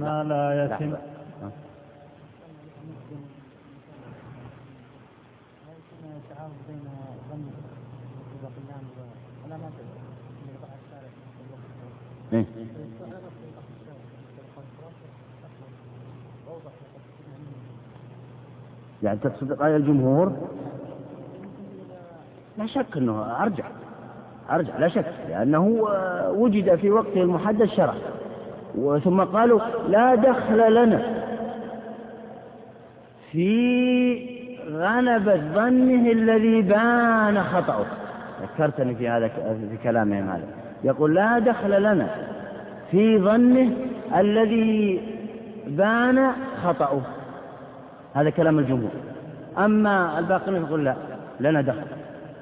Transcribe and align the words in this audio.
ما 0.00 0.24
لا. 0.24 0.64
يتم. 0.64 0.94
إيه؟ 12.32 12.44
يعني 19.02 19.18
تقصد 19.18 19.52
رأي 19.52 19.76
الجمهور؟ 19.76 20.32
لا 22.58 22.66
شك 22.66 22.96
أنه 22.96 23.42
أرجع. 23.42 23.64
أرجع 24.50 24.78
لا 24.78 24.88
شك 24.88 25.14
لأنه 25.28 25.66
وجد 26.28 26.74
في 26.74 26.90
وقته 26.90 27.22
المحدد 27.22 27.64
شرع 27.64 27.94
ثم 29.04 29.20
قالوا 29.20 29.60
لا 29.88 30.14
دخل 30.14 30.74
لنا. 30.74 31.02
في 33.32 34.30
غلبة 34.72 35.36
ظنه 35.36 36.12
الذي 36.12 36.62
بان 36.62 37.42
خطأه. 37.42 37.86
ذكرتني 38.42 38.94
في 38.94 39.08
هذا 39.08 39.28
في 39.70 39.78
كلامهم 39.82 40.28
هذا. 40.28 40.44
يقول 40.84 41.14
لا 41.14 41.38
دخل 41.38 41.82
لنا. 41.82 42.08
في 42.90 43.18
ظنه 43.18 43.72
الذي 44.16 45.00
بان 45.66 46.32
خطأه. 46.64 47.00
هذا 48.14 48.30
كلام 48.30 48.58
الجمهور. 48.58 48.90
أما 49.58 50.18
الباقين 50.18 50.56
يقول 50.56 50.84
لا 50.84 50.94
لنا 51.40 51.60
دخل. 51.60 51.86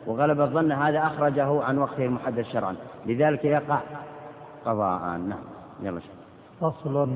وغلب 0.06 0.40
الظن 0.40 0.72
هذا 0.72 0.98
أخرجه 0.98 1.62
عن 1.62 1.78
وقته 1.78 2.04
المحدد 2.04 2.42
شرعا. 2.42 2.74
لذلك 3.06 3.44
يقع 3.44 3.78
قضاء. 4.66 5.00
نعم. 5.00 5.38
يلا 5.82 6.00
شيء 6.00 6.17
فصل 6.60 7.08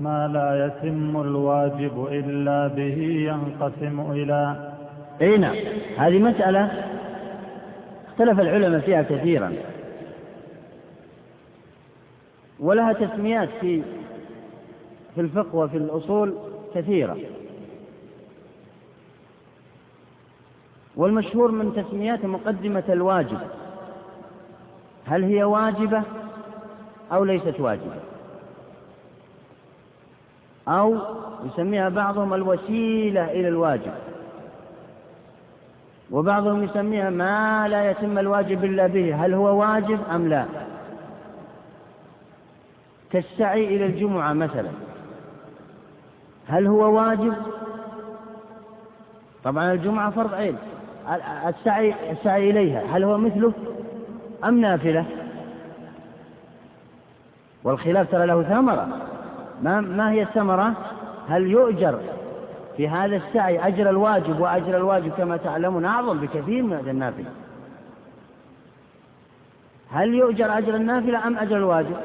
ما 0.00 0.28
لا 0.28 0.66
يتم 0.66 1.20
الواجب 1.20 2.06
إلا 2.10 2.66
به 2.66 2.98
ينقسم 3.30 4.12
إلى 4.12 4.72
أي 5.20 5.38
نعم. 5.38 5.56
هذه 5.96 6.18
مسألة 6.18 6.84
اختلف 8.08 8.40
العلماء 8.40 8.80
فيها 8.80 9.02
كثيرا. 9.02 9.52
ولها 12.60 12.92
تسميات 12.92 13.48
في 13.60 13.82
في 15.14 15.20
الفقه 15.20 15.56
وفي 15.56 15.76
الأصول 15.76 16.34
كثيرة. 16.74 17.16
والمشهور 20.96 21.50
من 21.50 21.74
تسميات 21.74 22.24
مقدمة 22.24 22.84
الواجب. 22.88 23.38
هل 25.06 25.24
هي 25.24 25.44
واجبة 25.44 26.02
أو 27.12 27.24
ليست 27.24 27.60
واجبة؟ 27.60 28.13
أو 30.68 30.98
يسميها 31.44 31.88
بعضهم 31.88 32.34
الوسيلة 32.34 33.24
إلى 33.24 33.48
الواجب. 33.48 33.92
وبعضهم 36.10 36.62
يسميها 36.62 37.10
ما 37.10 37.68
لا 37.68 37.90
يتم 37.90 38.18
الواجب 38.18 38.64
إلا 38.64 38.86
به 38.86 39.24
هل 39.24 39.34
هو 39.34 39.60
واجب 39.60 40.00
أم 40.14 40.28
لا؟ 40.28 40.44
كالسعي 43.12 43.76
إلى 43.76 43.86
الجمعة 43.86 44.32
مثلا. 44.32 44.70
هل 46.48 46.66
هو 46.66 46.96
واجب؟ 46.96 47.34
طبعا 49.44 49.72
الجمعة 49.72 50.10
فرض 50.10 50.34
عين. 50.34 50.56
السعي 51.46 52.10
السعي 52.10 52.50
إليها 52.50 52.82
هل 52.96 53.04
هو 53.04 53.18
مثله 53.18 53.52
أم 54.44 54.60
نافلة؟ 54.60 55.04
والخلاف 57.64 58.10
ترى 58.10 58.26
له 58.26 58.42
ثمرة. 58.42 59.13
ما, 59.62 59.80
ما 59.80 60.10
هي 60.10 60.22
الثمرة؟ 60.22 60.72
هل 61.28 61.46
يؤجر 61.46 62.00
في 62.76 62.88
هذا 62.88 63.16
السعي 63.16 63.68
أجر 63.68 63.90
الواجب 63.90 64.40
وأجر 64.40 64.76
الواجب 64.76 65.12
كما 65.12 65.36
تعلمون 65.36 65.84
أعظم 65.84 66.18
بكثير 66.18 66.62
من 66.62 66.72
أجر 66.72 66.90
النافلة؟ 66.90 67.30
هل 69.90 70.14
يؤجر 70.14 70.58
أجر 70.58 70.74
النافلة 70.74 71.26
أم 71.26 71.38
أجر 71.38 71.56
الواجب؟ 71.56 71.96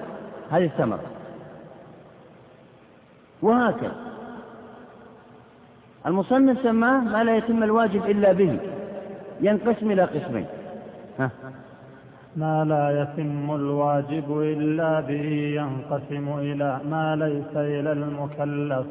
هذه 0.52 0.66
الثمرة. 0.66 1.04
وهكذا. 3.42 3.96
المصنف 6.06 6.64
سماه 6.64 7.00
ما 7.00 7.24
لا 7.24 7.38
يتم 7.38 7.64
الواجب 7.64 8.06
إلا 8.06 8.32
به 8.32 8.60
ينقسم 9.42 9.92
إلى 9.92 10.04
قسمين. 10.04 10.46
ها. 11.20 11.30
ما 12.36 12.66
لا 12.66 13.02
يتم 13.02 13.56
الواجب 13.56 14.42
إلا 14.42 15.00
به 15.00 15.30
ينقسم 15.56 16.40
إلى 16.40 16.80
ما 16.90 17.16
ليس 17.16 17.58
إلى 17.58 17.92
المكلف 17.92 18.86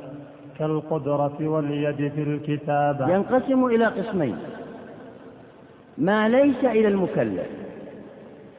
كالقدرة 0.58 1.36
واليد 1.40 2.12
في 2.12 2.22
الكتابة. 2.22 3.08
ينقسم 3.14 3.64
إلى 3.64 3.86
قسمين. 3.86 4.38
ما 5.98 6.28
ليس 6.28 6.64
إلى 6.64 6.88
المكلف 6.88 7.46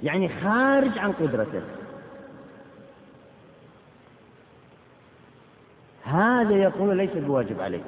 يعني 0.03 0.29
خارج 0.29 0.97
عن 0.97 1.11
قدرته. 1.11 1.61
هذا 6.03 6.55
يقول 6.55 6.97
ليس 6.97 7.17
بواجب 7.17 7.61
عليه 7.61 7.81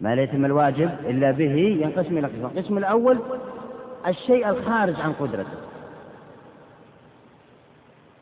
ما 0.00 0.14
لا 0.14 0.22
يتم 0.22 0.44
الواجب 0.44 0.90
إلا 1.04 1.30
به 1.30 1.54
ينقسم 1.82 2.18
إلى 2.18 2.26
قسمين. 2.26 2.44
القسم 2.44 2.78
الأول 2.78 3.18
الشيء 4.06 4.48
الخارج 4.48 5.00
عن 5.00 5.12
قدرته. 5.12 5.58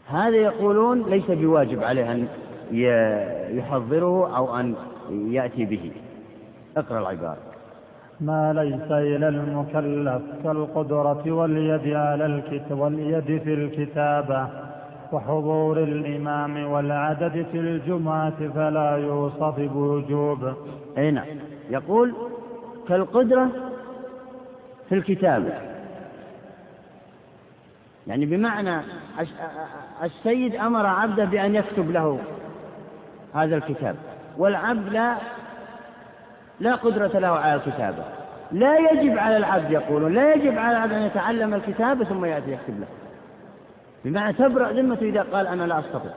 هذا 0.06 0.37
يقولون 0.37 1.10
ليس 1.10 1.31
بواجب 1.31 1.82
عليه 1.82 2.12
أن 2.12 2.28
يحضره 3.59 4.37
أو 4.37 4.56
أن 4.56 4.75
يأتي 5.10 5.65
به. 5.65 5.93
اقرأ 6.76 6.98
العبارة. 6.98 7.38
ما 8.20 8.53
ليس 8.53 8.91
إلى 8.91 9.28
المكلف 9.28 10.22
كالقدرة 10.44 11.32
واليد 11.32 11.94
على 11.94 12.26
الكتاب 12.26 12.78
واليد 12.78 13.43
في 13.44 13.54
الكتابة 13.54 14.49
وحضور 15.12 15.78
الإمام 15.78 16.66
والعدد 16.66 17.47
في 17.53 17.59
الجمعة 17.59 18.49
فلا 18.54 18.97
يوصف 18.97 19.60
بوجوب. 19.60 20.53
أي 20.99 21.10
نعم. 21.10 21.26
يقول 21.70 22.14
كالقدرة 22.88 23.49
في 24.88 24.94
الكتابة. 24.94 25.72
يعني 28.06 28.26
بمعنى 28.26 28.80
السيد 30.02 30.56
أمر 30.56 30.86
عبده 30.86 31.24
بأن 31.24 31.54
يكتب 31.54 31.90
له 31.90 32.20
هذا 33.34 33.56
الكتاب 33.56 33.96
والعبد 34.38 34.88
لا 34.88 35.16
لا 36.60 36.74
قدرة 36.74 37.18
له 37.18 37.28
على 37.28 37.54
الكتابة 37.54 38.04
لا 38.52 38.78
يجب 38.78 39.18
على 39.18 39.36
العبد 39.36 39.70
يقولون 39.70 40.14
لا 40.14 40.34
يجب 40.34 40.58
على 40.58 40.76
العبد 40.76 40.92
أن 40.92 41.02
يتعلم 41.02 41.54
الكتابة 41.54 42.04
ثم 42.04 42.24
يأتي 42.24 42.52
يكتب 42.52 42.80
له. 42.80 42.86
بمعنى 44.04 44.32
تبرأ 44.32 44.72
ذمته 44.72 45.02
إذا 45.02 45.22
قال 45.22 45.46
أنا 45.46 45.64
لا 45.64 45.78
أستطيع. 45.78 46.12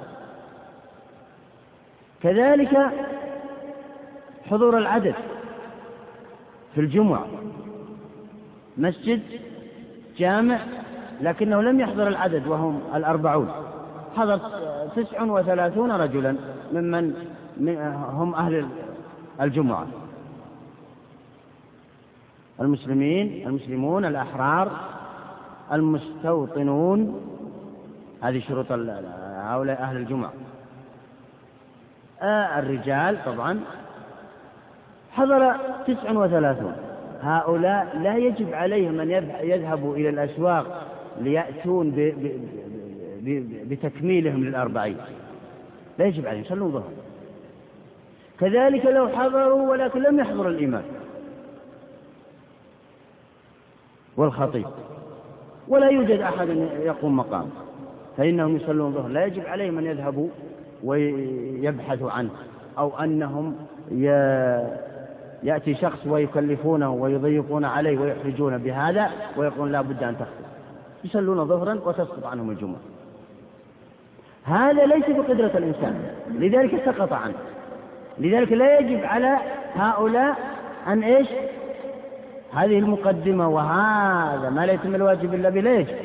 كذلك 2.23 2.77
حضور 4.49 4.77
العدد 4.77 5.15
في 6.75 6.81
الجمعة. 6.81 7.27
مسجد 8.77 9.21
جامع 10.17 10.59
لكنه 11.21 11.61
لم 11.61 11.79
يحضر 11.79 12.07
العدد 12.07 12.47
وهم 12.47 12.81
الأربعون. 12.95 13.49
حضر 14.15 14.39
تسع 14.95 15.23
وثلاثون 15.23 15.91
رجلا 15.91 16.35
ممن 16.73 17.13
هم 18.13 18.35
أهل 18.35 18.67
الجمعة. 19.41 19.87
المسلمين 22.61 23.47
المسلمون 23.47 24.05
الأحرار 24.05 24.71
المستوطنون. 25.71 27.21
هذه 28.21 28.39
شروط 28.39 28.71
هؤلاء 28.71 29.81
أهل 29.81 29.97
الجمعة. 29.97 30.33
آه 32.21 32.59
الرجال 32.59 33.25
طبعا. 33.25 33.59
حضر 35.11 35.55
تسع 35.87 36.11
وثلاثون. 36.11 36.75
هؤلاء 37.21 37.97
لا 37.97 38.17
يجب 38.17 38.53
عليهم 38.53 38.99
أن 38.99 39.09
يذهبوا 39.41 39.95
إلى 39.95 40.09
الأسواق 40.09 40.81
ليأتون 41.21 42.13
بتكميلهم 43.69 44.43
للأربعين. 44.43 44.97
لا 45.99 46.05
يجب 46.05 46.27
عليهم 46.27 46.41
يصلون 46.41 46.71
ظهر. 46.71 46.91
كذلك 48.39 48.85
لو 48.85 49.07
حضروا 49.07 49.69
ولكن 49.69 50.01
لم 50.01 50.19
يحضر 50.19 50.49
الإمام. 50.49 50.83
والخطيب. 54.17 54.65
ولا 55.67 55.89
يوجد 55.89 56.19
أحد 56.19 56.49
يقوم 56.83 57.17
مقام. 57.17 57.49
فإنهم 58.17 58.55
يصلون 58.55 58.93
ظهر. 58.93 59.07
لا 59.07 59.25
يجب 59.25 59.45
عليهم 59.45 59.77
أن 59.77 59.85
يذهبوا 59.85 60.29
ويبحثوا 60.83 62.11
عنه. 62.11 62.29
أو 62.77 62.99
أنهم 62.99 63.55
يأتي 65.43 65.75
شخص 65.75 66.07
ويكلفونه 66.07 66.93
ويضيقون 66.93 67.65
عليه 67.65 67.99
ويحرجون 67.99 68.57
بهذا 68.57 69.09
ويقولون 69.37 69.71
لا 69.71 69.81
بد 69.81 70.03
أن 70.03 70.15
تخطب. 70.15 70.54
يصلون 71.05 71.45
ظهرا 71.45 71.79
وتسقط 71.85 72.25
عنهم 72.25 72.49
الجمعة. 72.49 72.79
هذا 74.43 74.85
ليس 74.85 75.05
بقدرة 75.05 75.57
الإنسان. 75.57 76.11
لذلك 76.29 76.85
سقط 76.85 77.13
عنه. 77.13 77.33
لذلك 78.17 78.51
لا 78.51 78.79
يجب 78.79 79.03
على 79.03 79.37
هؤلاء 79.75 80.37
أن 80.87 81.03
إيش؟ 81.03 81.27
هذه 82.53 82.79
المقدمة 82.79 83.49
وهذا 83.49 84.49
ما 84.49 84.65
لا 84.65 84.73
يتم 84.73 84.95
الواجب 84.95 85.33
إلا 85.33 85.49
يجب. 85.79 85.95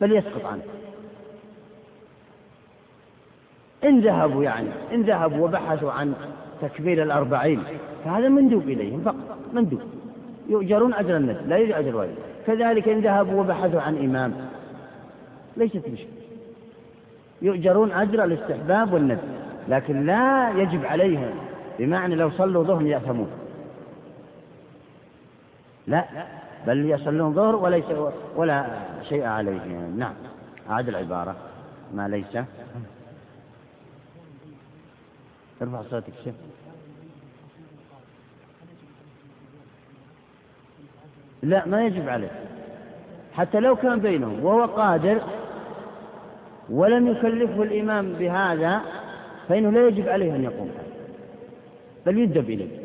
بل 0.00 0.16
يسقط 0.16 0.44
عنه. 0.44 0.62
إن 3.84 4.00
ذهبوا 4.00 4.44
يعني 4.44 4.68
إن 4.92 5.02
ذهبوا 5.02 5.44
وبحثوا 5.44 5.92
عن 5.92 6.14
تكبير 6.62 7.02
الأربعين 7.02 7.62
فهذا 8.04 8.28
مندوب 8.28 8.62
إليهم 8.62 9.00
فقط 9.00 9.38
مندوب. 9.52 9.80
يؤجرون 10.48 10.94
أجر 10.94 11.16
النجم 11.16 11.48
لا 11.48 11.58
يجب 11.58 11.72
أجر 11.72 11.88
الواجب 11.88 12.29
كذلك 12.46 12.88
إن 12.88 13.00
ذهبوا 13.00 13.40
وبحثوا 13.40 13.80
عن 13.80 13.96
إمام. 13.96 14.34
ليست 15.56 15.88
مشكلة. 15.88 16.20
يؤجرون 17.42 17.92
أجر 17.92 18.24
الاستحباب 18.24 18.92
والندب. 18.92 19.18
لكن 19.68 20.06
لا 20.06 20.50
يجب 20.50 20.84
عليهم 20.84 21.30
بمعنى 21.78 22.14
لو 22.14 22.30
صلوا 22.30 22.64
ظهر 22.64 22.82
يأثمون. 22.82 23.30
لا 25.86 26.04
بل 26.66 26.90
يصلون 26.90 27.34
ظهر 27.34 27.56
وليس 27.56 27.84
ولا 28.36 28.66
شيء 29.08 29.24
عليهم. 29.24 29.98
نعم 29.98 30.14
أعد 30.70 30.88
العبارة. 30.88 31.36
ما 31.94 32.08
ليس؟ 32.08 32.44
ارفع 35.62 35.82
صوتك 35.90 36.12
شيخ. 36.24 36.34
لا 41.42 41.66
ما 41.66 41.86
يجب 41.86 42.08
عليه. 42.08 42.30
حتى 43.32 43.60
لو 43.60 43.76
كان 43.76 44.00
بينهم 44.00 44.44
وهو 44.44 44.64
قادر 44.64 45.20
ولم 46.70 47.06
يكلفه 47.06 47.62
الإمام 47.62 48.12
بهذا 48.12 48.80
فإنه 49.48 49.70
لا 49.70 49.88
يجب 49.88 50.08
عليه 50.08 50.36
أن 50.36 50.44
يقوم 50.44 50.70
بل 52.06 52.18
يندب 52.18 52.50
إليه. 52.50 52.78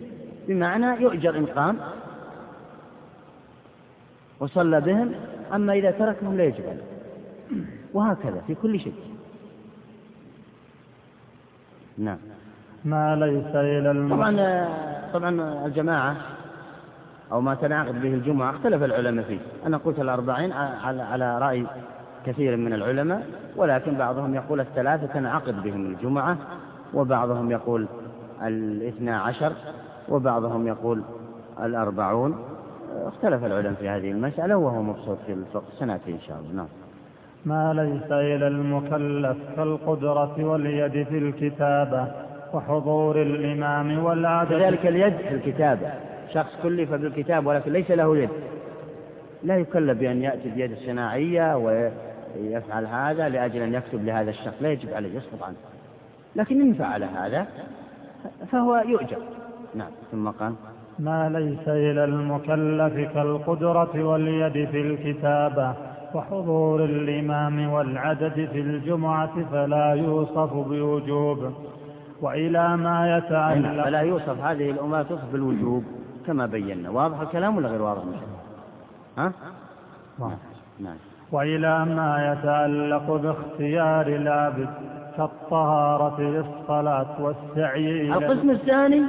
بمعنى 0.48 1.02
يؤجر 1.04 1.38
إن 1.38 1.46
قام 1.46 1.78
وصلى 4.40 4.82
بهم 4.82 5.12
أما 5.54 5.74
إذا 5.74 5.92
تركهم 5.92 6.38
لا 6.38 6.44
يجب 6.44 6.64
عليه. 6.70 6.84
وهكذا 7.94 8.42
في 8.48 8.56
كل 8.56 8.80
شيء. 8.80 8.94
نعم. 11.98 12.18
ما 12.86 13.16
ليس 13.16 13.56
إلى. 13.56 14.10
طبعا 14.10 14.68
طبعا 15.14 15.66
الجماعة 15.66 16.35
أو 17.32 17.42
ما 17.42 17.56
تنعقد 17.56 18.02
به 18.02 18.14
الجمعة 18.14 18.50
اختلف 18.50 18.84
العلماء 18.84 19.26
فيه. 19.26 19.40
أنا 19.66 19.78
قلت 19.78 20.00
الأربعين 20.00 20.52
على, 20.52 21.02
على 21.02 21.40
رأي 21.40 21.66
كثير 22.26 22.58
من 22.58 22.74
العلماء 22.74 23.28
ولكن 23.56 23.96
بعضهم 23.96 24.36
يقول 24.36 24.60
الثلاثة 24.60 25.08
تنعقد 25.08 25.64
بهم 25.64 25.86
الجمعة 25.86 26.38
وبعضهم 26.94 27.52
يقول 27.52 27.88
الاثنى 28.44 29.12
عشر 29.12 29.52
وبعضهم 30.10 30.68
يقول 30.68 31.04
الأربعون. 31.64 32.36
اختلف 33.06 33.46
العلماء 33.46 33.74
في 33.74 33.90
هذه 33.90 34.12
المسألة 34.12 34.58
وهو 34.58 34.82
مبسوط 34.82 35.18
في 35.26 35.34
الفقه. 35.34 35.64
سنأتي 35.80 36.12
إن 36.12 36.20
شاء 36.20 36.38
الله. 36.38 36.54
نعم. 36.54 36.68
ما 37.46 37.74
ليس 37.74 38.12
إلى 38.12 38.48
المكلف 38.48 39.38
كالقدرة 39.56 40.46
واليد 40.46 41.04
في 41.08 41.18
الكتابة 41.18 42.08
وحضور 42.54 43.22
الإمام 43.22 44.04
والعدد. 44.04 44.50
كذلك 44.50 44.86
اليد 44.86 45.16
في 45.16 45.34
الكتابة. 45.36 45.92
شخص 46.36 46.52
كلف 46.64 46.94
بالكتاب 46.94 47.46
ولكن 47.46 47.72
ليس 47.72 47.92
له 47.92 48.18
يد. 48.18 48.30
لا 49.44 49.58
يكلف 49.58 50.00
بأن 50.00 50.22
يأتي 50.22 50.50
بيد 50.50 50.72
الصناعية 50.72 51.58
ويفعل 51.58 52.86
هذا 52.86 53.30
لأجل 53.30 53.62
أن 53.62 53.74
يكتب 53.74 54.06
لهذا 54.06 54.30
الشخص. 54.30 54.62
لا 54.62 54.72
يجب 54.72 54.94
عليه 54.94 55.18
يسقط 55.18 55.44
عنه. 55.44 55.56
لكن 56.36 56.62
إن 56.62 56.74
فعل 56.74 57.04
هذا 57.04 57.48
فهو 58.52 58.76
يؤجر. 58.76 59.18
نعم 59.76 59.92
ثم 60.12 60.30
قال 60.30 60.54
ما 61.00 61.30
ليس 61.30 61.68
إلى 61.68 62.04
المكلف 62.04 63.14
كالقدرة 63.14 64.04
واليد 64.04 64.70
في 64.70 64.82
الكتابة 64.82 65.74
وحضور 66.14 66.86
الإمام 66.86 67.70
والعدد 67.70 68.50
في 68.54 68.60
الجمعة 68.60 69.46
فلا 69.52 69.94
يوصف 69.94 70.54
بوجوب 70.54 71.54
وإلى 72.22 72.78
ما 72.78 73.18
يتعلق 73.18 73.84
فلا 73.84 74.00
يوصف 74.02 74.42
هذه 74.42 74.72
الأمور 74.72 75.04
توصف 75.04 75.32
بالوجوب. 75.32 75.84
كما 76.28 76.46
بينا. 76.46 76.90
واضح 76.90 77.20
الكلام 77.20 77.58
ولا 77.58 77.70
غير 77.70 77.82
واضح؟ 77.82 78.04
ها؟ 79.18 79.32
نعم 80.20 80.38
نعم. 80.80 80.98
وإلى 81.32 81.86
ما 81.86 82.34
يتعلق 82.34 83.12
باختيار 83.12 84.08
العبد 84.08 84.70
كالطهارة 85.18 86.22
للصلاة 86.22 87.22
والسعي 87.22 88.14
القسم 88.14 88.50
الثاني 88.50 89.04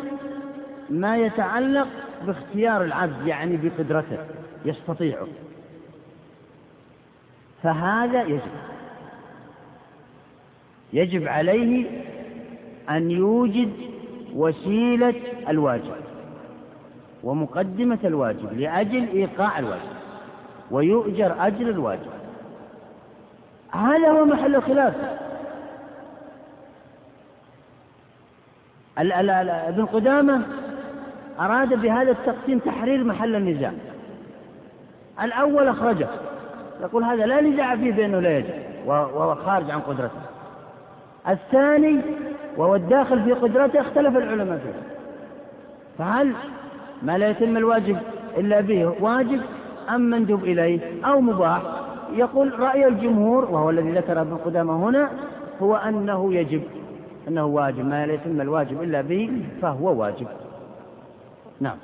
ما 0.91 1.17
يتعلق 1.17 1.89
باختيار 2.27 2.85
العبد 2.85 3.27
يعني 3.27 3.57
بقدرته 3.57 4.19
يستطيعه. 4.65 5.27
فهذا 7.63 8.23
يجب. 8.23 8.41
يجب 10.93 11.29
عليه 11.29 11.87
أن 12.91 13.11
يوجد 13.11 13.73
وسيلة 14.35 15.15
الواجب. 15.49 16.06
ومقدمة 17.27 17.99
الواجب 18.05 18.61
لأجل 18.61 19.09
إيقاع 19.09 19.59
الواجب 19.59 19.97
ويؤجر 20.71 21.35
أجر 21.47 21.71
الواجب. 21.71 22.11
هذا 23.73 24.09
هو 24.09 24.25
محل 24.25 24.55
الخلاف. 24.55 24.95
ابن 29.69 29.87
قدامة 29.87 30.43
أراد 31.41 31.75
بهذا 31.75 32.11
التقسيم 32.11 32.59
تحرير 32.59 33.05
محل 33.05 33.37
النزاع. 33.37 33.73
الأول 35.23 35.69
أخرجه. 35.69 36.09
يقول 36.81 37.05
هذا 37.05 37.27
لا 37.27 37.41
نزاع 37.41 37.77
فيه 37.77 37.93
بأنه 37.93 38.21
لا 38.21 38.39
يجب 38.39 38.55
وهو 38.87 39.35
خارج 39.35 39.71
عن 39.71 39.81
قدرته. 39.81 40.21
الثاني 41.29 42.01
وهو 42.57 42.75
الداخل 42.75 43.23
في 43.23 43.33
قدرته 43.33 43.81
اختلف 43.81 44.17
العلماء 44.17 44.59
فيه. 44.59 44.83
فهل 45.99 46.33
ما 47.03 47.19
لا 47.19 47.29
يتم 47.29 47.57
الواجب 47.57 47.97
إلا 48.37 48.61
به 48.61 48.95
واجب 49.01 49.41
أم 49.95 50.01
مندوب 50.01 50.45
إليه 50.45 50.81
أو 51.05 51.21
مباح. 51.21 51.63
يقول 52.13 52.61
رأي 52.61 52.87
الجمهور 52.87 53.45
وهو 53.45 53.71
الذي 53.71 53.93
ذكر 53.93 54.21
ابن 54.21 54.37
قدامة 54.37 54.89
هنا 54.89 55.11
هو 55.63 55.77
أنه 55.77 56.35
يجب 56.35 56.63
أنه 57.29 57.45
واجب 57.45 57.85
ما 57.85 58.07
لا 58.07 58.13
يتم 58.13 58.41
الواجب 58.41 58.83
إلا 58.83 59.01
به 59.01 59.43
فهو 59.63 60.01
واجب. 60.01 60.27
نعم. 61.61 61.77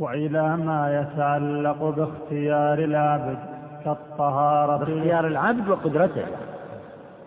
وإلى 0.00 0.56
ما 0.56 1.00
يتعلق 1.00 1.94
باختيار 1.96 2.78
العبد 2.78 3.38
كالطهارة. 3.84 4.76
باختيار 4.76 5.26
العبد 5.26 5.68
وقدرته. 5.68 6.24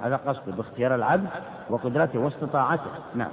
هذا 0.02 0.16
قصده 0.16 0.56
باختيار 0.58 0.96
العبد 0.96 1.30
وقدرته 1.70 2.20
واستطاعته. 2.20 2.92
نعم. 3.16 3.32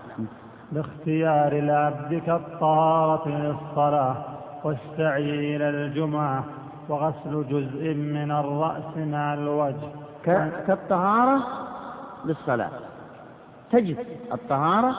باختيار 0.73 1.53
العبد 1.53 2.23
كالطهارة 2.27 3.29
للصلاة 3.29 4.17
والسعي 4.65 5.57
إلى 5.57 5.71
الجمعة 5.71 6.45
وغسل 6.89 7.45
جزء 7.49 7.95
من 7.95 8.31
الرأس 8.31 8.97
مع 8.97 9.35
الوجه. 9.35 9.89
كالطهارة 10.67 11.47
للصلاة. 12.25 12.71
تجد 13.73 13.97
الطهارة 14.33 14.95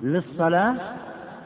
للصلاة 0.00 0.74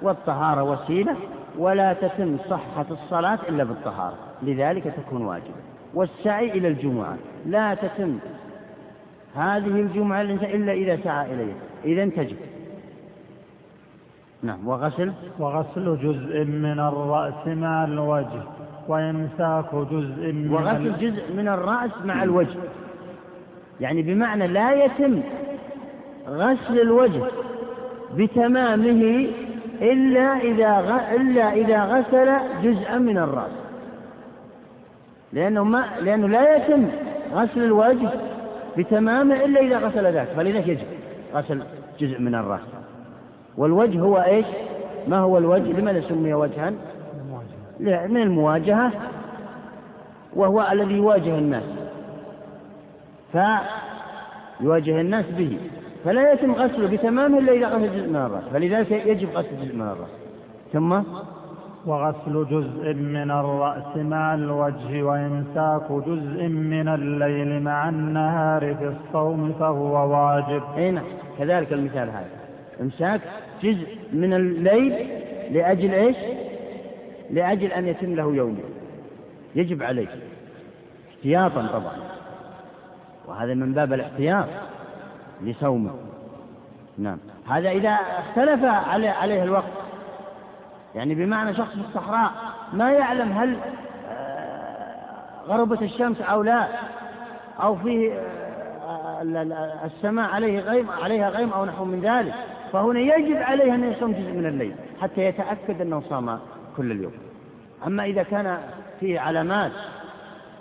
والطهارة 0.03 0.63
وسيلة 0.63 1.17
ولا 1.59 1.93
تتم 1.93 2.39
صحة 2.51 2.87
الصلاة 2.91 3.39
إلا 3.49 3.65
بالطهارة. 3.65 4.17
لذلك 4.43 4.85
تكون 4.85 5.25
واجبة. 5.25 5.63
والسعي 5.95 6.51
إلى 6.51 6.69
الجمعة. 6.69 7.17
لا 7.47 7.75
تتم 7.75 8.19
هذه 9.35 9.81
الجمعة 9.81 10.21
إلا 10.21 10.73
إذا 10.73 10.99
سعى 11.05 11.35
إليها. 11.35 11.72
إذا 11.85 12.07
تجب. 12.07 12.37
نعم 14.43 14.69
وغسل؟ 14.69 15.13
وغسل 15.39 15.99
جزء 16.03 16.45
من 16.45 16.81
الرأس 16.81 17.47
مع 17.47 17.85
الوجه 17.85 18.43
وإمساك 18.89 19.75
جزء 19.75 20.33
من 20.33 20.53
وغسل 20.53 20.99
جزء 20.99 21.33
من 21.37 21.49
الرأس 21.49 21.91
مع 22.05 22.23
الوجه. 22.23 22.59
يعني 23.81 24.03
بمعنى 24.03 24.47
لا 24.47 24.85
يتم 24.85 25.21
غسل 26.29 26.81
الوجه 26.81 27.23
بتمامه 28.17 29.27
إلا 29.81 30.37
إذا 30.37 30.81
غ... 30.81 31.15
إلا 31.15 31.53
إذا 31.53 31.85
غسل 31.85 32.33
جزءا 32.63 32.99
من 32.99 33.19
الرأس. 33.19 33.53
لأنه 35.33 35.65
ما 35.65 35.85
لأنه 36.01 36.29
لا 36.29 36.57
يتم 36.57 36.89
غسل 37.33 37.65
الوجه 37.65 38.11
بتمامه 38.79 39.45
إلا 39.45 39.61
إذا 39.61 39.79
غسل 39.79 40.13
ذاك 40.13 40.29
فلذلك 40.29 40.69
يجب. 40.69 40.87
غسل 41.35 41.63
جزء 41.99 42.21
من 42.21 42.35
الرأس. 42.35 42.61
والوجه 43.57 44.01
هو 44.01 44.17
إيش؟ 44.17 44.47
ما 45.09 45.19
هو 45.19 45.39
الوجه؟ 45.39 45.73
لماذا 45.73 46.01
سمي 46.01 46.35
وجها؟ 46.35 46.73
من 47.81 48.23
المواجهة 48.23 48.93
وهو 50.37 50.69
الذي 50.73 50.95
يواجه 50.95 51.39
الناس. 51.39 51.65
فيواجه 53.33 55.01
الناس 55.01 55.25
به. 55.39 55.59
فلا 56.05 56.33
يتم 56.33 56.53
غسله 56.53 56.97
بتمامه 56.97 57.39
إلا 57.39 57.53
إذا 57.53 57.67
غسل 57.67 57.97
جزء 57.97 58.09
من 58.09 58.17
الرأس. 58.17 58.45
فلذلك 58.53 58.91
يجب 58.91 59.29
غسل 59.35 59.65
جزء 59.65 59.75
من 59.77 59.83
الرأس. 59.83 60.11
ثم؟ 60.73 61.01
وغسل 61.87 62.47
جزء 62.51 62.95
من 62.95 63.31
الرأس 63.31 63.97
مع 63.97 64.35
الوجه 64.35 65.03
وإمساك 65.03 65.93
جزء 65.93 66.49
من 66.49 66.89
الليل 66.89 67.63
مع 67.63 67.89
النهار 67.89 68.75
في 68.75 68.95
الصوم 68.97 69.53
فهو 69.61 70.11
واجب. 70.13 70.63
أي 70.77 70.91
نعم 70.91 71.05
كذلك 71.39 71.73
المثال 71.73 72.09
هذا. 72.09 72.31
إمساك 72.81 73.21
جزء 73.63 73.99
من 74.13 74.33
الليل 74.35 75.09
لأجل 75.51 75.95
إيش؟ 75.95 76.17
لأجل 77.31 77.73
أن 77.73 77.89
يتم 77.89 78.15
له 78.15 78.35
يوم. 78.35 78.59
يجب 79.55 79.83
عليه 79.83 80.09
احتياطا 81.11 81.67
طبعا. 81.67 81.97
وهذا 83.29 83.55
من 83.55 83.73
باب 83.73 83.93
الاحتياط 83.93 84.47
لصومه. 85.43 85.91
نعم. 86.99 87.19
هذا 87.49 87.71
إذا 87.71 87.91
اختلف 87.91 88.65
عليه 89.05 89.43
الوقت. 89.43 89.73
يعني 90.95 91.15
بمعنى 91.15 91.55
شخص 91.55 91.73
في 91.73 91.81
الصحراء 91.89 92.31
ما 92.73 92.93
يعلم 92.93 93.33
هل 93.33 93.57
آه، 94.09 95.43
غربت 95.47 95.83
الشمس 95.83 96.21
أو 96.21 96.43
لا 96.43 96.69
أو 97.63 97.77
فيه 97.77 98.13
آه، 98.13 99.23
السماء 99.85 100.31
عليه 100.31 100.61
غيم 100.61 100.91
عليها 100.91 101.29
غيم 101.29 101.53
أو 101.53 101.65
نحو 101.65 101.85
من 101.85 102.01
ذلك 102.01 102.35
فهنا 102.73 103.01
يجب 103.01 103.37
عليه 103.37 103.75
أن 103.75 103.93
يصوم 103.93 104.13
جزء 104.13 104.33
من 104.33 104.47
الليل 104.47 104.75
حتى 105.01 105.25
يتأكد 105.25 105.81
أنه 105.81 106.03
صام 106.11 106.39
كل 106.77 106.93
اليوم. 106.93 107.13
أما 107.87 108.05
إذا 108.05 108.23
كان 108.23 108.59
فيه 109.01 109.21
علامات 109.21 109.73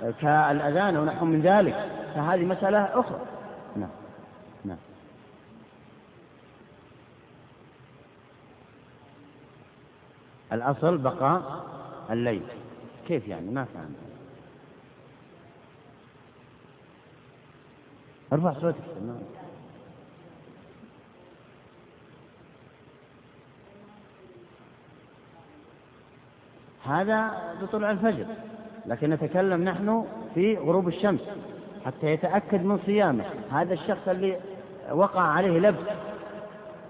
آه، 0.04 0.14
كالأذان 0.22 0.96
أو 0.96 1.06
نحو 1.06 1.26
من 1.26 1.42
ذلك 1.42 1.76
فهذه 2.16 2.46
مسألة 2.46 2.80
أخرى. 2.84 3.20
نعم. 3.76 3.90
الأصل 10.54 10.98
بقاء 10.98 11.66
الليل. 12.10 12.44
كيف 13.08 13.28
يعني؟ 13.28 13.52
ما 13.52 13.66
فهمت. 13.66 13.96
أرفع 18.34 18.54
صوتك 18.54 18.76
هذا 26.86 27.32
بطلوع 27.62 27.92
الفجر. 27.92 28.26
لكن 28.86 29.10
نتكلم 29.10 29.64
نحن 29.64 30.06
في 30.36 30.58
غروب 30.58 30.88
الشمس 30.88 31.22
حتى 31.86 32.08
يتأكد 32.08 32.66
من 32.66 32.80
صيامه. 32.86 33.26
هذا 33.52 33.74
الشخص 33.74 34.08
اللي 34.08 34.40
وقع 34.92 35.22
عليه 35.22 35.60
لبس 35.60 35.90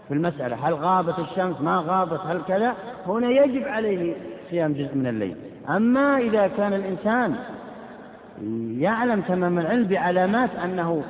في 0.08 0.14
المسألة. 0.14 0.68
هل 0.68 0.74
غابت 0.74 1.20
الشمس؟ 1.20 1.62
ما 1.62 1.84
غابت؟ 1.88 2.20
هل 2.20 2.42
كذا؟ 2.48 2.76
هنا 3.08 3.30
يجب 3.30 3.68
عليه 3.68 4.14
صيام 4.50 4.74
جزء 4.74 4.96
من 4.96 5.08
الليل. 5.08 5.36
أما 5.70 6.18
إذا 6.18 6.48
كان 6.48 6.74
الإنسان 6.74 7.36
يعلم 8.82 9.22
تمام 9.22 9.60
العلم 9.60 9.88
بعلامات 9.88 10.50
أنه 10.64 11.04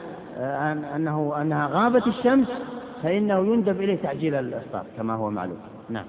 أنه 0.95 1.41
أنها 1.41 1.67
غابت 1.67 2.07
الشمس 2.07 2.47
فإنه 3.03 3.39
يندب 3.39 3.81
إليه 3.81 3.97
تعجيل 4.03 4.35
الإفطار 4.35 4.83
كما 4.97 5.13
هو 5.13 5.29
معلوم. 5.29 5.57
نعم. 5.89 6.05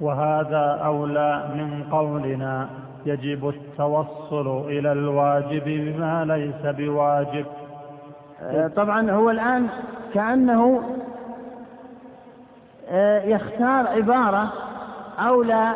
وهذا 0.00 0.80
أولى 0.84 1.50
من 1.54 1.84
قولنا 1.90 2.68
يجب 3.06 3.48
التوصل 3.48 4.68
إلى 4.68 4.92
الواجب 4.92 5.64
بما 5.64 6.24
ليس 6.24 6.74
بواجب. 6.76 7.46
طبعا 8.76 9.10
هو 9.10 9.30
الآن 9.30 9.66
كأنه 10.14 10.82
آه، 10.82 10.99
يختار 13.24 13.86
عبارة 13.86 14.52
أولى 15.18 15.74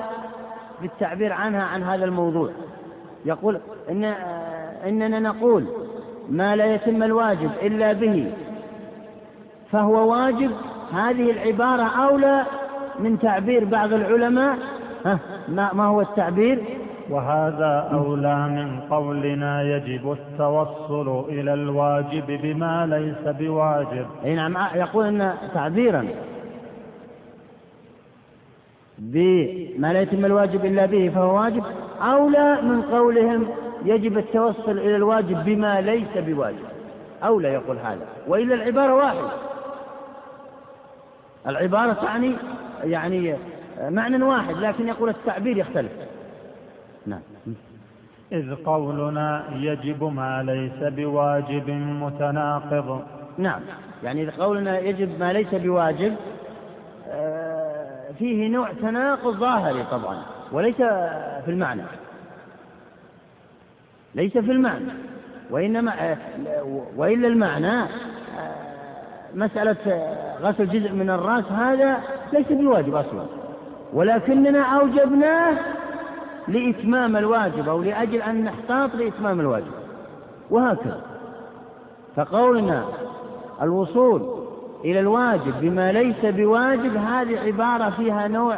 بالتعبير 0.83 1.33
عنها 1.33 1.62
عن 1.62 1.83
هذا 1.83 2.04
الموضوع. 2.04 2.50
يقول 3.25 3.61
إن 3.90 4.04
آه، 4.04 4.88
إننا 4.88 5.18
نقول 5.18 5.66
ما 6.28 6.56
لا 6.56 6.75
يتم 6.75 7.02
الواجب 7.02 7.50
إلا 7.62 7.92
به 7.92 8.33
فهو 9.73 10.12
واجب. 10.12 10.50
هذه 10.92 11.30
العبارة 11.30 11.83
أولى 11.83 12.44
من 12.99 13.18
تعبير 13.18 13.64
بعض 13.64 13.92
العلماء. 13.92 14.59
ما 15.49 15.85
هو 15.85 16.00
التعبير؟ 16.00 16.64
وهذا 17.11 17.88
أولى 17.92 18.49
من 18.49 18.80
قولنا 18.80 19.62
يجب 19.62 20.12
التوصل 20.12 21.25
إلى 21.28 21.54
الواجب 21.54 22.40
بما 22.42 22.87
ليس 22.87 23.37
بواجب. 23.37 24.06
أي 24.25 24.35
نعم 24.35 24.56
يقول 24.75 25.06
أن 25.06 25.35
تعبيرا 25.54 26.09
بما 28.99 29.93
لا 29.93 30.01
يتم 30.01 30.25
الواجب 30.25 30.65
إلا 30.65 30.87
به 30.87 31.13
فهو 31.15 31.37
واجب. 31.37 31.65
أولى 32.03 32.63
من 32.63 32.83
قولهم 32.83 33.47
يجب 33.85 34.19
التوصل 34.19 34.79
إلى 34.79 34.97
الواجب 34.97 35.45
بما 35.45 35.81
ليس 35.81 36.17
بواجب. 36.17 36.65
أولى 37.25 37.49
يقول 37.49 37.77
هذا. 37.79 38.07
وإلا 38.27 38.55
العبارة 38.55 38.95
واحدة. 38.95 39.31
العبارة 41.47 41.93
تعني 41.93 42.37
يعني 42.85 43.37
معنى 43.81 44.25
واحد 44.25 44.57
لكن 44.57 44.89
يقول 44.89 45.09
التعبير 45.09 45.57
يختلف. 45.57 45.93
نعم. 47.07 47.21
إذ 48.33 48.55
قولنا 48.55 49.45
يجب 49.57 50.05
ما 50.05 50.43
ليس 50.43 50.93
بواجب 50.93 51.71
متناقض. 51.71 53.03
نعم. 53.39 53.61
يعني 54.05 54.23
إذ 54.23 54.31
قولنا 54.31 54.79
يجب 54.79 55.21
ما 55.21 55.33
ليس 55.33 55.55
بواجب 55.55 56.15
فيه 58.18 58.49
نوع 58.49 58.73
تناقض 58.73 59.37
ظاهري 59.37 59.85
طبعا 59.90 60.23
وليس 60.52 60.76
في 61.44 61.49
المعنى. 61.49 61.83
ليس 64.14 64.33
في 64.33 64.52
المعنى 64.52 64.92
وإنما 65.50 66.16
وإلا 66.97 67.28
المعنى 67.28 67.85
مسألة 69.35 69.76
غسل 70.40 70.68
جزء 70.68 70.92
من 70.92 71.11
الرأس 71.11 71.44
هذا 71.44 72.00
ليس 72.33 72.47
بواجب 72.52 72.94
أصلا. 72.94 73.26
ولكننا 73.92 74.62
أوجبناه 74.80 75.59
لإتمام 76.49 77.16
الواجب 77.16 77.68
أو 77.68 77.83
لأجل 77.83 78.23
أن 78.23 78.44
نحتاط 78.44 78.94
لإتمام 78.94 79.40
الواجب. 79.40 79.73
وهكذا 80.50 81.00
فقولنا 82.16 82.85
الوصول 83.62 84.44
إلى 84.85 85.00
الواجب 85.00 85.55
بما 85.61 85.93
ليس 85.93 86.25
بواجب 86.25 86.97
هذه 86.97 87.38
عبارة 87.38 87.91
فيها 87.91 88.29
نوع 88.29 88.57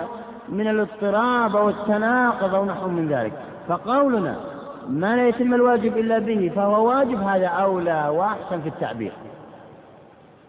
من 0.49 0.67
الاضطراب 0.69 1.57
أو 1.57 1.69
التناقض 1.69 2.55
أو 2.55 2.65
نحو 2.65 2.89
من 2.89 3.09
ذلك. 3.09 3.33
فقولنا 3.69 4.37
ما 4.89 5.17
لا 5.17 5.29
يتم 5.29 5.55
الواجب 5.55 5.97
إلا 5.97 6.19
به 6.19 6.53
فهو 6.57 6.89
واجب 6.89 7.23
هذا 7.23 7.47
أولى 7.47 8.09
وأحسن 8.09 8.61
في 8.61 8.69
التعبير. 8.69 9.13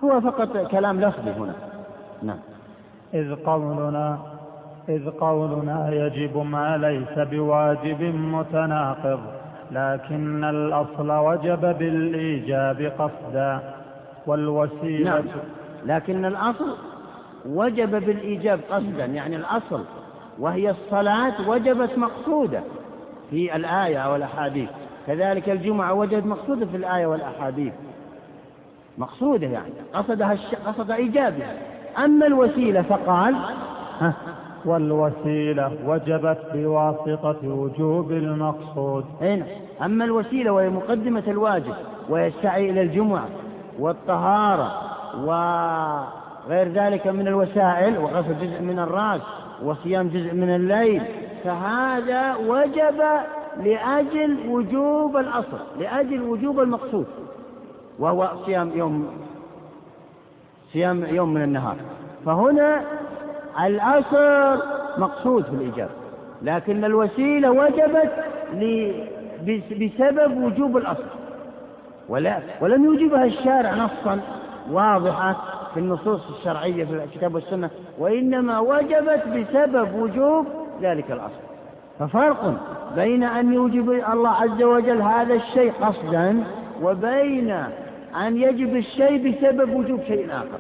هو 0.03 0.21
فقط 0.21 0.57
كلام 0.57 1.01
لفظي 1.01 1.31
هنا. 1.31 1.53
نعم. 2.23 2.39
إذ 3.13 3.35
قولنا 3.35 4.17
إذ 4.89 5.09
قولنا 5.09 5.89
يجب 5.91 6.37
ما 6.37 6.77
ليس 6.77 7.27
بواجب 7.27 8.01
متناقض 8.15 9.19
لكن 9.71 10.43
الأصل 10.43 11.11
وجب 11.11 11.77
بالإيجاب 11.77 12.91
قصدا 12.99 13.59
والوسيلة 14.27 15.11
نعم. 15.11 15.23
لكن 15.87 16.25
الأصل 16.25 16.75
وجب 17.45 18.05
بالإيجاب 18.05 18.59
قصدا 18.71 19.05
يعني 19.05 19.35
الأصل 19.35 19.83
وهي 20.39 20.69
الصلاة 20.69 21.49
وجبت 21.49 21.97
مقصودة 21.97 22.61
في 23.29 23.55
الآية 23.55 24.11
والأحاديث. 24.11 24.69
كذلك 25.07 25.49
الجمعة 25.49 25.93
وجدت 25.93 26.25
مقصودة 26.25 26.65
في 26.65 26.77
الآية 26.77 27.05
والأحاديث. 27.05 27.73
مقصودة 28.97 29.47
يعني 29.47 29.71
قصدها 29.93 30.33
الش... 30.33 30.55
قصد 30.65 30.91
إيجابها. 30.91 31.53
أما 32.05 32.27
الوسيلة 32.27 32.81
فقال 32.81 33.35
ها؟ 33.99 34.13
والوسيلة 34.65 35.71
وجبت 35.85 36.39
بواسطة 36.53 37.37
وجوب 37.43 38.11
المقصود. 38.11 39.05
هنا 39.21 39.35
نعم. 39.35 39.47
أما 39.83 40.05
الوسيلة 40.05 40.51
وهي 40.51 40.69
مقدمة 40.69 41.23
الواجب 41.27 41.73
ويسعي 42.09 42.69
إلى 42.69 42.81
الجمعة 42.81 43.27
والطهارة 43.79 44.86
وغير 45.15 46.67
ذلك 46.67 47.07
من 47.07 47.27
الوسائل 47.27 47.97
وغسل 47.97 48.39
جزء 48.41 48.61
من 48.61 48.79
الرأس 48.79 49.21
وصيام 49.63 50.07
جزء 50.07 50.33
من 50.33 50.55
الليل. 50.55 51.01
فهذا 51.43 52.35
وجب 52.35 53.03
لأجل 53.63 54.37
وجوب 54.49 55.17
الأصل 55.17 55.59
لأجل 55.79 56.21
وجوب 56.21 56.59
المقصود 56.59 57.05
وهو 57.99 58.31
صيام 58.45 58.71
يوم 58.75 59.07
صيام 60.73 61.05
يوم 61.05 61.33
من 61.33 61.43
النهار. 61.43 61.75
فهنا 62.25 62.81
الأصل 63.65 64.63
مقصود 64.97 65.43
في 65.43 65.51
الإجابة 65.51 65.91
لكن 66.41 66.85
الوسيلة 66.85 67.51
وجبت 67.51 68.11
بسبب 69.71 70.43
وجوب 70.43 70.77
الأصل. 70.77 71.03
ولا 72.09 72.39
ولم 72.61 72.85
يوجبها 72.85 73.25
الشارع 73.25 73.75
نصا. 73.75 74.19
واضحة 74.71 75.35
في 75.73 75.79
النصوص 75.79 76.29
الشرعية 76.29 76.85
في 76.85 76.93
الكتاب 76.93 77.35
والسنة 77.35 77.69
وإنما 77.99 78.59
وجبت 78.59 79.23
بسبب 79.27 79.95
وجوب 79.95 80.47
ذلك 80.81 81.11
الأصل. 81.11 81.47
ففرق 81.99 82.53
بين 82.95 83.23
أن 83.23 83.53
يوجب 83.53 83.91
الله 83.91 84.29
عز 84.29 84.63
وجل 84.63 85.01
هذا 85.01 85.33
الشيء 85.33 85.73
قصدا 85.81 86.43
وبين 86.81 87.51
أن 88.15 88.37
يجب 88.37 88.75
الشيء 88.75 89.31
بسبب 89.31 89.73
وجوب 89.73 90.03
شيء 90.07 90.31
آخر. 90.31 90.59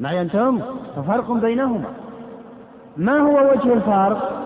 معي 0.00 0.20
أنتم؟ 0.20 0.60
ففرق 0.96 1.32
بينهما. 1.32 1.90
ما 2.96 3.18
هو 3.18 3.50
وجه 3.50 3.72
الفرق؟ 3.72 4.42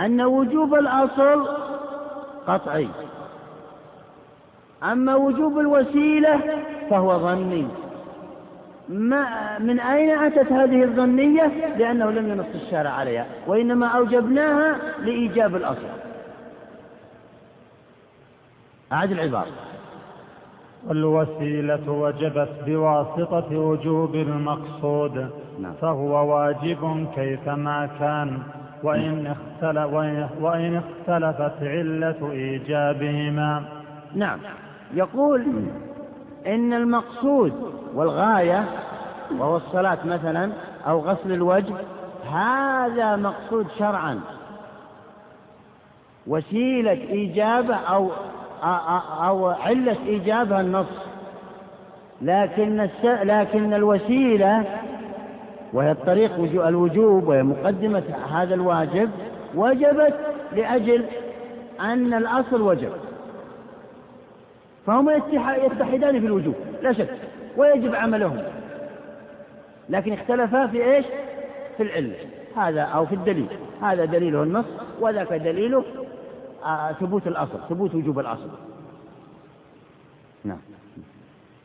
أن 0.00 0.20
وجوب 0.20 0.74
الأصل 0.74 1.48
قطعي. 2.46 2.88
أما 4.82 5.14
وجوب 5.14 5.58
الوسيلة 5.58 6.40
فهو 6.90 7.18
ظني. 7.18 7.66
ما 8.88 9.58
من 9.58 9.80
أين 9.80 10.18
أتت 10.18 10.52
هذه 10.52 10.82
الظنية؟ 10.82 11.52
لأنه 11.78 12.10
لم 12.10 12.28
ينص 12.28 12.46
الشارع 12.54 12.90
عليها 12.90 13.26
وإنما 13.46 13.86
أوجبناها 13.86 14.76
لإيجاب 15.00 15.56
الأصل. 15.56 15.88
أعد 18.92 19.10
العبارة. 19.10 19.50
الوسيلة 20.90 21.90
وجبت 21.90 22.50
بواسطة 22.66 23.58
وجوب 23.58 24.14
المقصود 24.14 25.30
نعم. 25.60 25.72
فهو 25.80 26.34
واجب 26.34 27.06
كيفما 27.14 27.88
كان 27.98 28.38
وإن, 28.82 29.26
اختلف 29.26 29.92
وإن 30.40 30.82
اختلفت 30.82 31.62
علة 31.62 32.30
إيجابهما. 32.32 33.64
نعم. 34.14 34.38
يقول 34.94 35.46
إن 36.46 36.72
المقصود 36.72 37.52
والغاية 37.94 38.64
وهو 39.38 39.56
الصلاة 39.56 39.98
مثلا 40.04 40.52
أو 40.86 41.00
غسل 41.00 41.32
الوجه 41.32 41.74
هذا 42.32 43.16
مقصود 43.16 43.66
شرعا. 43.78 44.20
وسيلة 46.26 46.92
إيجابة 46.92 47.74
أو 47.74 48.10
أو 49.24 49.48
علة 49.48 49.96
إيجابها 50.06 50.60
النص. 50.60 50.86
لكن 52.22 52.88
لكن 53.04 53.74
الوسيلة 53.74 54.64
وهي 55.72 55.90
الطريق 55.90 56.34
الوجوب 56.66 57.28
وهي 57.28 57.42
مقدمة 57.42 58.02
هذا 58.32 58.54
الواجب 58.54 59.10
وجبت 59.54 60.14
لأجل 60.52 61.04
أن 61.80 62.14
الأصل 62.14 62.62
وجب. 62.62 62.92
فهما 64.88 65.14
يتحدان 65.14 66.20
في 66.20 66.26
الوجوب 66.26 66.54
لا 66.82 66.92
شك 66.92 67.18
ويجب 67.56 67.94
عملهم. 67.94 68.42
لكن 69.88 70.12
اختلفا 70.12 70.66
في 70.66 70.84
إيش؟ 70.84 71.06
في 71.76 71.82
العلة 71.82 72.16
هذا 72.56 72.82
أو 72.82 73.06
في 73.06 73.14
الدليل. 73.14 73.48
هذا 73.82 74.04
دليله 74.04 74.42
النص 74.42 74.64
وذاك 75.00 75.32
دليله 75.32 75.84
آه، 76.64 76.92
ثبوت 76.92 77.26
الأصل 77.26 77.60
ثبوت 77.68 77.94
وجوب 77.94 78.18
الأصل. 78.18 78.50
نعم. 80.44 80.60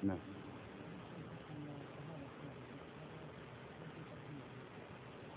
نعم. 0.03 0.18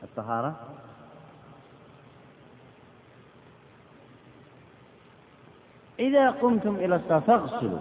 الطهارة؟ 0.03 0.57
إذا 5.99 6.31
قمتم 6.31 6.75
إلى 6.75 6.97
الصلاة 6.97 7.19
فاغسلوا. 7.19 7.79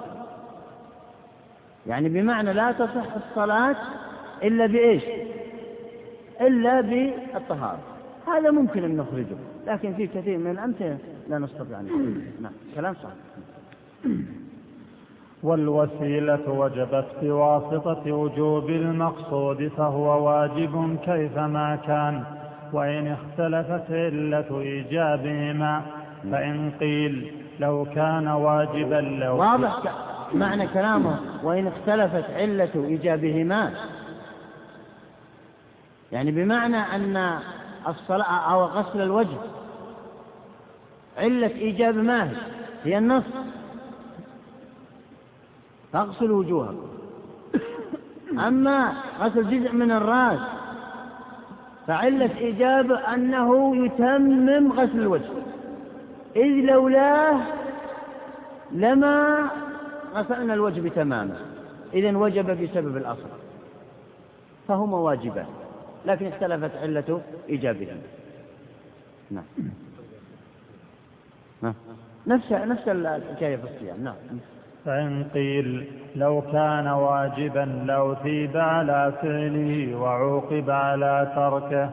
يعني 1.88 2.10
بمعنى 2.10 2.53
لا 2.53 2.72
تصح 2.72 3.15
الصلاة 3.15 3.75
إلا 4.43 4.66
بإيش؟ 4.66 5.03
إلا 6.42 6.81
بالطهارة. 6.81 7.79
هذا 8.27 8.51
ممكن 8.51 8.83
أن 8.83 8.98
نخرجه 8.98 9.37
لكن 9.68 9.94
في 9.94 10.07
كثير 10.07 10.37
من 10.37 10.51
الأمثلة 10.51 10.98
لا 11.29 11.39
نستطيع 11.39 11.79
أن 11.79 11.85
نعم 12.42 12.53
كلام 12.75 12.94
صحيح. 12.94 13.16
والوسيلة 15.44 16.50
وجبت 16.50 17.07
بواسطة 17.22 18.11
وجوب 18.11 18.70
المقصود 18.70 19.68
فهو 19.77 20.27
واجب 20.27 20.98
كيفما 21.05 21.75
كان 21.75 22.24
وإن 22.74 23.07
اختلفت 23.07 23.92
علة 23.92 24.59
إيجابهما 24.61 25.81
فإن 26.31 26.72
قيل 26.79 27.31
لو 27.59 27.87
كان 27.96 28.27
واجبا 28.27 29.01
لو 29.01 29.37
واضح 29.37 29.81
معنى 30.33 30.68
كلامه 30.68 31.20
وإن 31.44 31.68
اختلفت 31.68 32.29
علة 32.29 32.70
إيجابهما. 32.75 33.74
يعني 36.11 36.31
بمعنى 36.31 36.77
أن 36.77 37.39
الصلاة 37.87 38.51
أو 38.53 38.65
غسل 38.65 39.01
الوجه 39.01 39.37
علة 41.18 41.48
إيجاب 41.48 41.96
ما 41.96 42.31
هي؟ 42.83 42.98
النص. 42.98 43.24
فاغسلوا 45.94 46.39
وجوهكم. 46.39 46.87
أما 48.48 48.94
غسل 49.20 49.50
جزء 49.50 49.72
من 49.72 49.91
الرأس 49.91 50.39
فعلة 51.87 52.37
إيجاب 52.37 52.91
أنه 52.91 53.75
يتمم 53.85 54.72
غسل 54.72 55.00
الوجه. 55.00 55.45
إذ 56.35 56.65
لولاه 56.65 57.41
لما 58.71 59.50
غسلنا 60.13 60.53
الوجه 60.53 60.81
بتمامه. 60.81 61.37
إذا 61.93 62.17
وجب 62.17 62.63
بسبب 62.63 62.98
الأصل. 62.98 63.29
فهما 64.67 64.98
واجبان. 64.98 65.48
لكن 66.05 66.27
اختلفت 66.27 66.75
علة 66.77 67.21
إيجابهما 67.50 68.01
نعم. 69.31 69.43
نفس 72.27 72.51
نفس 72.51 72.87
الحكاية 72.87 73.55
في 73.55 73.63
الصيام؟ 73.63 74.03
نعم. 74.03 74.15
فإن 74.85 75.25
قيل 75.33 75.87
لو 76.15 76.41
كان 76.41 76.87
واجبا 76.87 77.83
لأثيب 77.85 78.57
على 78.57 79.13
فعله 79.21 79.95
وعوقب 79.95 80.69
على 80.69 81.31
تركه 81.35 81.89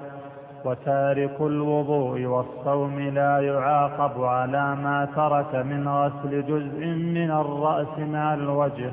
وتارك 0.65 1.41
الوضوء 1.41 2.25
والصوم 2.25 3.01
لا 3.01 3.39
يعاقب 3.41 4.25
على 4.25 4.77
ما 4.77 5.09
ترك 5.17 5.55
من 5.55 5.89
غسل 5.89 6.47
جزء 6.47 6.87
من 6.87 7.31
الرأس 7.31 7.99
مع 7.99 8.35
الوجه 8.35 8.91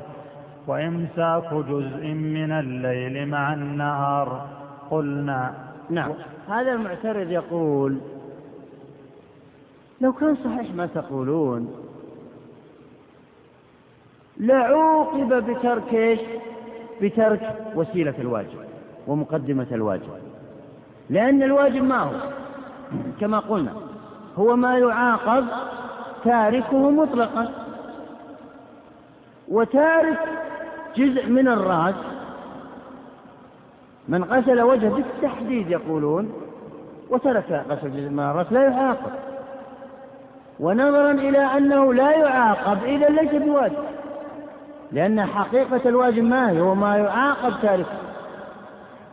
وإمساك 0.66 1.54
جزء 1.54 2.06
من 2.06 2.52
الليل 2.52 3.28
مع 3.28 3.52
النهار. 3.52 4.46
قلنا. 4.90 5.54
نعم. 5.90 6.12
هذا 6.48 6.72
المعترض 6.72 7.30
يقول 7.30 7.98
لو 10.00 10.12
كان 10.12 10.36
صحيح 10.36 10.74
ما 10.74 10.86
تقولون. 10.86 11.74
لعوقب 14.40 15.50
بترك؟ 15.50 16.20
بترك 17.02 17.56
وسيلة 17.74 18.14
الواجب 18.18 18.58
ومقدمة 19.06 19.66
الواجب. 19.72 20.29
لأن 21.10 21.42
الواجب 21.42 21.82
ما 21.82 21.98
هو. 21.98 22.12
كما 23.20 23.38
قلنا 23.38 23.72
هو 24.38 24.56
ما 24.56 24.78
يعاقب 24.78 25.46
تاركه 26.24 26.90
مطلقا. 26.90 27.52
وتارك 29.48 30.18
جزء 30.96 31.26
من 31.26 31.48
الرأس. 31.48 31.94
من 34.08 34.24
غسل 34.24 34.60
وجهه 34.60 34.90
بالتحديد 34.90 35.70
يقولون 35.70 36.32
وترك 37.10 37.64
غسل 37.68 37.90
جزء 37.90 38.08
من 38.08 38.20
الرأس 38.20 38.52
لا 38.52 38.62
يعاقب. 38.62 39.12
ونظرا 40.60 41.10
إلى 41.10 41.38
أنه 41.38 41.94
لا 41.94 42.10
يعاقب 42.10 42.84
إذا 42.84 43.08
ليس 43.08 43.42
بواجب. 43.42 43.84
لأن 44.92 45.24
حقيقة 45.24 45.88
الواجب 45.88 46.24
ما 46.24 46.50
هي؟ 46.50 46.60
هو 46.60 46.74
ما 46.74 46.96
يعاقب 46.96 47.52
تاركه. 47.62 47.98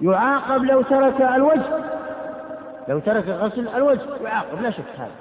يعاقب 0.01 0.63
لو 0.63 0.81
ترك 0.81 1.21
الوجه. 1.21 1.86
لو 2.89 2.99
ترك 2.99 3.27
غسل 3.27 3.67
الوجه 3.67 4.01
يعاقب 4.23 4.61
لا 4.61 4.69
شك 4.69 4.83
هذا. 4.97 5.11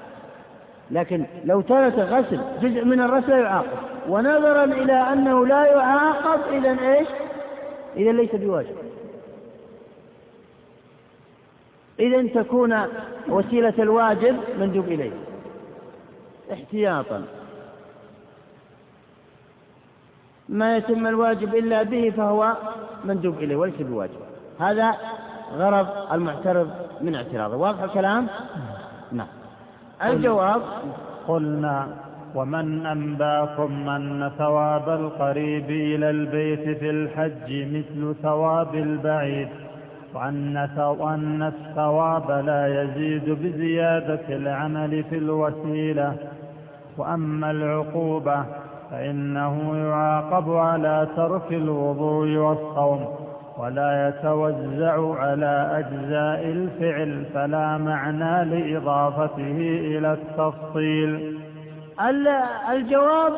لكن 0.90 1.26
لو 1.44 1.61
ترك 1.61 1.94
غسل 1.94 2.40
جزء 2.62 2.85
من 2.85 3.00
الرأس 3.00 3.29
لا 3.29 3.38
يعاقب. 3.38 3.79
ونظرا 4.09 4.64
إلى 4.64 4.92
أنه 4.92 5.46
لا 5.46 5.66
يعاقب 5.66 6.40
إذا 6.52 6.70
إيش؟ 6.70 7.09
إذا 7.96 8.12
ليس 8.12 8.35
بواجب. 8.35 8.76
إذا 12.00 12.42
تكون 12.42 12.87
وسيلة 13.29 13.74
الواجب 13.79 14.37
مندوب 14.59 14.85
إليه. 14.85 15.12
احتياطا. 16.52 17.24
ما 20.48 20.76
يتم 20.76 21.07
الواجب 21.07 21.55
إلا 21.55 21.83
به 21.83 22.12
فهو 22.16 22.57
مندوب 23.05 23.38
إليه 23.38 23.57
وليس 23.57 23.74
بواجب. 23.81 24.20
هذا 24.61 24.96
غرض 25.54 25.87
المعترض 26.12 26.70
من 27.00 27.14
اعتراضه. 27.14 27.56
واضح 27.56 27.82
الكلام؟ 27.82 28.26
نعم. 29.12 29.26
الجواب؟ 30.04 30.61
قلنا 31.28 31.87
ومن 32.35 32.87
أنباكم 32.87 33.88
أن 33.88 34.30
ثواب 34.38 34.88
القريب 34.88 35.70
إلى 35.70 36.11
البيت 36.11 36.78
في 36.78 36.90
الحج 36.90 37.50
مثل 37.76 38.14
ثواب 38.22 38.74
البعيد 38.74 39.48
وأن 40.14 41.42
الثواب 41.42 42.30
لا 42.46 42.82
يزيد 42.82 43.30
بزيادة 43.30 44.37
العمل 44.37 45.04
في 45.04 45.18
الوسيلة. 45.18 46.16
وأما 46.98 47.50
العقوبة 47.50 48.44
فإنه 48.90 49.76
يعاقب 49.76 50.56
على 50.56 51.09
ترك 51.16 51.52
الوضوء 51.52 52.28
والصوم. 52.37 53.26
ولا 53.59 54.09
يتوزع 54.09 55.14
على 55.14 55.71
أجزاء 55.79 56.53
الفعل 56.53 57.27
فلا 57.35 57.79
معنى 57.79 58.45
لإضافته 58.45 59.59
إلى 59.81 60.12
التفصيل. 60.12 61.40
الجواب 62.71 63.33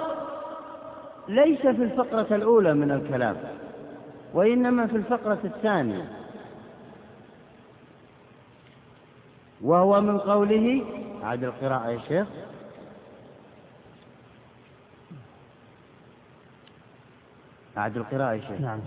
ليس 1.28 1.61
في 1.61 1.83
الفقرة 1.83 2.37
الأولى 2.37 2.74
من 2.74 2.90
الكلام 2.90 3.37
وإنما 4.35 4.87
في 4.87 4.96
الفقرة 4.96 5.38
الثانية. 5.44 6.04
وهو 9.62 10.00
من 10.00 10.18
قوله 10.18 10.85
عاد 11.22 11.44
القراءة 11.44 11.90
يا 11.90 11.98
شيخ. 12.09 12.26
أعد 17.78 17.96
القراءة 17.96 18.33
يا 18.33 18.40
شيخ. 18.40 18.61
نعم. 18.61 18.81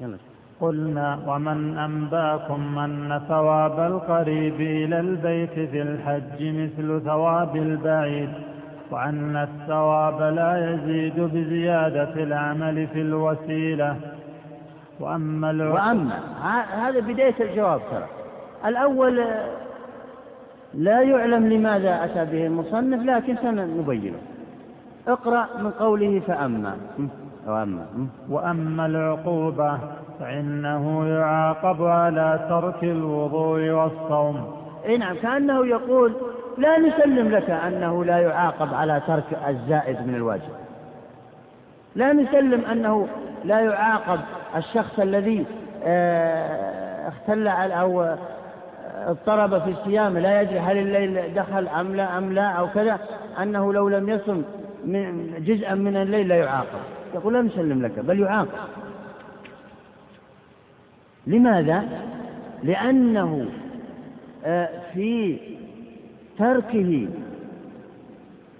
يلا. 0.00 0.29
قلنا 0.60 1.18
ومن 1.26 1.78
أنباكم 1.78 2.78
أن 2.78 3.20
ثواب 3.28 3.80
القريب 3.80 4.60
إلى 4.60 5.00
البيت 5.00 5.52
في 5.70 5.82
الحج 5.82 6.40
مثل 6.40 7.00
ثواب 7.04 7.56
البعيد 7.56 8.30
وأن 8.90 9.36
الثواب 9.36 10.22
لا 10.22 10.72
يزيد 10.72 11.20
بزيادة 11.20 12.22
العمل 12.22 12.86
في 12.86 13.00
الوسيلة. 13.00 13.96
وأما 15.00 15.48
وأما 15.48 16.18
هذا 16.86 17.00
بداية 17.00 17.34
الجواب 17.40 17.80
ترى. 17.90 18.06
الأول 18.66 19.24
لا 20.74 21.02
يعلم 21.02 21.46
لماذا 21.46 22.04
أتى 22.04 22.24
به 22.24 22.46
المصنف 22.46 23.02
لكن 23.06 23.36
سنبينه. 23.42 24.18
اقرأ 25.08 25.46
من 25.62 25.70
قوله 25.70 26.20
فأما. 26.26 26.76
وأما 27.46 27.86
وأما 28.28 28.86
العقوبة 28.86 29.78
فإنه 30.20 31.06
يعاقب 31.08 31.82
على 31.84 32.46
ترك 32.48 32.84
الوضوء 32.84 33.70
والصوم. 33.70 34.56
إي 34.86 34.96
نعم 34.96 35.16
كأنه 35.16 35.66
يقول 35.66 36.12
لا 36.58 36.78
نسلم 36.78 37.28
لك 37.28 37.50
أنه 37.50 38.04
لا 38.04 38.18
يعاقب 38.18 38.74
على 38.74 39.02
ترك 39.06 39.38
الزائد 39.48 40.06
من 40.06 40.14
الواجب. 40.14 40.50
لا 41.94 42.12
نسلم 42.12 42.64
أنه 42.64 43.08
لا 43.44 43.60
يعاقب 43.60 44.20
الشخص 44.56 44.98
الذي 44.98 45.46
آه، 45.84 47.08
اختل 47.08 47.48
أو 47.48 48.16
اضطرب 49.06 49.62
في 49.62 49.70
الصيام 49.70 50.18
لا 50.18 50.42
يدري 50.42 50.58
هل 50.58 50.78
الليل 50.78 51.34
دخل 51.34 51.68
أم 51.68 51.96
لا 51.96 52.18
أم 52.18 52.32
لا 52.32 52.46
أو 52.46 52.68
كذا 52.68 52.98
أنه 53.42 53.72
لو 53.72 53.88
لم 53.88 54.08
يصم 54.08 54.42
من 54.84 55.34
جزءا 55.44 55.74
من 55.74 55.96
الليل 55.96 56.28
لا 56.28 56.36
يعاقب. 56.36 56.80
يقول 57.14 57.34
لا 57.34 57.42
نسلم 57.42 57.82
لك 57.82 57.98
بل 57.98 58.20
يعاقب. 58.20 58.48
لماذا؟ 61.26 61.88
لأنه 62.62 63.46
آه، 64.44 64.68
في 64.94 65.38
تركه 66.38 67.08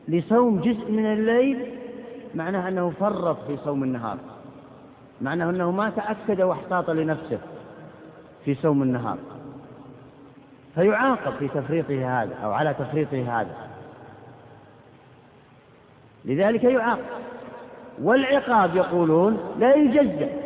لصوم 0.08 0.60
جزء 0.60 0.90
من 0.90 1.12
الليل 1.12 1.66
معناه 2.34 2.68
أنه 2.68 2.90
فرط 2.90 3.46
في 3.46 3.56
صوم 3.64 3.82
النهار. 3.82 4.18
معناه 5.20 5.50
أنه 5.50 5.70
ما 5.70 5.90
تأكد 5.90 6.40
واحتاط 6.40 6.90
لنفسه 6.90 7.38
في 8.44 8.54
صوم 8.54 8.82
النهار. 8.82 9.18
فيعاقب 10.74 11.32
في 11.38 11.48
تفريطه 11.48 12.22
هذا 12.22 12.34
أو 12.44 12.52
على 12.52 12.74
تفريطه 12.74 13.40
هذا. 13.40 13.56
لذلك 16.24 16.64
يعاقب. 16.64 17.20
والعقاب 18.02 18.76
يقولون 18.76 19.38
لا 19.58 19.74
يجزى 19.74 20.39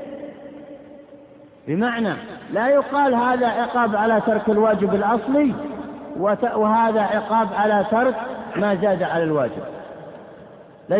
بمعنى 1.68 2.14
لا 2.52 2.68
يقال 2.68 3.14
هذا 3.14 3.46
عقاب 3.46 3.96
على 3.96 4.22
ترك 4.26 4.48
الواجب 4.48 4.94
الأصلي 4.94 5.54
وهذا 6.54 7.02
عقاب 7.02 7.48
على 7.54 7.84
ترك 7.90 8.14
ما 8.56 8.74
زاد 8.74 9.02
على 9.02 9.24
الواجب. 9.24 9.62
لا, 10.88 10.96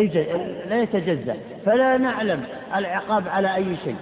لا 0.69 0.81
يتجزأ. 0.81 1.35
فلا 1.65 1.97
نعلم 1.97 2.43
العقاب 2.75 3.27
على 3.27 3.55
أي 3.55 3.75
شيء. 3.83 3.95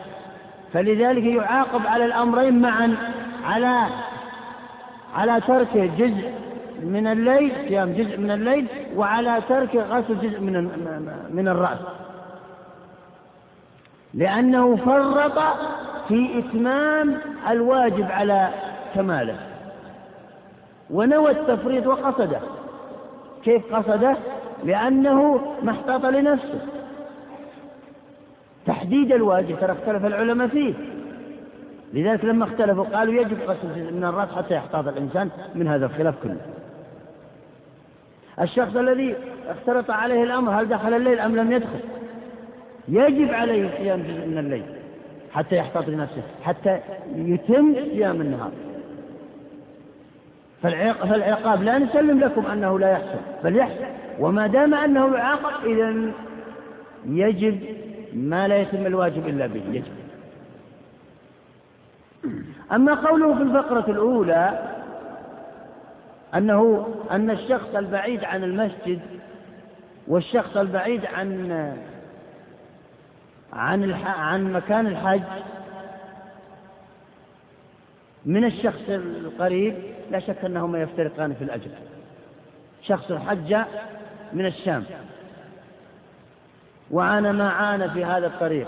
فلذلك 0.74 1.24
يعاقب 1.24 1.88
على 1.88 2.06
الأمرين 2.06 2.62
معا 2.62 2.96
على 3.46 3.86
على 5.16 5.42
ترك 5.42 5.78
جزء 5.78 6.32
من 6.84 7.08
الليل 7.08 7.52
صيام 7.68 7.94
جزء 7.94 8.18
من 8.18 8.32
الليل 8.32 8.68
وعلى 8.96 9.42
ترك 9.50 9.76
غسل 9.76 10.20
جزء 10.22 10.40
من 10.40 10.54
من 11.34 11.48
الرأس. 11.48 11.80
لأنه 14.14 14.76
فرط 14.76 15.32
في 16.08 16.40
إتمام 16.40 17.18
الواجب 17.50 18.12
على 18.12 18.50
كماله. 18.96 19.36
ونوى 20.90 21.32
التفريط 21.32 21.88
وقصده. 21.88 22.40
كيف 23.44 23.76
قصده؟ 23.76 24.18
لأنه 24.64 25.42
ما 25.64 25.72
احتاط 25.72 26.06
لنفسه. 26.06 26.62
تحديد 28.66 29.12
الواجب 29.12 29.60
ترى 29.60 29.72
اختلف 29.72 30.06
العلماء 30.06 30.48
فيه. 30.48 30.74
لذلك 31.94 32.26
لما 32.26 32.46
اختلفوا 32.46 32.84
قالوا 32.84 33.14
يجب 33.14 33.38
جزء 33.38 33.92
من 33.92 34.04
الرأس 34.04 34.30
حتى 34.30 34.54
يحتاط 34.54 34.88
الإنسان 34.88 35.30
من 35.56 35.68
هذا 35.68 35.86
الخلاف 35.86 36.16
كله. 36.24 36.42
الشخص 38.42 38.76
الذي 38.76 39.16
اختلط 39.48 39.92
عليه 39.92 40.24
الأمر 40.24 40.52
هل 40.52 40.70
دخل 40.70 40.94
الليل 40.94 41.20
أم 41.20 41.36
لم 41.36 41.52
يدخل؟ 41.52 41.80
يجب 42.88 43.34
عليه 43.34 43.78
صيام 43.78 44.02
جزء 44.02 44.28
من 44.28 44.38
الليل. 44.38 44.83
حتى 45.34 45.56
يحتاط 45.56 45.88
لنفسه 45.88 46.22
حتى 46.44 46.80
يتم 47.16 47.76
صيام 47.76 48.22
النهار. 48.22 48.52
فالعقاب 50.62 51.64
لا 51.64 51.78
نسلم 51.78 52.20
لكم 52.20 52.46
أنه 52.46 52.80
لا 52.80 52.92
يحصل 52.92 53.20
بل 53.44 53.56
يحصل. 53.56 53.84
وما 54.20 54.48
دام 54.48 54.74
أنه 54.74 55.16
يعاقب 55.16 55.66
إذا 55.66 56.12
يجب 57.06 57.60
ما 58.14 58.48
لا 58.48 58.58
يتم 58.58 58.86
الواجب 58.86 59.28
إلا 59.28 59.48
به 59.48 59.62
يجب. 59.72 59.94
أما 62.72 62.94
قوله 62.94 63.36
في 63.36 63.42
الفقرة 63.42 63.92
الأولى 63.92 64.70
أنه 66.36 66.88
أن 67.12 67.30
الشخص 67.30 67.76
البعيد 67.76 68.24
عن 68.24 68.44
المسجد 68.44 69.00
والشخص 70.08 70.58
البعيد 70.58 71.06
عن 71.06 71.50
عن 73.54 73.94
عن 73.94 74.54
مكان 74.54 74.88
الحج. 74.88 75.22
من 78.26 78.46
الشخص 78.46 78.90
القريب 78.90 79.76
لا 80.12 80.20
شك 80.20 80.46
أنهما 80.46 80.82
يفترقان 80.82 81.34
في 81.34 81.44
الأجر. 81.44 81.70
شخص 82.82 83.12
حج 83.12 83.56
من 84.34 84.46
الشام. 84.46 84.84
وعانى 86.92 87.32
ما 87.32 87.50
عانى 87.50 87.90
في 87.90 88.06
هذا 88.06 88.28
الطريق. 88.28 88.68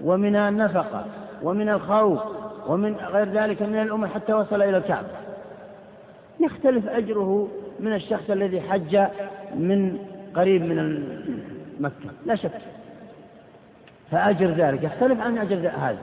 ومن 0.00 0.36
النفقة 0.36 1.06
ومن 1.42 1.68
الخوف 1.68 2.20
ومن 2.66 2.96
غير 2.96 3.28
ذلك 3.28 3.62
من 3.62 3.82
الأمور 3.82 4.08
حتى 4.08 4.32
وصل 4.32 4.62
إلى 4.62 4.76
الكعبة. 4.76 5.08
يختلف 6.40 6.88
أجره 6.88 7.48
من 7.80 7.94
الشخص 7.94 8.30
الذي 8.30 8.60
حج 8.60 8.96
من 9.54 9.98
قريب 10.34 10.62
من 10.62 11.04
مكة. 11.80 12.10
لا 12.26 12.34
شك. 12.34 12.50
فأجر 14.12 14.50
ذلك 14.50 14.82
يختلف 14.82 15.20
عن 15.20 15.38
أجر 15.38 15.68
هذا. 15.68 15.98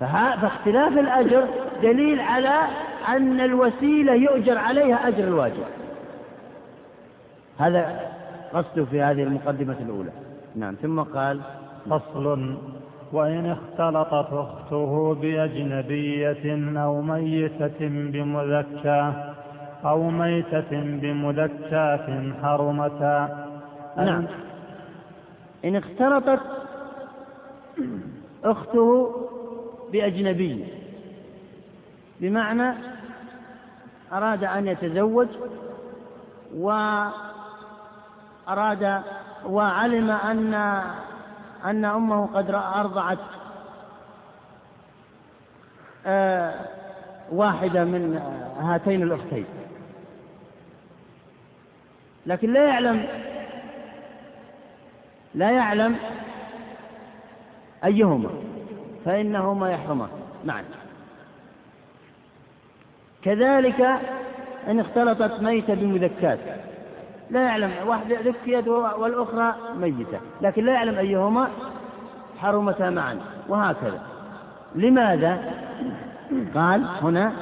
فاختلاف 0.00 0.92
الأجر 0.92 1.48
دليل 1.82 2.20
على 2.20 2.60
أن 3.08 3.40
الوسيلة 3.40 4.14
يؤجر 4.14 4.58
عليها 4.58 5.08
أجر 5.08 5.24
الواجب. 5.24 5.64
هذا 7.58 8.00
قصده 8.54 8.84
في 8.84 9.02
هذه 9.02 9.22
المقدمة 9.22 9.76
الأولى. 9.80 10.10
نعم 10.56 10.74
ثم 10.74 11.00
قال 11.00 11.40
فصل 11.90 12.56
وإن 13.12 13.46
اختلطت 13.46 14.32
أخته 14.32 15.14
بأجنبية 15.14 16.78
أو 16.82 17.00
ميتة 17.00 17.78
بمذكى 17.80 19.12
أو 19.84 20.10
ميتة 20.10 20.70
بمذكاة 20.72 22.32
حرمتا. 22.42 23.46
نعم. 23.96 24.24
إن 25.66 25.76
اختلطت 25.76 26.40
أخته 28.44 29.14
بأجنبي. 29.92 30.64
بمعنى 32.20 32.74
أراد 34.12 34.44
أن 34.44 34.66
يتزوج 34.66 35.28
وأراد 36.54 37.12
وعلم 39.46 40.10
أن 40.10 40.54
أن 41.64 41.84
أمه 41.84 42.26
قد 42.26 42.50
أرضعت 42.50 43.18
آه، 46.06 46.54
واحدة 47.32 47.84
من 47.84 48.16
هاتين 48.60 49.02
الأختين. 49.02 49.46
لكن 52.26 52.52
لا 52.52 52.68
يعلم 52.68 53.06
لا 55.36 55.50
يعلم 55.50 55.96
أيهما 57.84 58.30
فإنهما 59.04 59.70
يحرمان. 59.70 60.08
معا 60.44 60.64
كذلك 63.22 63.80
إن 64.68 64.80
اختلطت 64.80 65.42
ميتة 65.42 65.74
بمذكات 65.74 66.38
لا 67.30 67.44
يعلم 67.44 67.72
واحدة 67.86 68.20
ذكيت 68.20 68.68
والأخرى 68.68 69.54
ميتة 69.76 70.20
لكن 70.40 70.64
لا 70.64 70.72
يعلم 70.72 70.98
أيهما 70.98 71.48
حرمتا 72.38 72.90
معا 72.90 73.20
وهكذا. 73.48 74.00
لماذا؟ 74.74 75.54
قال 76.54 76.86
هنا 77.02 77.32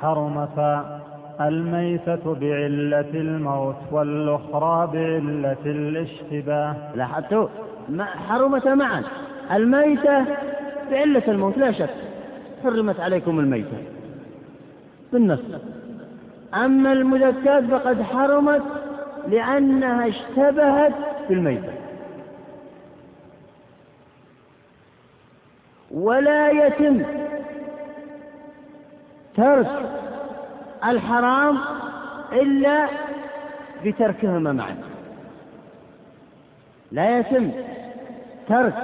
حرمتا. 0.00 1.03
الميتة 1.40 2.34
بعلة 2.34 3.10
الموت 3.14 3.76
والأخرى 3.92 4.86
بعلة 4.92 5.56
الاشتباه. 5.66 6.76
لاحظتوا؟ 6.94 7.48
حرمتا 8.00 8.74
معا. 8.74 9.02
الميتة 9.52 10.24
بعلة 10.90 11.22
الموت 11.28 11.58
لا 11.58 11.72
شك. 11.72 11.94
حرمت 12.62 13.00
عليكم 13.00 13.38
الميتة. 13.40 13.76
بالنص. 15.12 15.40
أما 16.54 16.92
المذكات 16.92 17.64
فقد 17.64 18.02
حرمت 18.02 18.62
لأنها 19.28 20.08
اشتبهت 20.08 20.92
بالميتة. 21.28 21.72
ولا 25.90 26.50
يتم 26.50 27.02
ترك 29.36 30.03
الحرام 30.90 31.58
إلا 32.32 32.88
بتركهما 33.84 34.52
معا. 34.52 34.76
لا 36.92 37.18
يتم 37.18 37.50
ترك 38.48 38.74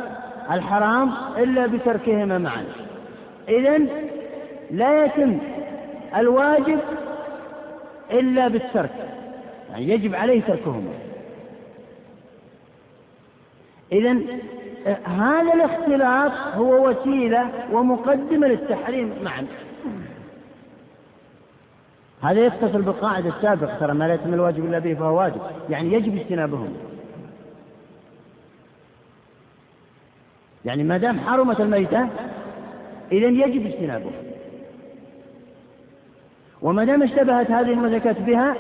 الحرام 0.50 1.12
إلا 1.38 1.66
بتركهما 1.66 2.38
معا. 2.38 2.64
إذا 3.48 3.78
لا 4.70 5.04
يتم 5.04 5.38
الواجب 6.16 6.78
إلا 8.10 8.48
بالترك 8.48 8.90
يعني 9.70 9.88
يجب 9.88 10.14
عليه 10.14 10.42
تركهما. 10.42 10.92
إذا 13.92 14.16
هذا 15.04 15.54
الاختلاط 15.54 16.32
هو 16.56 16.88
وسيلة 16.88 17.50
ومقدمة 17.72 18.46
للتحريم 18.46 19.14
معا. 19.24 19.46
هذا 22.22 22.46
يتصل 22.46 22.83
بالقاعدة 22.83 23.28
السابقة 23.28 23.78
ترى 23.78 23.94
ما 23.94 24.09
لا 24.09 24.14
يتم 24.14 24.35
الواجب 24.35 24.64
إلا 24.64 24.78
به 24.78 24.94
فهو 24.94 25.18
واجب. 25.18 25.40
يعني 25.70 25.92
يجب 25.92 26.16
اجتنابهم. 26.16 26.76
يعني 30.64 30.85
ما 30.85 30.96
دام 30.98 31.20
حرمت 31.20 31.61
الميتة 31.61 32.09
إذا 33.12 33.26
يجب 33.26 33.66
اجتنابها 33.66 34.12
وما 36.62 36.85
دام 36.85 37.02
اشتبهت 37.02 37.50
هذه 37.50 37.72
المزكاة 37.72 38.12
بها 38.12 38.56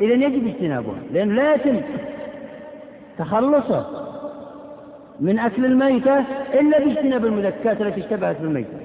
إذا 0.00 0.14
يجب 0.14 0.46
اجتنابها 0.46 0.98
لأن 1.12 1.36
لا 1.36 1.54
يتم 1.54 1.80
تخلصه 3.18 3.86
من 5.20 5.38
أكل 5.38 5.64
الميتة 5.64 6.18
إلا 6.54 6.78
باجتناب 6.78 7.26
المذكات 7.26 7.80
التي 7.80 8.00
اشتبهت 8.00 8.40
بالميتة. 8.40 8.78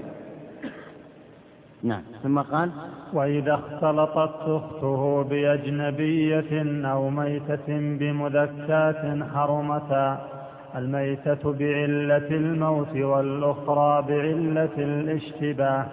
نعم. 1.84 2.02
ثم 2.24 2.40
قال 2.40 2.72
وإذا 3.14 3.54
اختلطت 3.54 4.36
أخته 4.48 5.24
بأجنبية 5.24 6.86
أو 6.92 7.10
ميتة 7.10 7.68
بمذكات 7.68 9.24
حرمتا 9.36 10.28
الميتة 10.76 11.54
بعلة 11.54 12.28
الموت 12.32 12.96
والأخرى 12.96 14.02
بعلة 14.02 14.76
الاشتباه. 14.78 15.86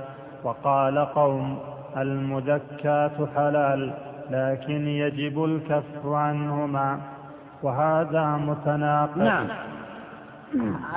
وقال 0.45 0.99
قوم 0.99 1.59
المذكات 1.97 3.29
حلال 3.37 3.93
لكن 4.31 4.89
يجب 4.89 5.45
الكف 5.45 6.07
عنهما. 6.07 7.01
وهذا 7.63 8.27
متناقض. 8.37 9.19
نعم. 9.19 9.49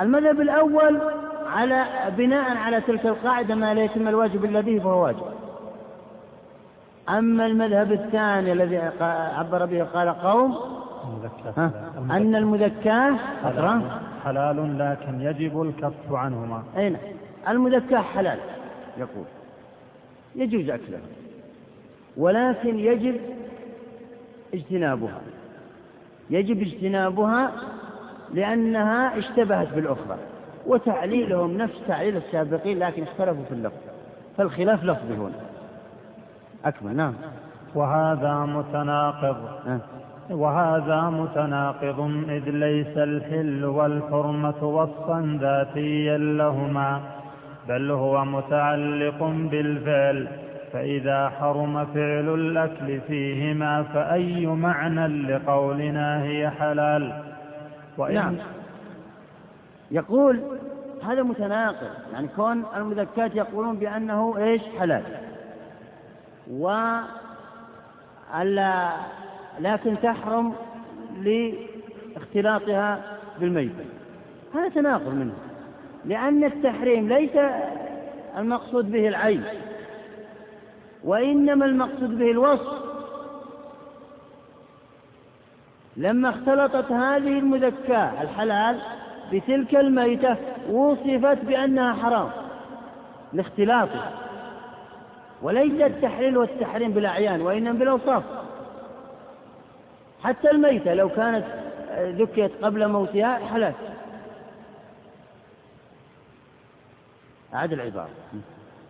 المذهب 0.00 0.40
الأول 0.40 1.00
على 1.46 1.84
بناء 2.16 2.56
على 2.56 2.80
تلك 2.80 3.06
القاعدة 3.06 3.54
ما 3.54 3.74
لا 3.74 3.84
يتم 3.84 4.08
الواجب 4.08 4.44
إلا 4.44 4.60
به 4.60 4.78
فهو 4.78 5.04
واجب. 5.04 5.26
أما 7.08 7.46
المذهب 7.46 7.92
الثاني 7.92 8.52
الذي 8.52 8.78
عبر 9.38 9.66
به 9.66 9.84
قال 9.84 10.08
قوم 10.08 10.56
ها؟ 11.56 11.70
أن 12.10 12.34
المذكاة 12.34 13.16
حلال. 14.24 14.78
لكن 14.78 15.20
يجب 15.20 15.62
الكف 15.62 16.12
عنهما. 16.12 16.62
أين 16.76 16.92
نعم. 16.92 17.56
المذكاة 17.56 18.00
حلال. 18.00 18.38
يقول 18.98 19.24
يجوز 20.36 20.70
أكلها 20.70 21.00
ولكن 22.16 22.78
يجب 22.78 23.20
اجتنابها. 24.54 25.20
يجب 26.30 26.62
اجتنابها 26.62 27.52
لأنها 28.34 29.18
اشتبهت 29.18 29.74
بالأخرى. 29.74 30.16
وتعليلهم 30.66 31.56
نفس 31.56 31.74
تعليل 31.88 32.16
السابقين 32.16 32.78
لكن 32.78 33.02
اختلفوا 33.02 33.44
في 33.44 33.54
اللفظ. 33.54 33.76
فالخلاف 34.36 34.84
لفظي 34.84 35.14
هنا. 35.14 35.40
أكمل 36.64 36.96
نعم. 36.96 37.14
وهذا 37.74 38.38
متناقض. 38.38 39.36
أه. 39.66 39.80
وهذا 40.30 41.00
متناقض 41.00 42.00
إذ 42.28 42.50
ليس 42.50 42.98
الحل 42.98 43.64
والحرمة 43.64 44.64
وصفا 44.64 45.38
ذاتيا 45.40 46.18
لهما 46.18 47.00
بل 47.68 47.90
هو 47.90 48.24
متعلق 48.24 49.22
بالفعل. 49.22 50.28
فإذا 50.72 51.28
حرم 51.28 51.84
فعل 51.84 52.34
الأكل 52.34 53.00
فيهما 53.00 53.82
فأي 53.82 54.46
معنى 54.46 55.06
لقولنا 55.06 56.22
هي 56.22 56.50
حلال؟ 56.50 57.22
وإن 57.98 58.14
نعم. 58.14 58.36
يقول 59.90 60.58
هذا 61.02 61.22
متناقض 61.22 61.90
يعني 62.12 62.28
كون 62.36 62.64
المذكات 62.76 63.34
يقولون 63.34 63.76
بأنه 63.76 64.38
إيش؟ 64.38 64.62
حلال. 64.78 65.02
و 66.50 66.70
لكن 69.60 69.96
تحرم 70.02 70.54
لاختلاطها 71.22 73.18
بالميتة 73.40 73.84
هذا 74.54 74.68
تناقض 74.68 75.08
منه 75.08 75.34
لأن 76.04 76.44
التحريم 76.44 77.08
ليس 77.08 77.30
المقصود 78.36 78.92
به 78.92 79.08
العين 79.08 79.44
وإنما 81.04 81.64
المقصود 81.64 82.18
به 82.18 82.30
الوصف. 82.30 82.86
لما 85.96 86.30
اختلطت 86.30 86.92
هذه 86.92 87.38
المذكاة 87.38 88.22
الحلال 88.22 88.80
بتلك 89.32 89.76
الميتة 89.76 90.36
وصفت 90.70 91.44
بأنها 91.44 91.92
حرام 91.94 92.30
لاختلاطها 93.32 94.10
وليس 95.42 95.80
التحليل 95.80 96.36
والتحريم 96.36 96.92
بالأعيان 96.92 97.40
وإنما 97.40 97.78
بالأوصاف. 97.78 98.22
حتى 100.22 100.50
الميتة 100.50 100.94
لو 100.94 101.08
كانت 101.08 101.44
ذكيت 101.98 102.64
قبل 102.64 102.88
موتها 102.88 103.38
حلال. 103.38 103.72
أعد 107.54 107.72
العبارة. 107.72 108.08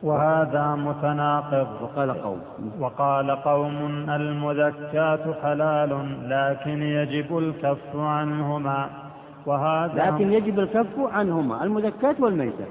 وهذا 0.03 0.75
متناقض. 0.75 1.83
وقال 1.83 2.23
قوم. 2.23 2.43
وقال 2.81 3.31
قوم 3.31 4.11
المذكات 4.11 5.43
حلال 5.43 5.91
لكن 6.31 6.83
يجب 6.83 7.39
الكف 7.39 7.97
عنهما. 7.97 9.06
وهذا 9.47 10.11
لكن 10.11 10.33
يجب 10.33 10.61
الكف 10.61 10.99
عنهما 10.99 11.65
المذكات 11.65 12.21
والميتة 12.21 12.65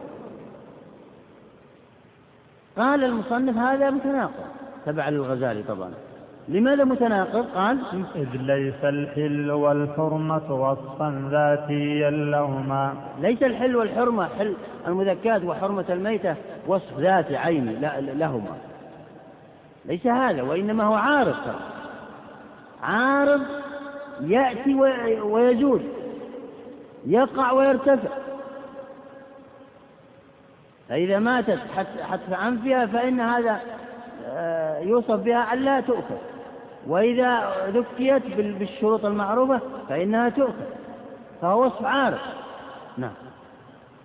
قال 2.78 3.04
المصنف 3.04 3.58
هذا 3.58 3.90
متناقض. 3.90 4.46
تبع 4.86 5.10
للغزالي 5.10 5.64
طبعا. 5.64 5.92
لماذا 6.48 6.84
متناقض؟ 6.84 7.46
قال 7.56 7.80
إذ 8.16 8.28
ليس 8.34 8.84
الحل 8.84 9.52
والحرمة 9.52 10.52
وصفا 10.52 11.30
ذاتيا 11.32 12.10
لهما. 12.10 12.94
ليس 13.22 13.44
الحل 13.44 13.76
والحرمة 13.76 14.28
حل 14.40 14.54
المذكات 14.88 15.44
وحرمة 15.44 15.86
الميتة 15.90 16.36
وصف 16.68 17.00
ذاتي 17.00 17.38
عيني 17.38 17.76
لهما. 18.02 18.58
ليس 19.86 20.08
هذا 20.08 20.42
وإنما 20.42 20.84
هو 20.84 20.94
عارض 20.94 21.36
عارض 22.84 23.42
يأتي 24.22 24.76
ويجوز. 25.22 25.82
يقع 27.06 27.52
ويرتفع. 27.52 28.10
فإذا 30.90 31.20
ماتت 31.20 31.60
حتف 32.10 32.34
أنفها 32.34 32.86
فإن 32.86 33.20
هذا 33.20 33.60
آه، 34.26 34.80
يوصف 34.80 35.16
بها 35.16 35.54
أن 35.54 35.60
لا 35.60 35.80
تؤكل. 35.80 36.16
وإذا 36.88 37.52
ذكيت 37.68 38.24
بالشروط 38.38 39.06
المعروفة 39.06 39.60
فإنها 39.90 40.30
تؤكل. 40.30 40.66
فهو 41.42 41.66
وصف 41.66 41.86
عارض 41.86 42.18
نعم. 42.98 43.14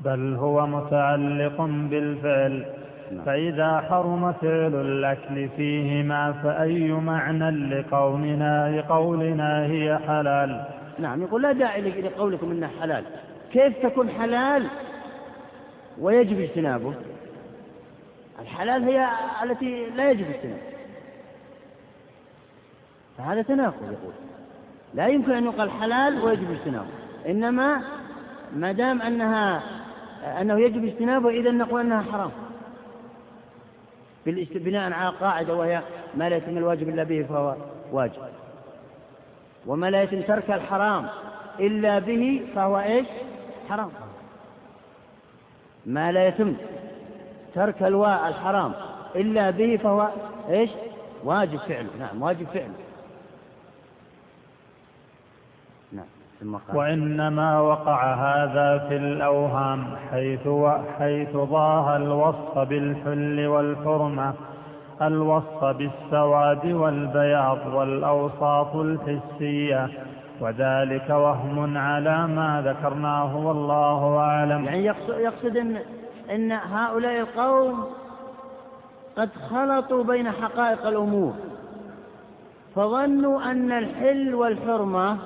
بل 0.00 0.34
هو 0.34 0.66
متعلق 0.66 1.60
بالفعل. 1.60 2.64
نعم. 3.12 3.24
فإذا 3.24 3.80
حرم 3.80 4.32
فعل 4.32 4.74
الأكل 4.74 5.48
فيهما 5.56 6.32
فأي 6.32 6.92
معنى 6.92 7.50
لقولنا 7.50 8.80
لقولنا 8.80 9.66
هي 9.66 9.98
حلال؟ 10.08 10.64
نعم 10.98 11.22
يقول 11.22 11.42
لا 11.42 11.52
داعي 11.52 11.80
لقولكم 11.80 12.50
إنه 12.50 12.70
حلال. 12.80 13.04
كيف 13.52 13.86
تكون 13.86 14.10
حلال؟ 14.10 14.66
ويجب 15.98 16.40
اجتنابه. 16.40 16.94
الحلال 18.40 18.84
هي 18.84 19.08
التي 19.42 19.86
لا 19.86 20.10
يجب 20.10 20.26
اجتنابه 20.30 20.62
فهذا 23.18 23.42
تناقض 23.42 23.82
يقول. 23.82 24.12
لا 24.94 25.08
يمكن 25.08 25.32
أن 25.32 25.44
يقال 25.44 25.70
حلال 25.70 26.24
ويجب 26.24 26.50
اجتنابه. 26.50 26.88
إنما 27.28 27.82
ما 28.56 28.72
دام 28.72 29.02
أنها 29.02 29.62
أنه 30.40 30.60
يجب 30.60 30.84
اجتنابه 30.84 31.30
إذا 31.30 31.50
نقول 31.50 31.80
أنها 31.80 32.02
حرام. 32.02 32.30
بناء 34.54 34.92
على 34.92 35.16
قاعدة 35.16 35.54
وهي 35.54 35.82
ما 36.14 36.28
لا 36.28 36.36
يتم 36.36 36.58
الواجب 36.58 36.88
إلا 36.88 37.04
به 37.04 37.26
فهو 37.28 37.56
واجب. 37.92 38.22
وما 39.66 39.90
لا 39.90 40.02
يتم 40.02 40.22
ترك 40.22 40.50
الحرام 40.50 41.06
إلا 41.60 41.98
به 41.98 42.46
فهو 42.54 42.78
إيش؟ 42.78 43.06
حرام. 43.68 43.90
ما 45.86 46.12
لا 46.12 46.28
يتم 46.28 46.56
ترك 47.54 47.82
الواء 47.82 48.28
الحرام 48.28 48.72
إلا 49.16 49.50
به 49.50 49.76
فهو 49.76 50.08
إيش؟ 50.48 50.70
واجب 51.24 51.58
فعله 51.58 51.90
نعم 51.98 52.22
واجب 52.22 52.46
فعله 52.46 52.74
نعم 55.92 56.06
ثم 56.40 56.56
قال 56.56 56.76
وإنما 56.76 57.60
وقع 57.60 58.14
هذا 58.14 58.88
في 58.88 58.96
الأوهام 58.96 59.96
حيث 60.10 60.48
حيث 60.98 61.36
ضاه 61.36 61.96
الوصف 61.96 62.58
بالحل 62.58 63.46
والحرمة. 63.46 64.34
الوصف 65.02 65.64
بالسواد 65.64 66.66
والبياض 66.66 67.74
والأوصاف 67.74 68.76
الحسية 68.76 69.88
وذلك 70.40 71.10
وهم 71.10 71.78
على 71.78 72.26
ما 72.26 72.62
ذكرناه 72.66 73.36
والله 73.36 74.18
أعلم. 74.18 74.64
يعني 74.64 74.84
يقصد, 75.08 75.56
إن, 75.56 75.78
إن 76.30 76.52
هؤلاء 76.52 77.20
القوم 77.20 77.86
قد 79.16 79.30
خلطوا 79.50 80.04
بين 80.04 80.30
حقائق 80.30 80.86
الأمور 80.86 81.34
فظنوا 82.76 83.50
أن 83.50 83.72
الحل 83.72 84.34
والحرمة 84.34 85.16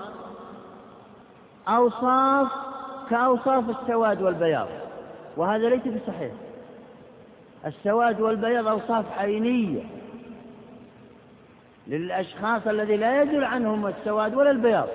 أوصاف 1.68 2.48
كأوصاف 3.10 3.64
السواد 3.70 4.22
والبياض 4.22 4.68
وهذا 5.36 5.68
ليس 5.68 5.82
بصحيح. 5.82 6.32
السواد 7.66 8.20
والبياض 8.20 8.66
أوصاف 8.66 9.18
عينية 9.18 9.82
للأشخاص 11.86 12.66
الذي 12.66 12.96
لا 12.96 13.22
يزول 13.22 13.44
عنهم 13.44 13.86
السواد 13.86 14.34
ولا 14.34 14.50
البياض 14.50 14.88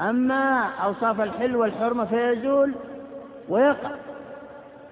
أما 0.00 0.70
أوصاف 0.84 1.20
الحل 1.20 1.56
والحرمة 1.56 2.04
فيزول 2.04 2.74
ويقع 3.48 3.90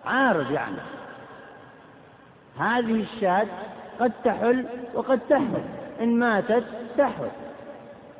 عارض 0.04 0.50
يعني. 0.50 0.76
هذه 2.58 3.00
الشاة 3.02 3.46
قد 4.00 4.12
تحل 4.24 4.66
وقد 4.94 5.20
تحمل 5.28 5.62
إن 6.00 6.18
ماتت 6.18 6.64
تحل 6.98 7.28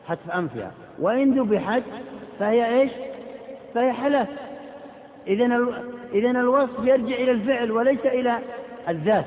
حتف 0.09 0.31
أنفها 0.31 0.73
وإن 0.99 1.41
ذبحت 1.41 1.83
فهي 2.39 2.81
إيش؟ 2.81 2.93
فهي 3.75 3.93
حلف. 3.93 4.29
إذا 5.27 5.67
إذا 6.13 6.31
الوصف 6.31 6.85
يرجع 6.85 7.17
إلى 7.17 7.31
الفعل 7.31 7.71
وليس 7.71 8.07
إلى 8.07 8.39
الذات. 8.89 9.25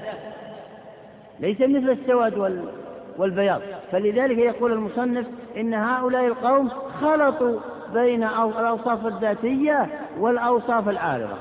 ليس 1.39 1.61
مثل 1.61 1.89
السواد 1.89 2.61
والبياض. 3.17 3.61
فلذلك 3.91 4.37
يقول 4.37 4.71
المصنف 4.71 5.25
إن 5.57 5.73
هؤلاء 5.73 6.25
القوم 6.27 6.69
خلطوا 7.01 7.59
بين 7.93 8.23
الأوصاف 8.23 9.05
الذاتية 9.05 9.87
والأوصاف 10.19 10.89
العارضة. 10.89 11.37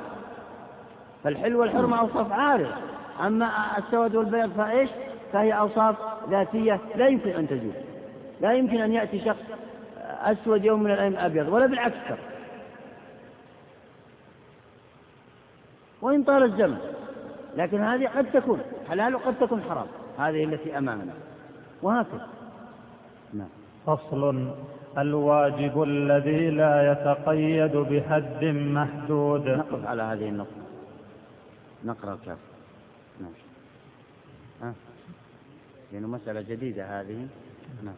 فالحل 1.25 1.57
والحرمة 1.57 2.01
أوصاف 2.01 2.33
عارضة. 2.33 2.75
أما 3.27 3.51
السواد 3.79 4.17
والبياض 4.17 4.51
فإيش؟ 4.51 4.91
فهي 5.33 5.53
أوصاف 5.53 5.97
ذاتية 6.31 6.81
لا 6.97 7.09
يمكن 7.09 7.31
أن 7.31 7.49
تزول. 7.49 7.73
لا 8.41 8.53
يمكن 8.53 8.81
أن 8.81 8.93
يأتي 8.93 9.21
شخص 9.25 9.45
أسود 10.23 10.65
يوم 10.65 10.83
من 10.83 10.91
الأيام 10.91 11.17
أبيض 11.17 11.49
ولا 11.49 11.67
بالعكس 11.67 11.95
وإن 16.03 16.23
طال 16.23 16.43
الزمن. 16.43 16.79
لكن 17.57 17.81
هذه 17.81 18.07
قد 18.07 18.33
تكون 18.33 18.61
حلال 18.89 19.15
وقد 19.15 19.39
تكون 19.39 19.63
حرام. 19.63 19.87
هذه 20.19 20.45
التي 20.45 20.79
أمامنا. 20.79 21.13
وهكذا. 21.83 22.29
نعم. 23.35 23.49
فصل. 23.87 24.53
الواجب 24.99 25.83
الذي 25.83 26.51
لا 26.51 26.93
يتقيد 26.93 27.77
بحد 27.77 28.45
محدود. 28.45 29.49
نقف 29.49 29.87
على 29.87 30.03
هذه 30.03 30.29
النقطة. 30.29 30.63
نقرأ 31.85 32.15
الكاف 32.15 32.39
نعم. 33.21 34.75
لأنه 35.93 36.09
مسألة 36.09 36.41
جديدة 36.41 37.01
هذه. 37.01 37.27
نعم. 37.83 37.95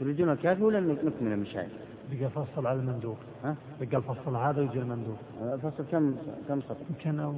تريدون 0.00 0.30
الكافي 0.30 0.62
ولا 0.62 0.80
نكمل 0.80 1.32
المشايخ؟ 1.32 1.68
بقى 2.12 2.30
فصل 2.30 2.66
على 2.66 2.78
المندوب. 2.80 3.16
ها؟ 3.44 3.56
بقى 3.80 3.96
الفصل 3.96 4.36
هذا 4.36 4.60
ويجي 4.60 4.78
المندوب. 4.78 5.16
الفصل 5.42 5.84
كم 5.92 6.14
كم 6.48 6.60
سطر؟ 6.60 6.76
يمكن 6.90 7.20
أو 7.20 7.34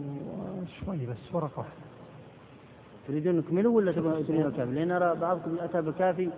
شوي 0.81 0.97
بس 1.07 1.35
ورقة 1.35 1.59
واحدة. 1.59 1.73
تريدون 3.09 3.37
نكمله 3.37 3.71
ولا 3.71 3.93
تريدون 3.93 4.47
الكافي؟ 4.47 4.73
لأن 4.73 4.91
أرى 4.91 5.15
بعضكم 5.21 5.57
أتى 5.61 5.83
بالكافي 5.83 6.29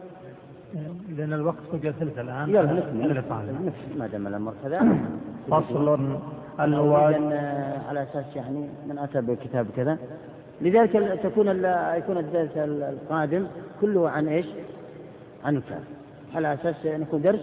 لأن 1.16 1.32
الوقت 1.32 1.56
بقى 1.72 1.92
ثلث 1.92 2.18
الآن. 2.18 2.50
يلا 2.50 2.72
نكمل. 2.72 3.72
ما 3.98 4.06
دام 4.06 4.26
الأمر 4.26 4.54
كذا. 4.62 4.98
فصل 5.50 6.18
الواجب 6.60 7.32
على 7.88 8.02
أساس 8.02 8.36
يعني 8.36 8.68
من 8.88 8.98
أتى 8.98 9.20
بالكتاب 9.20 9.66
كذا. 9.76 9.98
لذلك 10.60 11.20
تكون 11.22 11.46
يكون 11.96 12.18
الدرس 12.18 12.56
القادم 12.56 13.46
كله 13.80 14.10
عن 14.10 14.28
إيش؟ 14.28 14.46
عن 15.44 15.56
الكافي 15.56 15.99
على 16.34 16.54
أساس 16.54 16.86
درس 17.18 17.40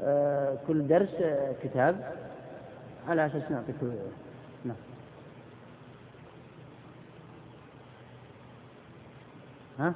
آه 0.00 0.56
كل 0.68 0.86
درس 0.88 1.14
آه 1.22 1.52
كتاب. 1.62 1.96
على 3.08 3.26
أساس 3.26 3.50
نعطي 3.50 3.72
كل 3.80 3.90
نعم. 4.64 4.76
ها؟ 9.78 9.94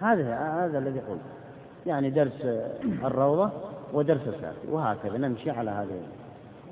هذا 0.00 0.38
هذا 0.38 0.78
الذي 0.78 1.00
قلت 1.00 1.20
يعني 1.86 2.10
درس 2.10 2.40
الروضة 3.04 3.50
ودرس 3.92 4.20
الكافي 4.26 4.68
وهكذا 4.70 5.18
نمشي 5.18 5.50
على 5.50 5.70
هذه. 5.70 6.00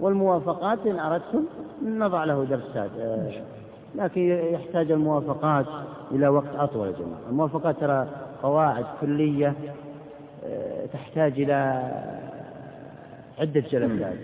والموافقات 0.01 0.87
إن 0.87 0.99
أردتم 0.99 1.45
نضع 1.83 2.25
له 2.25 2.45
درس 2.45 2.77
آه، 2.77 3.33
لكن 3.95 4.21
يحتاج 4.55 4.91
الموافقات 4.91 5.67
إلى 6.11 6.29
وقت 6.29 6.55
أطول 6.55 6.87
يا 6.87 6.93
جماعة. 6.93 7.21
الموافقات 7.29 7.81
ترى 7.81 8.09
قواعد 8.43 8.85
كلية 9.01 9.55
آه، 10.45 10.87
تحتاج 10.87 11.41
إلى 11.41 11.55
عدة 13.39 13.61
جلسات 13.61 14.19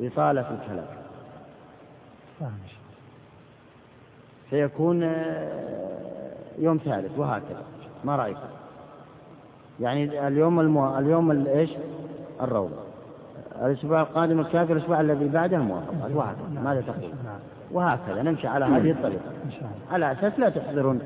وإطالة 0.00 0.42
في 0.42 0.50
الكلام. 0.50 0.86
سيكون 4.50 5.02
آه، 5.02 6.34
يوم 6.58 6.80
ثالث 6.84 7.18
وهكذا. 7.18 7.62
ما 8.04 8.16
رأيك؟ 8.16 8.36
يعني 9.80 10.28
اليوم 10.28 10.60
المو... 10.60 10.98
اليوم 10.98 11.46
إيش؟ 11.46 11.70
الروضة. 12.40 12.91
الأسبوع 13.62 14.00
القادم 14.00 14.40
الكافي 14.40 14.72
الأسبوع 14.72 15.00
الذي 15.00 15.28
بعده 15.28 15.56
الموافقات 15.56 16.10
وهكذا 16.14 16.62
ماذا 16.64 16.80
تقول. 16.80 17.10
وهكذا. 17.72 18.22
نمشي 18.22 18.46
على 18.46 18.64
هذه 18.64 18.90
الطريقة. 18.90 19.24
على 19.92 20.12
أساس 20.12 20.38
لا 20.38 20.48
تحضرون 20.48 21.00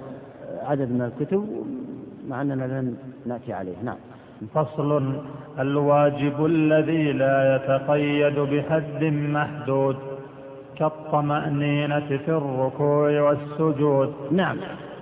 عدد 0.63 0.91
من 0.91 1.03
الكتب 1.03 1.67
مع 2.29 2.43
أننا 2.43 2.65
لن 2.65 2.97
نأتي 3.27 3.53
عليه. 3.53 3.77
نعم. 3.85 3.97
فصل 4.55 5.15
الواجب 5.59 6.47
الذي 6.47 7.13
لا 7.13 7.57
يتقيد 7.57 8.39
بحد 8.39 9.05
محدود 9.05 9.97
كالطمأنينة 10.79 12.01
في 12.01 12.29
الركوع 12.29 13.21
والسجود. 13.21 14.15
نعم. 14.31 14.57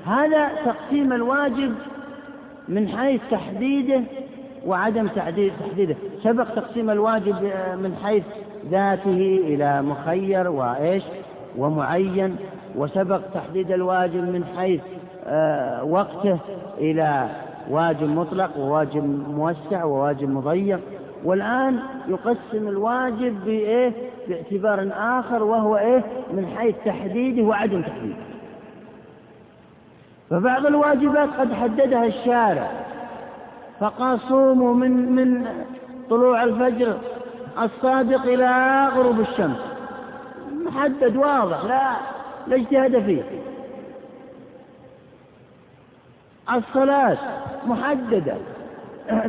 هذا 0.07 0.49
تقسيم 0.65 1.13
الواجب 1.13 1.75
من 2.69 2.89
حيث 2.89 3.21
تحديده 3.31 4.01
وعدم 4.67 5.07
تحديد 5.07 5.53
تحديده. 5.61 5.97
سبق 6.23 6.45
تقسيم 6.45 6.91
الواجب 6.91 7.35
من 7.83 7.97
حيث 8.05 8.23
ذاته 8.71 9.41
إلى 9.45 9.83
مخير 9.83 10.49
وإيش؟ 10.49 11.03
ومعين. 11.59 12.37
وسبق 12.77 13.21
تحديد 13.35 13.71
الواجب 13.71 14.23
من 14.23 14.45
حيث 14.57 14.81
آه، 15.27 15.85
وقته 15.85 16.39
إلى 16.79 17.29
واجب 17.71 18.09
مطلق 18.09 18.59
وواجب 18.59 19.05
موسع 19.31 19.85
وواجب 19.85 20.31
مضيق. 20.31 20.81
والآن 21.25 21.79
يقسم 22.09 22.69
الواجب 22.69 23.45
بإيه؟ 23.45 23.93
باعتبار 24.29 24.89
آخر 24.97 25.43
وهو 25.43 25.77
إيه؟ 25.77 26.03
من 26.33 26.47
حيث 26.57 26.75
تحديده 26.85 27.43
وعدم 27.43 27.83
تحديده. 27.83 28.17
فبعض 30.31 30.67
الواجبات 30.67 31.29
قد 31.39 31.53
حددها 31.53 32.07
الشارع. 32.07 32.71
فقال 33.85 34.21
صوموا 34.21 34.75
من 34.75 35.13
من 35.13 35.47
طلوع 36.11 36.45
الفجر 36.45 36.99
الصادق 37.63 38.23
إلى 38.23 38.49
غروب 38.97 39.21
الشمس. 39.21 39.57
محدد 40.67 41.17
واضح 41.17 41.65
لا 41.65 41.97
لا 42.47 42.57
اجتهاد 42.57 43.03
فيه. 43.03 43.23
الصلاة 46.53 47.19
محددة 47.67 48.37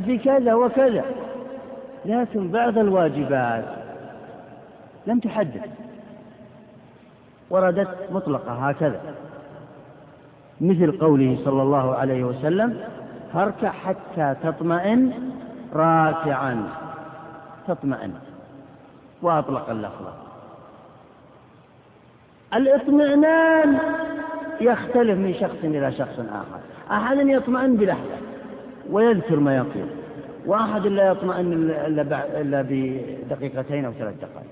في 0.06 0.18
كذا 0.18 0.54
وكذا. 0.54 1.06
لكن 2.06 2.52
بعض 2.52 2.78
الواجبات 2.78 3.66
لم 5.08 5.20
تحدد. 5.20 5.62
وردت 7.50 7.98
مطلقة 8.12 8.52
هكذا. 8.70 9.02
مثل 10.62 11.00
قوله 11.00 11.38
صلى 11.46 11.62
الله 11.62 11.96
عليه 11.96 12.24
وسلم 12.24 12.80
فاركع 13.36 13.72
حتى 13.72 14.36
تطمئن 14.44 15.32
راكعا. 15.74 16.70
تطمئن. 17.68 18.14
وأطلق 19.22 19.70
اللفظ. 19.70 20.06
الاطمئنان 22.54 23.80
يختلف 24.62 25.18
من 25.18 25.34
شخص 25.34 25.64
إلى 25.64 25.92
شخص 25.92 26.20
آخر. 26.20 26.60
أحد 26.92 27.18
يطمئن 27.18 27.76
بلحظة 27.76 28.18
ويذكر 28.90 29.40
ما 29.40 29.56
يقول 29.56 29.88
وأحد 30.46 30.88
لا 30.88 31.12
يطمئن 31.12 31.54
إلا 32.36 32.62
بدقيقتين 32.70 33.86
أو 33.86 33.92
ثلاث 33.92 34.16
دقائق. 34.16 34.52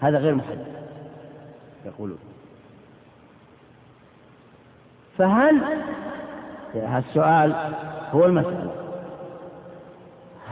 هذا 0.00 0.18
غير 0.18 0.34
محدد 0.34 0.66
يقولون. 1.86 2.18
فهل 5.18 5.62
السؤال 6.74 7.54
هو 8.12 8.24
المسألة. 8.24 8.70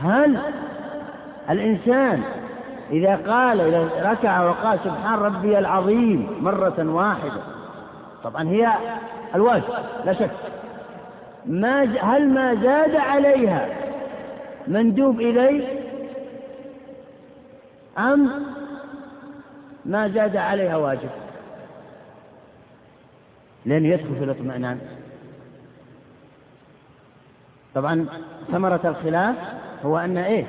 هل 0.01 0.37
الإنسان 1.49 2.23
إذا 2.91 3.15
قال 3.15 3.61
إذا 3.61 4.11
ركع 4.11 4.43
وقال 4.43 4.79
سبحان 4.83 5.19
ربي 5.19 5.59
العظيم 5.59 6.27
مرة 6.41 6.75
واحدة 6.79 7.41
طبعا 8.23 8.43
هي 8.43 8.71
الواجب 9.35 9.63
لا 10.05 10.13
شك. 10.13 10.31
ما 11.45 11.83
هل 11.83 12.29
ما 12.29 12.55
زاد 12.55 12.95
عليها 12.95 13.67
مندوب 14.67 15.21
إليه؟ 15.21 15.67
أم 17.97 18.31
ما 19.85 20.07
زاد 20.09 20.37
عليها 20.37 20.77
واجب؟ 20.77 21.09
لأنه 23.65 23.87
يدخل 23.87 24.15
في 24.15 24.23
الاطمئنان. 24.23 24.79
طبعا 27.75 28.05
ثمرة 28.51 28.79
الخلاف 28.85 29.35
هو 29.85 29.97
أن 29.97 30.17
إيه 30.17 30.45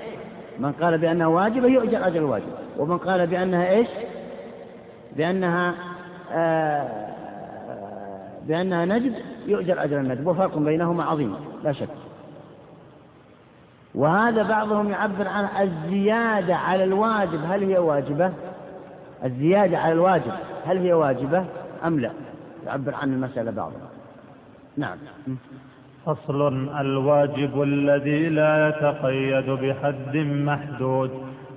من 0.59 0.73
قال 0.73 0.99
بأنها 0.99 1.27
واجبة 1.27 1.69
يؤجر 1.69 2.07
أجر 2.07 2.17
الواجب. 2.17 2.53
ومن 2.79 2.99
قال 2.99 3.27
بأنها 3.27 3.71
إيش؟ 3.71 3.89
بأنها 5.17 5.75
آه 6.33 6.89
بأنها 8.47 8.85
ندب 8.85 9.15
يؤجر 9.47 9.85
أجر 9.85 10.01
الندب 10.01 10.27
وفرق 10.27 10.59
بينهما 10.59 11.05
عظيم 11.05 11.37
لا 11.65 11.73
شك. 11.73 11.89
وهذا 13.95 14.43
بعضهم 14.43 14.91
يعبر 14.91 15.29
عن 15.29 15.49
الزيادة 15.63 16.57
على 16.57 16.85
الواجب 16.85 17.41
هل 17.51 17.63
هي 17.63 17.79
واجبة؟ 17.79 18.33
الزيادة 19.25 19.79
على 19.79 19.93
الواجب 19.93 20.33
هل 20.67 20.79
هي 20.79 20.93
واجبة 20.93 21.45
أم 21.85 22.01
لا؟ 22.01 22.11
يعبر 22.67 22.95
عن 22.95 23.13
المسألة 23.13 23.51
بعضهم. 23.51 23.89
نعم. 24.77 24.99
فصل 26.07 26.71
الواجب 26.81 27.63
الذي 27.63 28.29
لا 28.29 28.69
يتقيد 28.69 29.51
بحد 29.51 30.17
محدود 30.17 31.11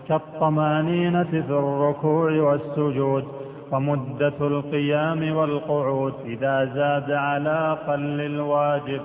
كالطمانينة 0.07 1.23
في 1.23 1.39
الركوع 1.39 2.31
والسجود 2.31 3.25
ومدة 3.71 4.33
القيام 4.41 5.35
والقعود 5.35 6.13
إذا 6.25 6.65
زاد 6.65 7.11
على 7.11 7.49
أقل 7.49 8.21
الواجب 8.21 9.01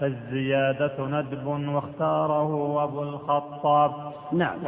فالزيادة 0.00 1.06
ندب 1.06 1.46
واختاره 1.46 2.84
أبو 2.84 3.02
الخطاب. 3.02 3.92
نعم. 4.32 4.58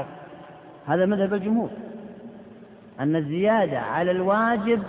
هذا 0.87 1.07
مذهب 1.07 1.35
الجمهور 1.35 1.71
أن 3.01 3.17
الزيادة 3.17 3.79
على 3.79 4.11
الواجب 4.11 4.83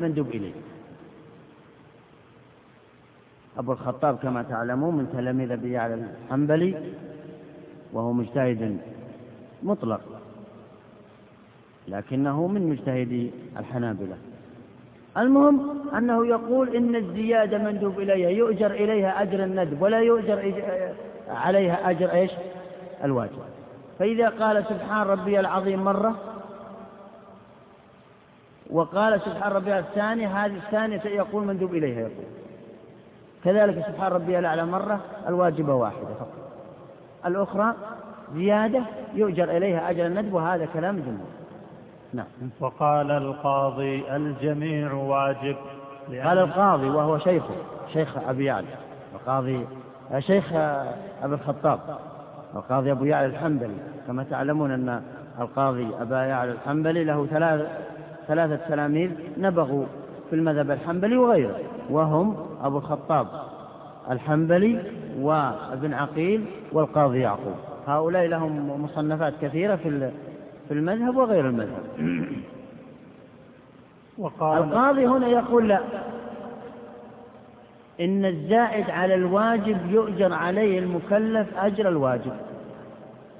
مندوب 0.00 0.28
إليه. 0.28 0.69
أبو 3.60 3.72
الخطاب 3.72 4.16
كما 4.16 4.42
تعلمون 4.42 4.96
من 4.96 5.12
تلاميذ 5.12 5.52
أبي 5.52 5.72
يعلى 5.72 5.94
الحنبلي 5.94 6.74
وهو 7.92 8.12
مجتهد 8.12 8.78
مطلق 9.62 10.00
لكنه 11.88 12.46
من 12.46 12.68
مجتهدي 12.68 13.30
الحنابلة. 13.58 14.16
المهم 15.16 15.88
أنه 15.94 16.26
يقول 16.26 16.76
إن 16.76 16.96
الزيادة 16.96 17.58
مندوب 17.58 18.00
إليها 18.00 18.30
يؤجر 18.30 18.70
إليها 18.70 19.22
أجر 19.22 19.44
الندب 19.44 19.82
ولا 19.82 20.00
يؤجر 20.00 20.54
عليها 21.28 21.90
أجر 21.90 22.12
إيش؟ 22.12 22.30
الواجب. 23.04 23.42
فإذا 23.98 24.28
قال 24.28 24.64
سبحان 24.68 25.06
ربي 25.06 25.40
العظيم 25.40 25.84
مرة 25.84 26.18
وقال 28.70 29.20
سبحان 29.20 29.52
ربي 29.52 29.78
الثانية 29.78 30.26
هذه 30.26 30.56
الثانية 30.56 31.00
يقول 31.04 31.44
مندوب 31.46 31.74
إليها 31.74 32.00
يقول. 32.00 32.24
كذلك 33.44 33.86
سبحان 33.86 34.12
ربي 34.12 34.38
الأعلى 34.38 34.66
مرة 34.66 35.00
الواجبة 35.28 35.74
واحدة 35.74 36.14
فقط. 36.18 36.40
الأخرى 37.26 37.74
زيادة 38.34 38.82
يؤجر 39.14 39.56
إليها 39.56 39.90
أجر 39.90 40.06
الندب 40.06 40.32
وهذا 40.32 40.68
كلام 40.74 40.96
الجمهور 40.96 41.26
نعم. 42.12 42.26
وقال 42.60 43.10
القاضي 43.10 44.16
الجميع 44.16 44.92
واجب 44.92 45.56
قال 46.08 46.38
القاضي 46.38 46.88
وهو 46.88 47.18
شيخه 47.18 47.54
شيخ 47.92 48.18
أبي 48.28 48.44
يعلى. 48.44 48.66
القاضي 49.14 49.66
شيخ 50.18 50.52
أبي 51.22 51.34
الخطاب. 51.34 51.80
القاضي 52.56 52.92
أبو 52.92 53.04
يعلى 53.04 53.26
الحنبلي. 53.26 53.76
كما 54.06 54.22
تعلمون 54.22 54.70
أن 54.70 55.02
القاضي 55.40 55.88
أبا 56.00 56.24
يعلى 56.24 56.52
الحنبلي 56.52 57.04
له 57.04 57.26
ثلاث 57.26 57.68
ثلاثة 58.28 58.68
تلاميذ 58.68 59.10
نبغوا 59.38 59.84
في 60.30 60.36
المذهب 60.36 60.70
الحنبلي 60.70 61.16
وغيره. 61.16 61.58
وهم 61.90 62.49
أبو 62.60 62.78
الخطاب 62.78 63.26
الحنبلي 64.10 64.82
وابن 65.18 65.94
عقيل 65.94 66.44
والقاضي 66.72 67.20
يعقوب. 67.20 67.54
هؤلاء 67.86 68.26
لهم 68.26 68.82
مصنفات 68.82 69.34
كثيرة 69.42 69.76
في 69.76 70.10
في 70.68 70.74
المذهب 70.74 71.16
وغير 71.16 71.48
المذهب. 71.48 71.82
وقال 74.18 74.62
القاضي 74.62 75.06
هنا 75.06 75.28
يقول 75.28 75.68
لا. 75.68 75.80
إن 78.00 78.24
الزائد 78.24 78.90
على 78.90 79.14
الواجب 79.14 79.90
يؤجر 79.90 80.32
عليه 80.32 80.78
المكلف 80.78 81.56
أجر 81.56 81.88
الواجب 81.88 82.32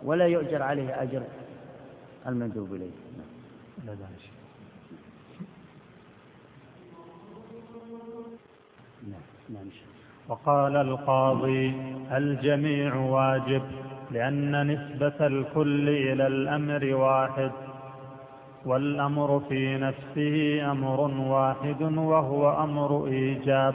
ولا 0.04 0.26
يؤجر 0.26 0.62
عليه 0.62 1.02
أجر 1.02 1.22
المندوب 2.26 2.74
إليه. 2.74 2.90
لا 3.86 3.92
نعم 3.92 4.29
وقال 10.28 10.76
القاضي 10.76 11.74
الجميع 12.12 12.94
واجب 12.94 13.62
لأن 14.10 14.66
نسبة 14.66 15.26
الكل 15.26 15.88
إلى 15.88 16.26
الأمر 16.26 16.94
واحد 16.94 17.50
والأمر 18.66 19.40
في 19.48 19.76
نفسه 19.78 20.70
أمر 20.72 21.00
واحد 21.20 21.82
وهو 21.82 22.62
أمر 22.64 23.06
إيجاب 23.06 23.74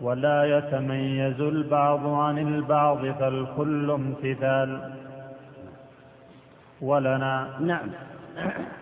ولا 0.00 0.58
يتميز 0.58 1.40
البعض 1.40 2.06
عن 2.06 2.38
البعض 2.38 2.98
فالكل 3.06 3.90
امتثال. 3.90 4.92
ولنا 6.80 7.48
نعم. 7.60 7.88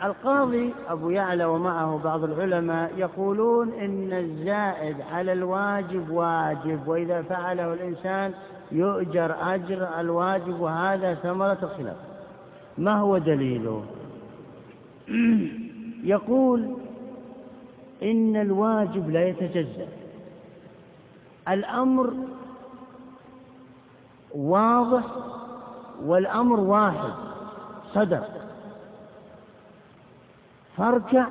القاضي 0.03 0.75
أبو 0.89 1.11
يعلى 1.11 1.45
ومعه 1.45 2.01
بعض 2.05 2.25
العلماء 2.25 2.93
يقولون 2.97 3.73
إن 3.73 4.13
الزائد 4.13 5.01
على 5.01 5.33
الواجب 5.33 6.11
واجب 6.11 6.89
وإذا 6.89 7.23
فعله 7.23 7.73
الإنسان 7.73 8.35
يؤجر 8.73 9.55
أجر 9.55 10.01
الواجب 10.01 10.61
وهذا 10.61 11.15
ثمرة 11.15 11.59
الخلاف. 11.63 11.97
ما 12.79 12.99
هو 12.99 13.19
دليله؟ 13.19 13.85
يقول 16.15 16.77
إن 18.03 18.37
الواجب 18.37 19.11
لا 19.11 19.29
يتجزأ. 19.29 19.89
الأمر 21.49 22.15
واضح 24.35 25.05
والأمر 26.05 26.61
واحد 26.61 27.13
صدر. 27.95 28.44
فاركع 30.77 31.27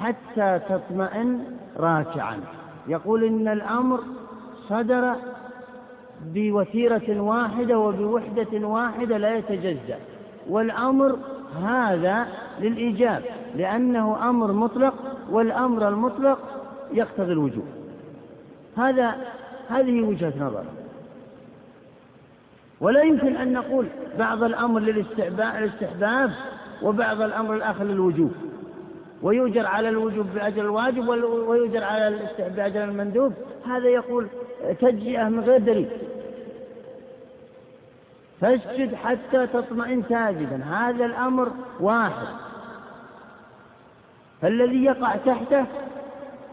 حتى 0.00 0.60
تطمئن 0.68 1.44
راكعا 1.76 2.40
يقول 2.88 3.24
إن 3.24 3.48
الأمر 3.48 4.00
صدر 4.68 5.14
بوتيرة 6.24 7.20
واحدة 7.20 7.78
وبوحدة 7.78 8.66
واحدة 8.66 9.16
لا 9.16 9.36
يتجزأ. 9.36 9.98
والأمر 10.48 11.18
هذا 11.62 12.26
للإيجاب 12.60 13.22
لأنه 13.56 14.30
أمر 14.30 14.52
مطلق 14.52 14.94
والأمر 15.30 15.88
المطلق 15.88 16.38
يقتضي 16.92 17.32
الوجوب. 17.32 17.66
هذا 18.76 19.16
هذه 19.68 20.02
وجهة 20.02 20.32
نظر. 20.40 20.64
ولا 22.80 23.02
يمكن 23.02 23.36
أن 23.36 23.52
نقول 23.52 23.86
بعض 24.18 24.42
الأمر 24.42 24.80
للاستحباب 24.80 26.30
وبعض 26.82 27.20
الأمر 27.20 27.54
الآخر 27.54 27.84
للوجوب. 27.84 28.32
ويؤجر 29.22 29.66
على 29.66 29.88
الوجوب 29.88 30.26
بأجر 30.34 30.62
الواجب 30.62 31.08
ويؤجر 31.08 31.84
على 31.84 32.08
الاستحباب 32.08 32.54
بأجر 32.56 32.84
المندوب. 32.84 33.32
هذا 33.66 33.88
يقول 33.88 34.26
تجزئة 34.80 35.28
من 35.28 35.40
غير 35.40 35.58
دليل. 35.58 35.88
فاسجد 38.40 38.94
حتى 38.94 39.46
تطمئن 39.46 40.02
ساجدا. 40.08 40.64
هذا 40.64 41.04
الأمر 41.04 41.50
واحد. 41.80 42.26
فالذي 44.42 44.84
يقع 44.84 45.16
تحته 45.16 45.66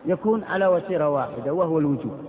يكون 0.05 0.43
على 0.43 0.67
وتيرة 0.67 1.09
واحدة 1.09 1.53
وهو 1.53 1.79
الوجوب. 1.79 2.19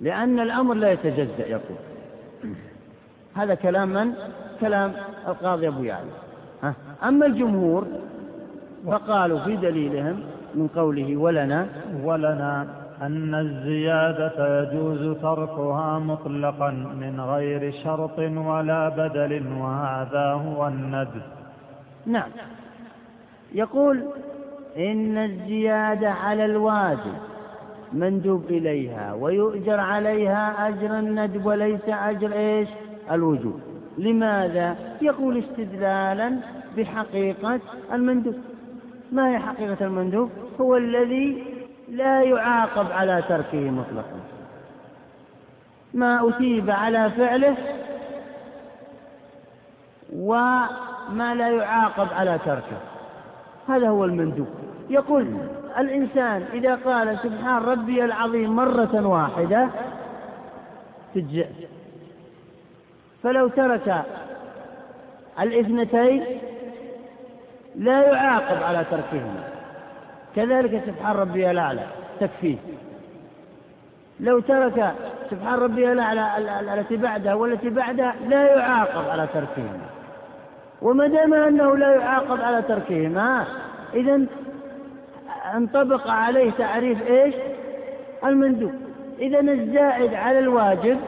لأن 0.00 0.40
الأمر 0.40 0.74
لا 0.74 0.92
يتجزأ 0.92 1.46
يقول. 1.46 1.78
هذا 3.34 3.54
كلام 3.54 3.88
من؟ 3.88 4.14
كلام 4.60 4.92
القاضي 5.28 5.68
أبو 5.68 5.82
يعلى. 5.82 6.10
أما 7.04 7.26
الجمهور 7.26 7.86
فقالوا 8.86 9.38
في 9.38 9.56
دليلهم 9.56 10.20
من 10.54 10.68
قوله 10.68 11.16
ولنا. 11.16 11.66
ولنا 12.04 12.66
أن 13.02 13.34
الزيادة 13.34 14.62
يجوز 14.62 15.16
تركها 15.16 15.98
مطلقا 15.98 16.70
من 17.00 17.20
غير 17.20 17.72
شرط 17.84 18.18
ولا 18.18 18.88
بدل 18.88 19.42
وهذا 19.60 20.32
هو 20.32 20.68
الندب. 20.68 21.22
نعم. 22.06 22.30
يقول 23.54 24.02
إن 24.76 25.18
الزيادة 25.18 26.10
على 26.10 26.44
الواجب 26.44 27.14
مندوب 27.92 28.44
إليها 28.50 29.14
ويؤجر 29.14 29.80
عليها 29.80 30.68
أجر 30.68 30.98
الندب 30.98 31.46
وليس 31.46 31.88
أجر 31.88 32.32
إيش؟ 32.32 32.68
الوجوب. 33.10 33.60
لماذا؟ 33.98 34.76
يقول 35.02 35.38
استدلالا 35.38 36.36
بحقيقة 36.76 37.60
المندوب. 37.92 38.34
ما 39.12 39.30
هي 39.30 39.38
حقيقة 39.38 39.86
المندوب؟ 39.86 40.30
هو 40.60 40.76
الذي 40.76 41.44
لا 41.88 42.22
يعاقب 42.22 42.92
على 42.92 43.22
تركه 43.28 43.70
مطلقا. 43.70 44.20
ما 45.94 46.28
أثيب 46.28 46.70
على 46.70 47.10
فعله 47.10 47.56
وما 50.12 51.34
لا 51.34 51.48
يعاقب 51.48 52.12
على 52.12 52.38
تركه. 52.44 52.78
هذا 53.68 53.88
هو 53.88 54.04
المندوب. 54.04 54.48
يقول 54.90 55.36
الإنسان 55.78 56.44
إذا 56.52 56.74
قال 56.74 57.18
سبحان 57.18 57.62
ربي 57.62 58.04
العظيم 58.04 58.56
مرة 58.56 59.06
واحدة 59.06 59.68
تجزئ 61.14 61.46
فلو 63.22 63.48
ترك 63.48 64.04
الاثنتين 65.40 66.24
لا 67.76 68.02
يعاقب 68.02 68.62
على 68.62 68.84
تركهما. 68.90 69.44
كذلك 70.36 70.82
سبحان 70.86 71.16
ربي 71.16 71.50
الأعلى 71.50 71.86
تكفيه. 72.20 72.56
لو 74.20 74.40
ترك 74.40 74.94
سبحان 75.30 75.54
ربي 75.54 75.92
الأعلى 75.92 76.38
التي 76.74 76.96
بعدها 76.96 77.34
والتي 77.34 77.70
بعدها 77.70 78.14
لا 78.28 78.56
يعاقب 78.56 79.08
على 79.08 79.26
تركهما. 79.34 79.86
وما 80.82 81.06
دام 81.06 81.34
أنه 81.34 81.76
لا 81.76 81.94
يعاقب 81.94 82.40
على 82.40 82.62
تركهما 82.62 83.44
إذا 83.94 84.20
انطبق 85.54 86.10
عليه 86.10 86.50
تعريف 86.50 87.06
إيش؟ 87.06 87.34
المندوب. 88.24 88.74
إذا 89.18 89.40
الزائد 89.40 90.14
على 90.14 90.38
الواجب 90.38 90.98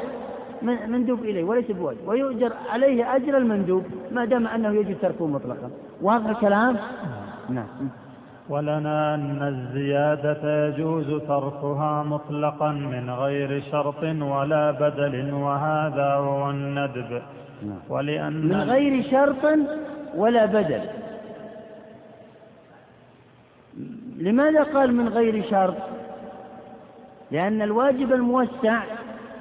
مندوب 0.62 1.20
إليه 1.20 1.44
وليس 1.44 1.70
بواجب. 1.70 1.98
ويؤجر 2.06 2.52
عليه 2.70 3.16
أجر 3.16 3.36
المندوب 3.36 3.84
ما 4.12 4.24
دام 4.24 4.46
أنه 4.46 4.68
يجب 4.68 4.96
تركه 5.02 5.26
مطلقا. 5.26 5.70
واضح 6.02 6.26
الكلام؟ 6.26 6.76
نعم. 7.48 7.66
ولنا 8.48 9.14
أن 9.14 9.42
الزيادة 9.42 10.66
يجوز 10.66 11.06
تركها 11.06 12.02
مطلقا 12.02 12.72
من 12.72 13.10
غير 13.10 13.62
شرط 13.70 14.02
ولا 14.02 14.70
بدل 14.70 15.32
وهذا 15.32 16.14
هو 16.14 16.50
الندب. 16.50 17.22
نعم. 17.62 17.78
ولأن 17.88 18.48
من 18.48 18.60
غير 18.60 19.02
شرط 19.10 19.58
ولا 20.14 20.46
بدل. 20.46 20.80
لماذا 24.18 24.62
قال 24.62 24.94
من 24.94 25.08
غير 25.08 25.44
شرط؟ 25.50 25.76
لأن 27.30 27.62
الواجب 27.62 28.12
الموسع 28.12 28.82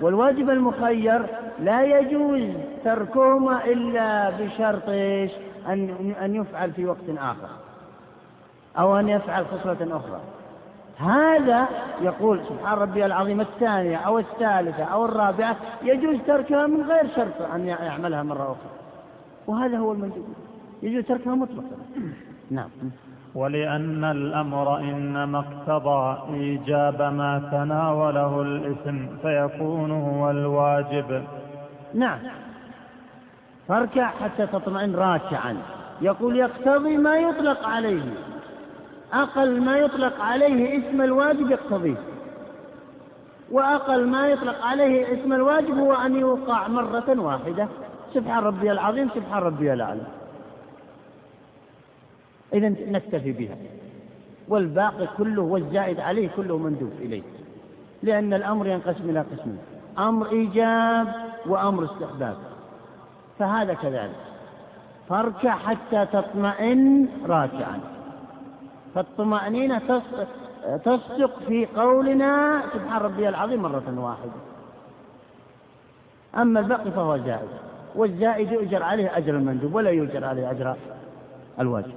والواجب 0.01 0.49
المخير 0.49 1.25
لا 1.59 1.99
يجوز 1.99 2.49
تركهما 2.83 3.65
إلا 3.65 4.29
بشرط 4.29 4.89
إيش؟ 4.89 5.31
أن 5.67 6.13
أن 6.21 6.35
يفعل 6.35 6.71
في 6.71 6.85
وقت 6.85 7.09
آخر 7.17 7.49
أو 8.77 8.99
أن 8.99 9.09
يفعل 9.09 9.45
خصلة 9.45 9.97
أخرى. 9.97 10.19
هذا 10.97 11.67
يقول 12.01 12.41
سبحان 12.49 12.77
ربي 12.77 13.05
العظيم 13.05 13.41
الثانية 13.41 13.97
أو 13.97 14.19
الثالثة 14.19 14.83
أو 14.83 15.05
الرابعة 15.05 15.55
يجوز 15.83 16.17
تركها 16.27 16.67
من 16.67 16.81
غير 16.81 17.07
شرط 17.15 17.41
أن 17.53 17.67
يعملها 17.67 18.23
مرة 18.23 18.43
أخرى. 18.43 18.71
وهذا 19.47 19.77
هو 19.77 19.91
المندوب 19.91 20.33
يجوز 20.83 21.05
تركها 21.05 21.35
مطلقا. 21.35 21.77
نعم. 22.51 22.69
ولأن 23.35 24.03
الأمر 24.03 24.77
إنما 24.77 25.39
اقتضى 25.39 26.33
إيجاب 26.33 27.01
ما 27.01 27.49
تناوله 27.51 28.41
الإثم 28.41 28.97
فيكون 29.21 29.91
هو 29.91 30.31
الواجب. 30.31 31.23
نعم. 31.93 32.19
فاركع 33.67 34.07
حتى 34.07 34.47
تطمئن 34.47 34.95
راكعا. 34.95 35.57
يقول 36.01 36.37
يقتضي 36.37 36.97
ما 36.97 37.17
يطلق 37.17 37.67
عليه. 37.67 38.13
أقل 39.13 39.61
ما 39.61 39.77
يطلق 39.77 40.21
عليه 40.21 40.79
اسم 40.79 41.01
الواجب 41.01 41.51
يقتضيه. 41.51 41.97
وأقل 43.51 44.07
ما 44.07 44.27
يطلق 44.27 44.65
عليه 44.65 45.13
اسم 45.13 45.33
الواجب 45.33 45.77
هو 45.77 45.93
أن 45.93 46.15
يوقع 46.15 46.67
مرة 46.67 47.19
واحدة. 47.19 47.67
سبحان 48.13 48.43
ربي 48.43 48.71
العظيم 48.71 49.09
سبحان 49.15 49.43
ربي 49.43 49.73
الأعلى. 49.73 50.20
إذا 52.53 52.69
نكتفي 52.69 53.31
بها. 53.31 53.55
والباقي 54.47 55.07
كله 55.17 55.41
والزائد 55.41 55.99
عليه 55.99 56.29
كله 56.35 56.57
مندوب 56.57 56.91
إليه. 56.99 57.21
لأن 58.03 58.33
الأمر 58.33 58.67
ينقسم 58.67 59.09
إلى 59.09 59.19
قسمين. 59.19 59.57
أمر 59.97 60.31
إيجاب 60.31 61.07
وأمر 61.45 61.85
استحباب. 61.85 62.35
فهذا 63.39 63.73
كذلك. 63.73 64.15
فاركع 65.09 65.55
حتى 65.55 66.05
تطمئن 66.05 67.07
راكعا 67.25 67.79
فالطمأنينة 68.95 70.01
تصدق 70.85 71.39
في 71.47 71.65
قولنا 71.65 72.61
سبحان 72.73 73.01
ربي 73.01 73.29
العظيم 73.29 73.61
مرة 73.61 73.93
واحدة. 73.97 74.31
أما 76.41 76.59
الباقي 76.59 76.91
فهو 76.91 77.17
زائد. 77.17 77.49
والزائد 77.95 78.51
يؤجر 78.51 78.83
عليه 78.83 79.17
أجر 79.17 79.35
المندوب 79.35 79.75
ولا 79.75 79.89
يؤجر 79.89 80.25
عليه 80.25 80.51
أجر 80.51 80.75
الواجب. 81.59 81.93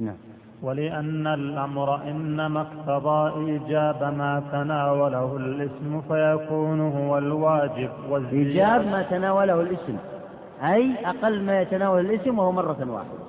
نعم. 0.00 0.16
ولأن 0.62 1.26
الأمر 1.26 2.02
إنما 2.02 2.60
اقتضى 2.60 3.50
إيجاب 3.50 4.02
ما 4.02 4.42
تناوله 4.52 5.36
الاسم 5.36 6.00
فيكون 6.00 6.80
هو 6.80 7.18
الواجب 7.18 7.90
إيجاب 8.32 8.86
ما 8.86 9.02
تناوله 9.02 9.60
الاسم. 9.60 9.96
أي 10.62 11.06
أقل 11.06 11.42
ما 11.42 11.60
يتناول 11.60 12.00
الاسم 12.00 12.38
وهو 12.38 12.52
مرة 12.52 12.76
واحدة. 12.90 13.22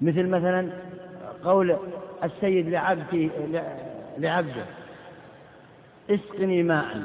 مثل 0.00 0.28
مثلا 0.28 0.68
قول 1.44 1.76
السيد 2.24 2.68
لعبده 2.68 3.28
لعبده 4.18 4.64
اسقني 6.10 6.62
ماء. 6.62 7.02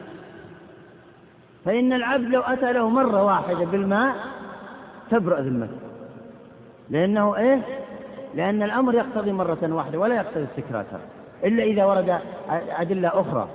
فإن 1.65 1.93
العبد 1.93 2.25
لو 2.25 2.41
أتى 2.41 2.73
له 2.73 2.89
مرة 2.89 3.23
واحدة 3.23 3.65
بالماء 3.65 4.15
تبرأ 5.11 5.41
ذمته. 5.41 5.77
لأنه 6.89 7.35
إيه؟ 7.35 7.84
لأن 8.35 8.63
الأمر 8.63 8.95
يقتضي 8.95 9.31
مرة 9.31 9.57
واحدة 9.63 9.99
ولا 9.99 10.15
يقتضي 10.15 10.43
التكرار 10.43 10.85
إلا 11.43 11.63
إذا 11.63 11.85
ورد 11.85 12.19
أدلة 12.69 13.07
أخرى. 13.07 13.47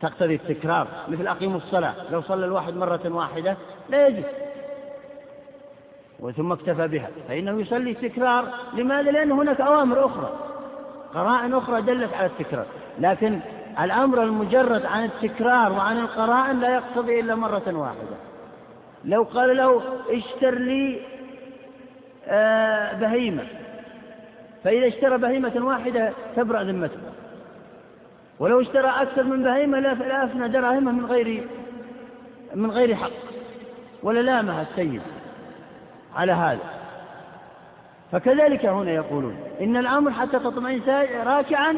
تقتضي 0.00 0.34
التكرار 0.34 0.86
مثل 1.08 1.26
أقيموا 1.26 1.56
الصلاة 1.56 1.94
لو 2.10 2.22
صلى 2.22 2.44
الواحد 2.44 2.76
مرة 2.76 3.00
واحدة 3.04 3.56
لا 3.88 4.06
يجوز. 4.06 4.24
وثم 6.20 6.52
اكتفى 6.52 6.88
بها 6.88 7.08
فإنه 7.28 7.60
يصلي 7.60 7.94
تكرار. 7.94 8.48
لماذا؟ 8.74 9.10
لأن 9.10 9.32
هناك 9.32 9.60
أوامر 9.60 10.06
أخرى. 10.06 10.32
قرائن 11.14 11.54
أخرى 11.54 11.82
دلت 11.82 12.14
على 12.14 12.26
التكرار. 12.26 12.66
لكن 12.98 13.40
الأمر 13.80 14.22
المجرد 14.22 14.86
عن 14.86 15.04
التكرار 15.04 15.72
وعن 15.72 15.98
القرائن 15.98 16.60
لا 16.60 16.74
يقتضي 16.74 17.20
إلا 17.20 17.34
مرة 17.34 17.62
واحدة. 17.66 18.16
لو 19.04 19.22
قال 19.22 19.56
له 19.56 19.82
اشتر 20.10 20.54
لي 20.54 21.00
بهيمة. 23.00 23.44
فإذا 24.64 24.88
اشترى 24.88 25.18
بهيمة 25.18 25.66
واحدة 25.66 26.12
تبرأ 26.36 26.62
ذمته. 26.62 26.98
ولو 28.38 28.60
اشترى 28.60 28.88
أكثر 28.88 29.22
من 29.22 29.42
بهيمة 29.42 29.80
لا 29.80 30.24
أفنى 30.24 30.48
دراهمه 30.48 30.92
من 30.92 31.06
غير 31.06 31.48
من 32.54 32.70
غير 32.70 32.94
حق 32.94 33.10
ولا 34.02 34.20
لامها 34.20 34.62
السيد 34.62 35.02
على 36.16 36.32
هذا. 36.32 36.60
فكذلك 38.12 38.66
هنا 38.66 38.90
يقولون 38.90 39.36
إن 39.60 39.76
الأمر 39.76 40.10
حتى 40.10 40.38
تطمئن 40.38 40.82
راكعا 41.26 41.76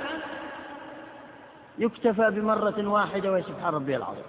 يكتفى 1.79 2.31
بمرة 2.31 2.89
واحدة 2.89 3.33
وهي 3.33 3.43
سبحان 3.43 3.75
ربي 3.75 3.97
العظيم. 3.97 4.25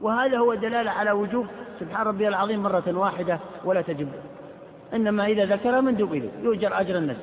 وهذا 0.00 0.38
هو 0.38 0.54
دلالة 0.54 0.90
على 0.90 1.10
وجوب 1.10 1.46
سبحان 1.80 2.06
ربي 2.06 2.28
العظيم 2.28 2.62
مرة 2.62 2.84
واحدة 2.88 3.38
ولا 3.64 3.82
تجب. 3.82 4.08
إنما 4.94 5.26
إذا 5.26 5.44
ذكر 5.44 5.80
مندوب 5.80 6.14
إليه 6.14 6.30
يؤجر 6.42 6.80
أجر 6.80 6.98
الناس. 6.98 7.16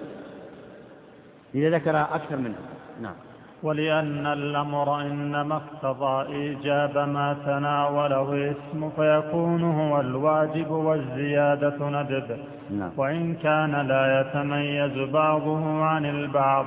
إذا 1.55 1.69
ذكر 1.69 2.01
أكثر 2.01 2.35
منه 2.35 2.55
نعم. 3.01 3.15
ولأن 3.63 4.25
الأمر 4.25 5.01
إنما 5.01 5.55
اقتضى 5.55 6.33
إيجاب 6.33 6.97
ما 6.97 7.37
تناوله 7.45 8.51
اسم 8.51 8.89
فيكون 8.89 9.63
هو 9.63 9.99
الواجب 9.99 10.71
والزيادة 10.71 11.89
ندب. 11.89 12.37
نعم. 12.71 12.91
وإن 12.97 13.35
كان 13.35 13.87
لا 13.87 14.21
يتميز 14.21 15.09
بعضه 15.09 15.83
عن 15.83 16.05
البعض 16.05 16.65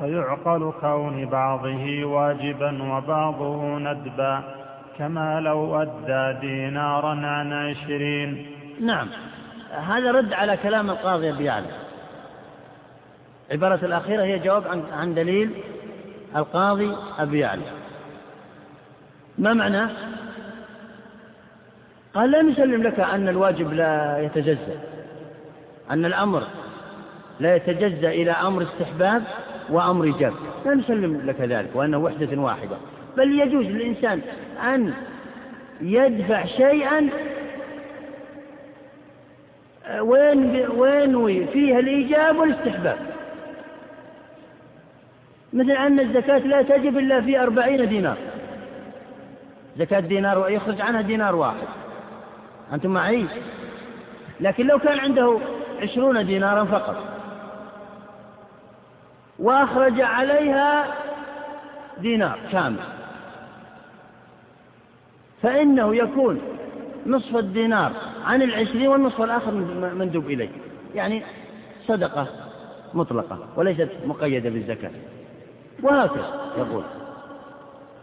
فيعقل 0.00 0.72
كون 0.80 1.26
بعضه 1.26 2.04
واجبا 2.04 2.82
وبعضه 2.82 3.78
ندبا. 3.78 4.42
كما 4.98 5.40
لو 5.40 5.82
أدى 5.82 6.40
دينارا 6.40 7.26
عن 7.26 7.52
عشرين. 7.52 8.46
نعم. 8.80 9.08
هذا 9.72 10.10
رد 10.10 10.32
على 10.32 10.56
كلام 10.56 10.90
القاضي 10.90 11.30
أبي 11.30 11.44
يعلى. 11.44 11.66
العبارة 13.50 13.84
الأخيرة 13.84 14.22
هي 14.22 14.38
جواب 14.38 14.68
عن, 14.68 14.82
عن 14.92 15.14
دليل 15.14 15.50
القاضي 16.36 16.96
أبي 17.18 17.38
يعلى. 17.38 17.62
ما 19.38 19.52
معناه 19.52 19.90
قال 22.14 22.30
لا 22.30 22.42
نسلم 22.42 22.82
لك 22.82 23.00
أن 23.00 23.28
الواجب 23.28 23.72
لا 23.72 24.18
يتجزأ 24.18 24.80
أن 25.90 26.04
الأمر 26.04 26.42
لا 27.40 27.56
يتجزأ 27.56 28.08
إلى 28.08 28.30
أمر 28.30 28.62
استحباب 28.62 29.22
وأمر 29.70 30.04
إيجاب 30.04 30.34
لا 30.66 30.74
نسلم 30.74 31.20
لك 31.24 31.40
ذلك 31.40 31.70
وأنه 31.74 31.98
وحدة 31.98 32.40
واحدة. 32.40 32.76
بل 33.16 33.40
يجوز 33.40 33.66
للإنسان 33.66 34.20
أن 34.74 34.94
يدفع 35.80 36.44
شيئا 36.44 37.08
وين 40.00 40.66
وينوي 40.70 41.46
فيها 41.46 41.78
الإيجاب 41.78 42.36
والاستحباب. 42.38 42.98
مثل 45.52 45.70
أن 45.70 46.00
الزكاة 46.00 46.38
لا 46.38 46.62
تجب 46.62 46.98
إلا 46.98 47.20
في 47.20 47.42
أربعين 47.42 47.88
دينار. 47.88 48.16
زكاة 49.76 50.00
دينار 50.00 50.38
ويخرج 50.38 50.80
عنها 50.80 51.00
دينار 51.00 51.34
واحد. 51.34 51.68
أنتم 52.72 52.90
معي؟ 52.90 53.26
لكن 54.40 54.66
لو 54.66 54.78
كان 54.78 54.98
عنده 54.98 55.38
عشرون 55.82 56.26
دينارا 56.26 56.64
فقط. 56.64 56.96
وأخرج 59.38 60.00
عليها 60.00 60.94
دينار 61.98 62.38
كامل. 62.52 62.80
فإنه 65.42 65.96
يكون 65.96 66.40
نصف 67.06 67.36
الدينار 67.36 67.92
عن 68.24 68.42
العشرين 68.42 68.88
والنصف 68.88 69.22
الآخر 69.22 69.50
مندوب 69.94 70.26
إليه 70.26 70.48
يعني 70.94 71.22
صدقة 71.86 72.26
مطلقة 72.94 73.38
وليست 73.56 73.88
مقيدة 74.06 74.50
بالزكاة. 74.50 74.90
وهكذا 75.82 76.52
يقول. 76.58 76.84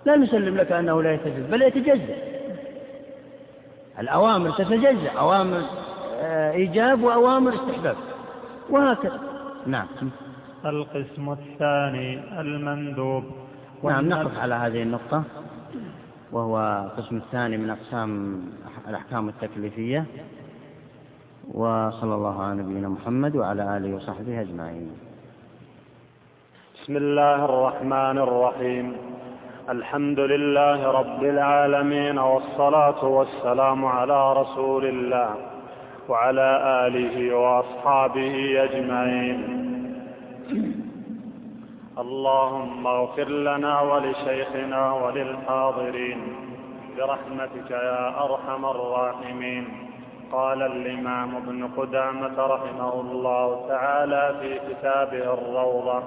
لا 0.06 0.16
نسلم 0.16 0.58
لك 0.58 0.72
أنه 0.72 1.04
لا 1.04 1.14
يتجزأ 1.14 1.48
بل 1.52 1.62
يتجزأ. 1.62 2.16
الأوامر 4.00 4.52
تتجزأ 4.52 5.12
أوامر 5.20 5.62
آه، 6.22 6.52
إيجاب 6.52 7.04
وأوامر 7.04 7.54
استحباب. 7.54 7.96
وهكذا. 8.70 9.20
نعم. 9.66 9.88
القسم 10.66 11.32
الثاني 11.32 12.42
المندوب. 12.42 13.24
نعم 13.84 14.10
نقف 14.10 14.40
على 14.40 14.56
هذه 14.56 14.84
النقطة. 14.84 15.24
وهو 16.32 16.86
القسم 16.86 17.18
الثاني 17.18 17.58
من 17.58 17.70
أقسام 17.70 18.42
الأحكام 18.88 19.30
التكليفية. 19.30 20.06
وصلى 21.54 22.16
الله 22.16 22.44
على 22.44 22.62
نبينا 22.62 22.90
محمد 22.90 23.36
وعلى 23.36 23.78
آله 23.78 23.96
وصحبه 23.96 24.42
أجمعين. 24.42 24.92
بسم 26.76 26.98
الله 26.98 27.46
الرحمن 27.46 28.18
الرحيم. 28.18 28.94
الحمد 29.70 30.20
لله 30.20 30.88
رب 30.92 31.24
العالمين 31.24 32.18
والصلاة 32.18 33.06
والسلام 33.06 33.86
على 33.86 34.34
رسول 34.34 34.86
الله 34.86 35.30
وعلى 36.10 36.50
آله 36.88 37.36
وأصحابه 37.36 38.64
أجمعين. 38.64 39.59
اللهم 42.00 42.88
اغفر 42.88 43.30
لنا 43.30 43.82
ولشيخنا 43.82 44.94
وللحاضرين 44.94 46.22
برحمتك 46.98 47.72
يا 47.72 48.24
أرحم 48.26 48.66
الراحمين. 48.66 49.66
قال 50.32 50.62
الإمام 50.62 51.36
ابن 51.36 51.68
قدامة 51.78 52.38
رحمه 52.38 53.02
الله 53.02 53.68
تعالى 53.68 54.36
في 54.40 54.60
كتابه 54.70 55.34
الروضة 55.34 56.04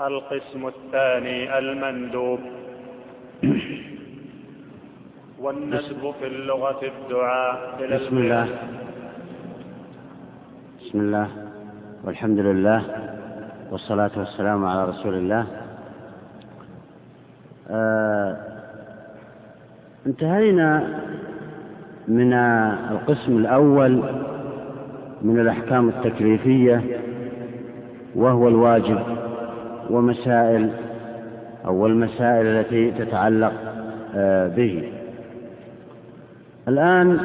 القسم 0.00 0.66
الثاني 0.66 1.58
المندوب. 1.58 2.40
والندب 5.40 6.14
في 6.20 6.26
اللغة 6.26 6.80
الدعاء 6.82 7.56
إلى 7.80 7.96
بسم 7.98 8.18
الله. 8.18 8.46
بسم 10.80 11.00
الله. 11.00 11.28
والحمد 12.04 12.38
لله. 12.38 13.13
والصلاة 13.74 14.10
والسلام 14.16 14.64
على 14.64 14.84
رسول 14.84 15.14
الله. 15.14 15.46
آه 17.70 18.36
انتهينا 20.06 20.88
من 22.08 22.32
القسم 22.90 23.36
الأول 23.36 24.02
من 25.22 25.40
الأحكام 25.40 25.88
التكليفية 25.88 26.82
وهو 28.14 28.48
الواجب 28.48 29.02
ومسائل 29.90 30.70
أو 31.66 31.86
المسائل 31.86 32.46
التي 32.46 32.90
تتعلق 32.90 33.52
آه، 34.16 34.48
به. 34.48 34.92
الآن 36.68 37.18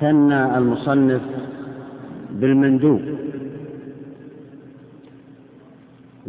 ثنى 0.00 0.58
المصنف 0.58 1.22
بالمندوب. 2.30 3.19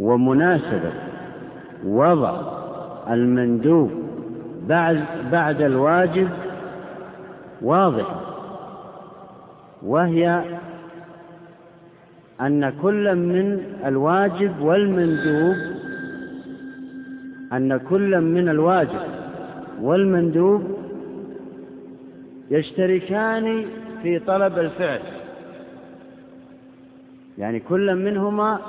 ومناسبة 0.01 0.91
وضع 1.85 2.41
المندوب 3.09 3.91
بعد 4.67 5.03
بعد 5.31 5.61
الواجب 5.61 6.29
واضحة 7.61 8.21
وهي 9.83 10.43
أن 12.41 12.73
كل 12.81 13.15
من 13.15 13.59
الواجب 13.85 14.61
والمندوب 14.61 15.55
أن 17.53 17.77
كل 17.77 18.21
من 18.21 18.49
الواجب 18.49 19.01
والمندوب 19.81 20.63
يشتركان 22.51 23.65
في 24.03 24.19
طلب 24.19 24.57
الفعل. 24.59 24.99
يعني 27.37 27.59
كل 27.59 27.95
منهما 27.95 28.59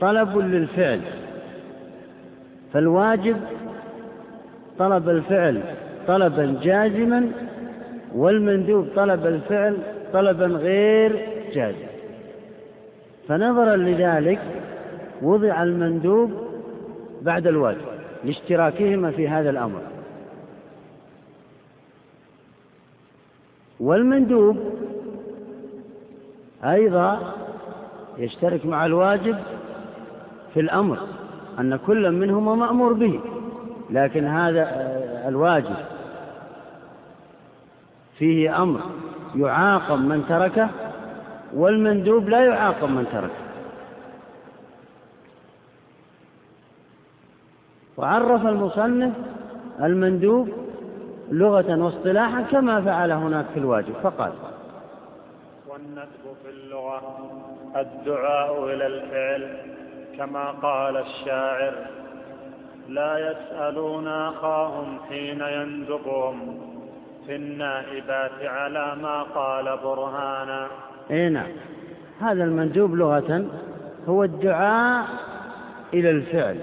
طلب 0.00 0.38
للفعل. 0.38 1.00
فالواجب 2.72 3.36
طلب 4.78 5.08
الفعل 5.08 5.62
طلبا 6.06 6.58
جازما 6.62 7.30
والمندوب 8.14 8.88
طلب 8.96 9.26
الفعل 9.26 9.76
طلبا 10.12 10.46
غير 10.46 11.26
جازم. 11.52 11.86
فنظرا 13.28 13.76
لذلك 13.76 14.40
وضع 15.22 15.62
المندوب 15.62 16.32
بعد 17.22 17.46
الواجب 17.46 17.86
لاشتراكهما 18.24 19.10
في 19.10 19.28
هذا 19.28 19.50
الأمر. 19.50 19.80
والمندوب 23.80 24.56
أيضا 26.64 27.34
يشترك 28.18 28.66
مع 28.66 28.86
الواجب 28.86 29.36
في 30.56 30.62
الأمر 30.62 30.98
أن 31.58 31.76
كل 31.76 32.12
منهما 32.12 32.54
مأمور 32.54 32.92
به 32.92 33.20
لكن 33.90 34.24
هذا 34.24 34.60
آه، 34.60 35.28
الواجب. 35.28 35.76
فيه 38.18 38.62
أمر 38.62 38.80
يعاقب 39.34 39.98
من 39.98 40.26
تركه 40.28 40.68
والمندوب 41.54 42.28
لا 42.28 42.44
يعاقب 42.44 42.90
من 42.90 43.06
تركه. 43.12 43.46
وعرف 47.96 48.46
المصنف 48.46 49.12
المندوب 49.80 50.48
لغة 51.30 51.84
واصطلاحا 51.84 52.42
كما 52.42 52.80
فعل 52.80 53.12
هناك 53.12 53.46
في 53.54 53.60
الواجب 53.60 53.92
فقال 54.02 54.32
والندب 55.68 56.36
في 56.44 56.50
اللغة 56.50 57.02
الدعاء 57.76 58.64
إلى 58.64 58.86
الفعل. 58.86 59.75
كما 60.18 60.50
قال 60.50 60.96
الشاعر 60.96 61.74
لا 62.88 63.18
يسألون 63.30 64.08
أخاهم 64.08 64.98
حين 65.08 65.40
يندبهم 65.40 66.58
في 67.26 67.36
النائبات 67.36 68.44
على 68.44 68.96
ما 69.02 69.22
قال 69.22 69.76
برهانا. 69.84 70.68
إي 71.10 71.28
نعم. 71.28 71.48
هذا 72.20 72.44
المندوب 72.44 72.94
لغة 72.94 73.44
هو 74.08 74.24
الدعاء 74.24 75.06
إلى 75.94 76.10
الفعل. 76.10 76.60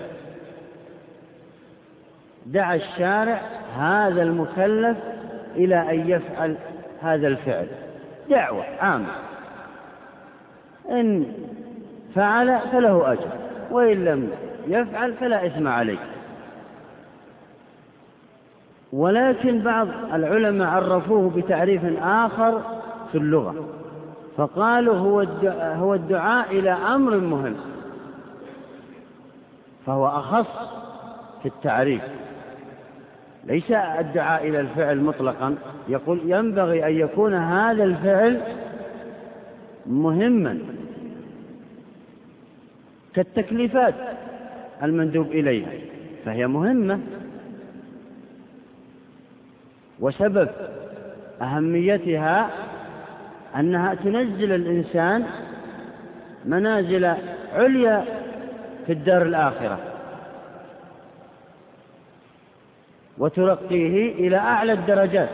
دعا 2.45 2.75
الشارع 2.75 3.41
هذا 3.75 4.23
المكلف 4.23 4.97
إلى 5.55 5.91
أن 5.91 6.09
يفعل 6.09 6.55
هذا 7.01 7.27
الفعل. 7.27 7.67
دعوة 8.29 8.65
عامة. 8.79 9.15
إن 10.89 11.33
فعل 12.15 12.59
فله 12.71 13.11
أجر. 13.11 13.42
وإن 13.73 14.05
لم 14.05 14.29
يفعل 14.67 15.13
فلا 15.13 15.45
إثم 15.45 15.67
عليه. 15.67 15.97
ولكن 18.93 19.59
بعض 19.59 19.87
العلماء 20.13 20.67
عرفوه 20.67 21.29
بتعريف 21.29 21.81
آخر 22.03 22.61
في 23.11 23.17
اللغة 23.17 23.55
فقالوا 24.37 24.95
هو 24.95 25.21
الدعاء, 25.21 25.75
هو 25.77 25.93
الدعاء 25.93 26.59
إلى 26.59 26.71
أمر 26.71 27.17
مهم 27.17 27.55
فهو 29.85 30.07
أخص 30.07 30.47
في 31.41 31.45
التعريف. 31.45 32.01
ليس 33.45 33.71
الدعاء 33.71 34.47
إلى 34.49 34.59
الفعل 34.59 35.01
مطلقا 35.01 35.55
يقول 35.87 36.19
ينبغي 36.25 36.87
أن 36.87 36.93
يكون 36.93 37.33
هذا 37.33 37.83
الفعل 37.83 38.41
مهما. 39.85 40.59
كالتكليفات 43.15 43.93
المندوب 44.83 45.31
إليها 45.31 45.71
فهي 46.25 46.47
مهمة. 46.47 46.99
وسبب 49.99 50.49
أهميتها 51.41 52.49
أنها 53.55 53.95
تنزل 53.95 54.51
الإنسان 54.51 55.23
منازل 56.45 57.05
عليا 57.53 58.05
في 58.85 58.93
الدار 58.93 59.21
الآخرة 59.21 59.79
وترقيه 63.17 64.11
إلى 64.11 64.37
أعلى 64.37 64.73
الدرجات 64.73 65.29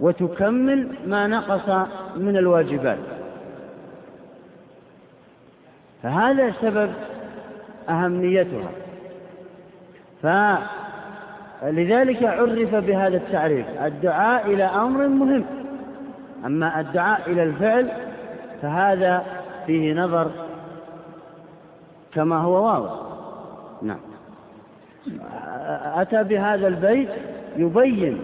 وتكمل 0.00 0.88
ما 1.06 1.26
نقص 1.26 1.88
من 2.16 2.36
الواجبات. 2.36 2.98
فهذا 6.02 6.52
سبب 6.60 6.90
أهميتها. 7.88 8.70
فلذلك 11.62 12.22
عرف 12.22 12.74
بهذا 12.74 13.16
التعريف 13.16 13.66
الدعاء 13.82 14.46
إلى 14.46 14.64
أمر 14.64 15.08
مهم. 15.08 15.44
أما 16.46 16.80
الدعاء 16.80 17.30
إلى 17.30 17.42
الفعل 17.42 17.88
فهذا 18.62 19.24
فيه 19.66 19.94
نظر 19.94 20.30
كما 22.14 22.36
هو 22.36 22.66
واضح. 22.66 22.92
نعم. 23.82 24.00
أتى 25.94 26.22
بهذا 26.22 26.68
البيت 26.68 27.08
يبين 27.56 28.18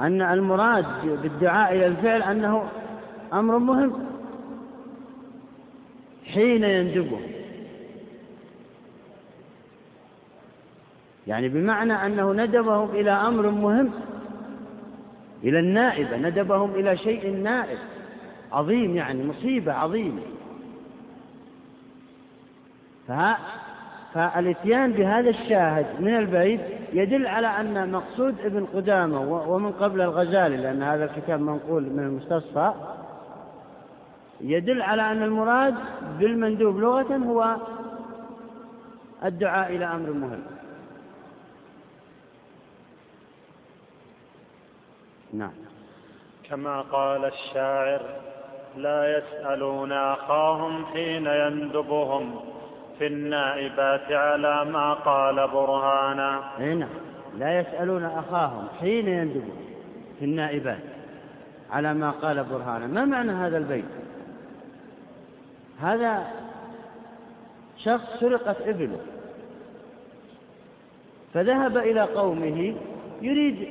أن 0.00 0.22
المراد 0.22 0.84
بالدعاء 1.22 1.74
إلى 1.74 1.86
الفعل 1.86 2.22
أنه 2.22 2.62
أمر 3.32 3.58
مهم. 3.58 3.92
حين 6.24 6.64
يندبه 6.64 7.20
يعني 11.26 11.48
بمعنى 11.48 11.92
أنه 11.92 12.32
ندبهم 12.32 12.90
إلى 12.90 13.10
أمر 13.10 13.50
مهم 13.50 13.90
إلى 15.44 15.58
النائبة 15.58 16.16
ندبهم 16.16 16.74
إلى 16.74 16.96
شيء 16.96 17.36
نائب 17.36 17.78
عظيم 18.52 18.96
يعني 18.96 19.24
مصيبة 19.24 19.72
عظيمة. 19.72 20.22
فالإتيان 24.14 24.92
بهذا 24.92 25.30
الشاهد 25.30 25.86
من 26.00 26.16
البيت 26.16 26.60
يدل 26.92 27.26
على 27.26 27.46
أن 27.46 27.92
مقصود 27.92 28.34
ابن 28.44 28.64
قدامة 28.64 29.20
ومن 29.48 29.72
قبل 29.72 30.00
الغزالي 30.00 30.56
لأن 30.56 30.82
هذا 30.82 31.04
الكتاب 31.04 31.40
منقول 31.40 31.82
من 31.82 31.98
المستصفى 31.98 32.72
يدل 34.40 34.82
على 34.82 35.12
أن 35.12 35.22
المراد 35.22 35.74
بالمندوب 36.18 36.78
لغة 36.78 37.16
هو 37.16 37.56
الدعاء 39.24 39.76
إلى 39.76 39.84
أمر 39.84 40.12
مهم. 40.12 40.42
نعم. 45.32 45.52
كما 46.48 46.80
قال 46.80 47.24
الشاعر 47.24 48.00
لا 48.76 49.18
يسألون 49.18 49.92
أخاهم 49.92 50.86
حين 50.86 51.26
يندبهم. 51.26 52.40
في 52.98 53.06
النائبات 53.06 54.12
على 54.12 54.64
ما 54.64 54.94
قال 54.94 55.48
برهانا. 55.48 56.42
نعم. 56.58 56.88
لا 57.38 57.60
يسألون 57.60 58.04
أخاهم 58.04 58.68
حين 58.80 59.08
يندبهم. 59.08 59.60
في 60.18 60.24
النائبات 60.24 60.82
على 61.70 61.94
ما 61.94 62.10
قال 62.10 62.44
برهانا. 62.44 62.86
ما 62.86 63.04
معنى 63.04 63.32
هذا 63.32 63.58
البيت؟ 63.58 63.99
هذا 65.82 66.26
شخص 67.76 68.20
سرقت 68.20 68.60
ابنه 68.60 69.00
فذهب 71.34 71.76
إلى 71.76 72.00
قومه 72.00 72.74
يريد 73.22 73.68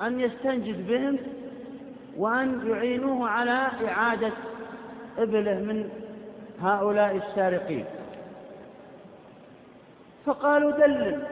أن 0.00 0.20
يستنجد 0.20 0.86
بهم 0.86 1.18
وأن 2.16 2.60
يعينوه 2.66 3.28
على 3.28 3.70
إعادة 3.88 4.32
إبله 5.18 5.54
من 5.54 5.90
هؤلاء 6.62 7.16
السارقين. 7.16 7.84
فقالوا 10.26 10.70
دلل 10.70 11.22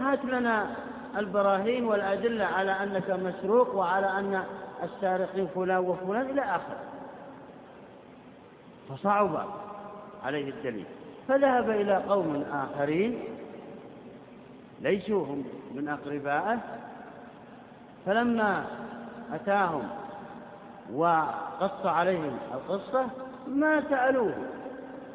هات 0.00 0.24
لنا 0.24 0.76
البراهين 1.16 1.84
والأدلة 1.84 2.44
على 2.44 2.72
أنك 2.72 3.10
مسروق 3.10 3.74
وعلى 3.74 4.06
أن 4.06 4.42
السارقين 4.82 5.46
فلان 5.54 5.78
وفلان 5.78 6.30
إلى 6.30 6.40
آخره. 6.40 6.93
فصعب 8.88 9.46
عليه 10.24 10.50
الدليل. 10.50 10.84
فذهب 11.28 11.70
إلى 11.70 11.96
قوم 11.96 12.44
آخرين 12.52 13.18
ليسوا 14.80 15.26
هم 15.26 15.44
من 15.74 15.88
أقربائه 15.88 16.58
فلما 18.06 18.66
أتاهم 19.32 19.88
وقص 20.94 21.86
عليهم 21.86 22.38
القصة 22.54 23.06
ما 23.48 23.82
سألوه 23.90 24.34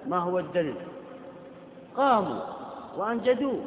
ما 0.08 0.18
هو 0.18 0.40
الدليل. 0.40 0.76
قاموا 1.98 2.42
وأنجدوه 2.98 3.62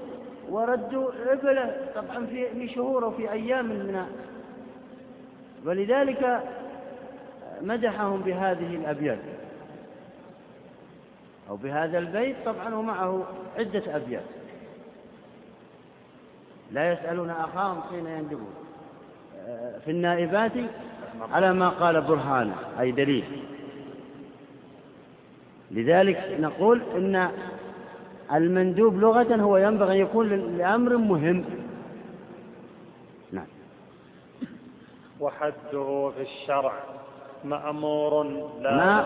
وردوا 0.49 1.11
عقله 1.27 1.77
طبعا 1.95 2.27
في 2.27 2.69
شهور 2.69 3.05
وفي 3.05 3.33
أيام 3.33 3.65
من 3.65 4.07
ولذلك 5.67 6.43
مدحهم 7.61 8.21
بهذه 8.21 8.77
الأبيات. 8.77 9.19
أو 11.53 11.57
بهذا 11.57 11.99
البيت 11.99 12.37
طبعا 12.45 12.75
ومعه 12.75 13.27
عدة 13.59 13.97
أبيات. 13.97 14.23
لا 16.71 16.93
يسألون 16.93 17.31
أخاهم 17.31 17.81
حين 17.91 18.07
يندبون 18.07 18.55
في 19.85 19.91
النائبات 19.91 20.53
على 21.33 21.53
ما 21.53 21.69
قال 21.69 22.01
برهان 22.01 22.53
أي 22.81 22.93
دليل. 22.93 23.25
لذلك 25.71 26.37
نقول 26.41 26.83
إن 26.97 27.31
المندوب 28.33 28.97
لغة 28.97 29.37
هو 29.37 29.57
ينبغي 29.57 29.93
أن 29.93 30.07
يكون 30.07 30.57
لأمر 30.59 30.97
مهم. 30.97 31.45
نعم. 33.33 33.47
وحده 35.21 36.13
في 36.17 36.23
الشرع. 36.23 36.73
مأمور 37.45 38.23
لا 38.61 38.77
ما 38.77 39.05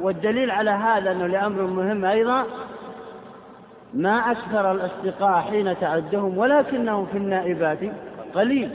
والدليل 0.00 0.50
على 0.50 0.70
هذا 0.70 1.12
أنه 1.12 1.26
لأمر 1.26 1.62
مهم 1.62 2.04
أيضا 2.04 2.46
ما 3.94 4.30
أكثر 4.30 4.72
الأصدقاء 4.72 5.40
حين 5.40 5.80
تعدهم 5.80 6.38
ولكنهم 6.38 7.06
في 7.06 7.18
النائبات 7.18 7.78
قليل. 8.34 8.70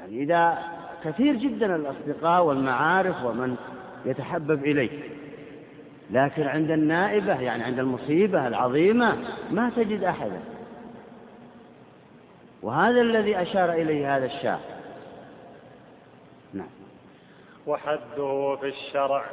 يعني 0.00 0.22
إذا 0.22 0.58
كثير 1.04 1.36
جدا 1.36 1.76
الأصدقاء 1.76 2.44
والمعارف 2.44 3.24
ومن 3.24 3.56
يتحبب 4.04 4.64
إليه. 4.64 4.90
لكن 6.10 6.46
عند 6.46 6.70
النائبة 6.70 7.40
يعني 7.40 7.62
عند 7.62 7.78
المصيبة 7.78 8.46
العظيمة 8.46 9.16
ما 9.50 9.70
تجد 9.76 10.04
أحدا. 10.04 10.40
وهذا 12.62 13.00
الذي 13.00 13.42
أشار 13.42 13.72
إليه 13.72 14.16
هذا 14.16 14.26
الشاعر. 14.26 14.60
وحده 17.70 18.56
في 18.60 18.68
الشرع 18.68 19.24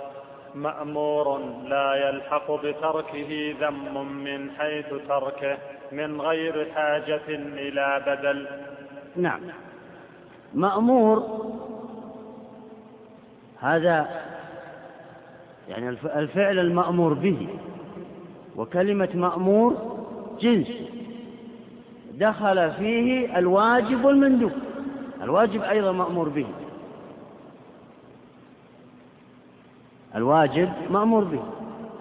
مأمور 0.56 1.38
لا 1.68 2.10
يلحق 2.10 2.52
بتركه 2.52 3.56
ذم 3.62 4.08
من 4.24 4.52
حيث 4.52 4.86
تركه 5.10 5.58
من 5.92 6.22
غير 6.22 6.72
حاجة 6.76 7.22
إلى 7.38 8.04
بدل. 8.08 8.48
نعم. 9.16 9.40
مأمور 10.54 11.24
هذا 13.60 14.08
يعني 15.70 15.90
الفعل 15.90 16.60
المأمور 16.60 17.14
به 17.14 17.48
وكلمة 18.56 19.10
مأمور 19.14 19.98
جنس 20.40 20.68
دخل 22.14 22.72
فيه 22.72 23.38
الواجب 23.40 24.06
والمندوب. 24.06 24.52
الواجب 25.22 25.62
أيضا 25.62 25.92
مأمور 25.92 26.30
به. 26.30 26.46
الواجب 30.18 30.70
مأمور 30.90 31.24
به 31.24 31.44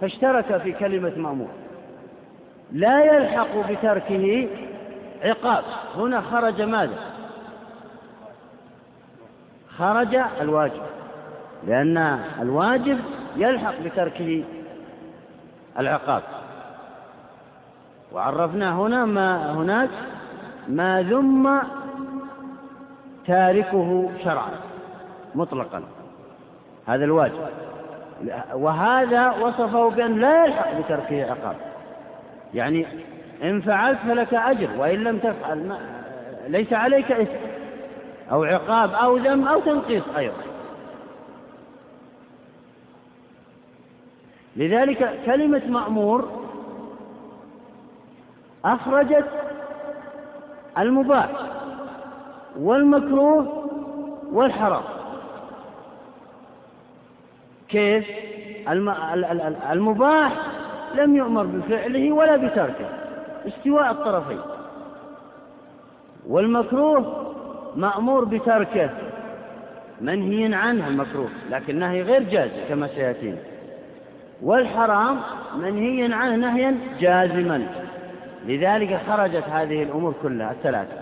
فاشترك 0.00 0.56
في 0.62 0.72
كلمة 0.72 1.12
مأمور. 1.16 1.48
لا 2.72 3.04
يلحق 3.04 3.70
بتركه 3.70 4.48
عقاب. 5.22 5.64
هنا 5.96 6.20
خرج 6.20 6.62
ماذا؟ 6.62 6.98
خرج 9.78 10.14
الواجب 10.40 10.82
لأن 11.66 11.96
الواجب 12.40 12.98
يلحق 13.36 13.74
بتركه 13.84 14.44
العقاب. 15.78 16.22
وعرفنا 18.12 18.80
هنا 18.80 19.04
ما 19.04 19.52
هناك 19.52 19.90
ما 20.68 21.02
ذم 21.02 21.60
تاركه 23.26 24.10
شرعا 24.24 24.50
مطلقا. 25.34 25.82
هذا 26.86 27.04
الواجب. 27.04 27.48
وهذا 28.54 29.30
وصفه 29.30 29.90
بأن 29.90 30.20
لا 30.20 30.44
يلحق 30.44 30.80
بتركه 30.80 31.30
عقاب. 31.30 31.56
يعني 32.54 32.86
إن 33.42 33.60
فعلت 33.60 33.98
فلك 33.98 34.34
أجر 34.34 34.68
وإن 34.78 35.04
لم 35.04 35.18
تفعل 35.18 35.68
ما 35.68 35.78
ليس 36.48 36.72
عليك 36.72 37.12
إثم 37.12 37.46
أو 38.32 38.44
عقاب 38.44 38.92
أو 38.92 39.16
ذم 39.16 39.48
أو 39.48 39.60
تنقيص 39.60 40.02
أيضا. 40.16 40.42
لذلك 44.56 45.20
كلمة 45.26 45.62
مأمور 45.68 46.46
أخرجت 48.64 49.26
المباح 50.78 51.30
والمكروه 52.58 53.68
والحرام. 54.32 54.95
كيف؟ 57.76 58.06
المباح 59.72 60.32
لم 60.94 61.16
يؤمر 61.16 61.46
بفعله 61.46 62.12
ولا 62.12 62.36
بتركه 62.36 62.88
استواء 63.48 63.90
الطرفين. 63.90 64.38
والمكروه 66.28 67.32
مأمور 67.76 68.24
بتركه 68.24 68.90
منهي 70.00 70.54
عنه 70.54 70.88
المكروه 70.88 71.28
لكن 71.50 71.78
نهي 71.78 72.02
غير 72.02 72.22
جاز 72.22 72.50
كما 72.68 72.86
سيأتينا. 72.86 73.38
والحرام 74.42 75.16
منهي 75.56 76.12
عنه 76.12 76.36
نهيا 76.36 76.76
جازما. 77.00 77.66
لذلك 78.46 79.00
خرجت 79.08 79.44
هذه 79.52 79.82
الأمور 79.82 80.14
كلها 80.22 80.52
الثلاثة. 80.52 80.96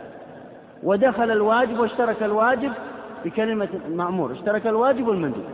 ودخل 0.83 1.31
الواجب 1.31 1.79
واشترك 1.81 2.23
الواجب 2.23 2.73
بكلمة 3.25 3.69
المأمور 3.89 4.33
اشترك 4.33 4.67
الواجب 4.67 5.09
والمندوب. 5.09 5.45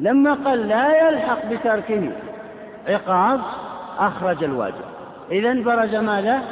لما 0.00 0.34
قال 0.34 0.68
لا 0.68 1.08
يلحق 1.08 1.46
بتركه 1.46 2.12
عقاب 2.88 3.40
أخرج 3.98 4.44
الواجب. 4.44 4.84
إذا 5.30 5.54
برز 5.54 5.94
ماذا؟ 5.94 6.42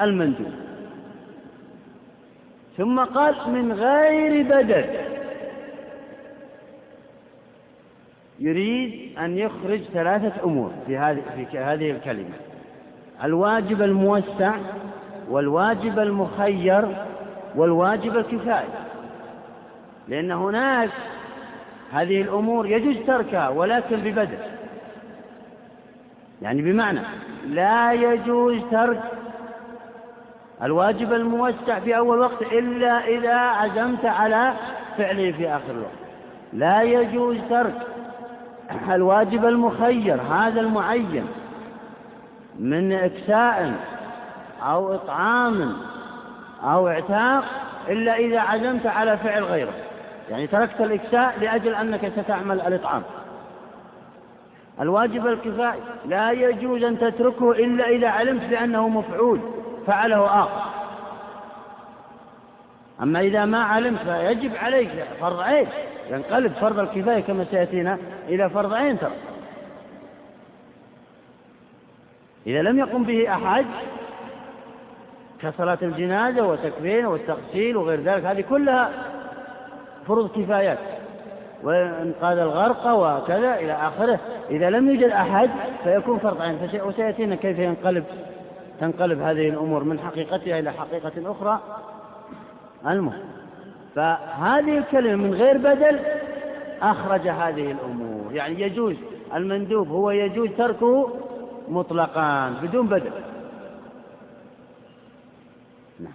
المندوب. 0.00 0.52
ثم 2.76 3.00
قال 3.00 3.34
من 3.46 3.72
غير 3.72 4.42
بدل. 4.42 4.84
يريد 8.38 9.18
أن 9.18 9.38
يخرج 9.38 9.80
ثلاثة 9.92 10.44
أمور 10.44 10.70
في 10.86 10.98
هذه 10.98 11.22
في 11.50 11.58
هذه 11.58 11.90
الكلمة. 11.90 12.34
الواجب 13.24 13.82
الموسع 13.82 14.56
والواجب 15.30 15.98
المخير 15.98 16.96
والواجب 17.56 18.16
الكفاية. 18.16 18.86
لأن 20.08 20.30
هناك 20.30 20.90
هذه 21.92 22.22
الأمور 22.22 22.66
يجوز 22.66 22.96
تركها 23.06 23.48
ولكن 23.48 23.96
ببدل 23.96 24.38
يعني 26.42 26.62
بمعنى 26.62 27.00
لا 27.46 27.92
يجوز 27.92 28.60
ترك 28.70 29.02
الواجب 30.62 31.12
الموسع 31.12 31.78
في 31.78 31.96
أول 31.96 32.18
وقت 32.18 32.42
إلا 32.42 33.06
إذا 33.06 33.34
عزمت 33.34 34.04
على 34.04 34.52
فعله 34.98 35.32
في 35.32 35.48
آخر 35.48 35.70
الوقت. 35.70 36.06
لا 36.52 36.82
يجوز 36.82 37.36
ترك 37.50 37.74
الواجب 38.90 39.44
المخير 39.44 40.22
هذا 40.22 40.60
المعين 40.60 41.26
من 42.58 42.92
إكساء 42.92 43.74
أو 44.62 44.94
إطعام 44.94 45.76
أو 46.64 46.88
اعتاق 46.88 47.44
إلا 47.88 48.16
إذا 48.16 48.40
عزمت 48.40 48.86
على 48.86 49.16
فعل 49.16 49.44
غيره. 49.44 49.74
يعني 50.30 50.46
تركت 50.46 50.80
الإكساء 50.80 51.38
لأجل 51.40 51.74
أنك 51.74 52.12
ستعمل 52.16 52.60
الإطعام. 52.60 53.02
الواجب 54.80 55.26
الكفائي 55.26 55.80
لا 56.06 56.30
يجوز 56.30 56.82
أن 56.82 56.98
تتركه 56.98 57.50
إلا 57.52 57.88
إذا 57.88 58.08
علمت 58.08 58.42
بأنه 58.42 58.88
مفعول 58.88 59.40
فعله 59.86 60.40
آخر. 60.42 60.76
أما 63.02 63.20
إذا 63.20 63.44
ما 63.44 63.62
علمت 63.62 64.00
فيجب 64.00 64.56
عليك 64.56 64.90
فرض 65.20 65.40
عين 65.40 65.66
ينقلب 66.10 66.52
فرض 66.52 66.78
الكفاية 66.78 67.20
كما 67.20 67.44
سيأتينا 67.50 67.98
إلى 68.28 68.50
فرض 68.50 68.72
عين 68.72 68.98
ترى 68.98 69.12
إذا 72.46 72.62
لم 72.62 72.78
يقم 72.78 73.04
به 73.04 73.32
أحد 73.32 73.66
كصلاة 75.42 75.78
الجنازة 75.82 76.46
والتكفين 76.46 77.06
والتغسيل 77.06 77.76
وغير 77.76 78.00
ذلك 78.00 78.24
هذه 78.24 78.40
كلها 78.40 78.90
فروض 80.06 80.30
كفايات 80.30 80.78
وإنقاذ 81.62 82.38
الغرق 82.38 82.86
وكذا 82.86 83.54
إلى 83.54 83.72
آخره. 83.72 84.20
إذا 84.50 84.70
لم 84.70 84.88
يوجد 84.90 85.10
أحد 85.10 85.50
فيكون 85.84 86.18
فرض 86.18 86.42
عين 86.42 86.70
وسيأتينا 86.84 87.34
كيف 87.34 87.58
ينقلب 87.58 88.04
تنقلب 88.80 89.20
هذه 89.20 89.48
الأمور 89.48 89.84
من 89.84 89.98
حقيقتها 89.98 90.58
إلى 90.58 90.72
حقيقة 90.72 91.30
أخرى. 91.30 91.60
المهم 92.86 93.22
فهذه 93.94 94.78
الكلمة 94.78 95.16
من 95.16 95.34
غير 95.34 95.58
بدل 95.58 96.00
أخرج 96.82 97.28
هذه 97.28 97.70
الأمور. 97.72 98.32
يعني 98.32 98.60
يجوز 98.60 98.96
المندوب 99.34 99.88
هو 99.88 100.10
يجوز 100.10 100.48
تركه 100.58 101.10
مطلقا 101.68 102.50
بدون 102.62 102.86
بدل. 102.86 103.12
نعم. 106.00 106.12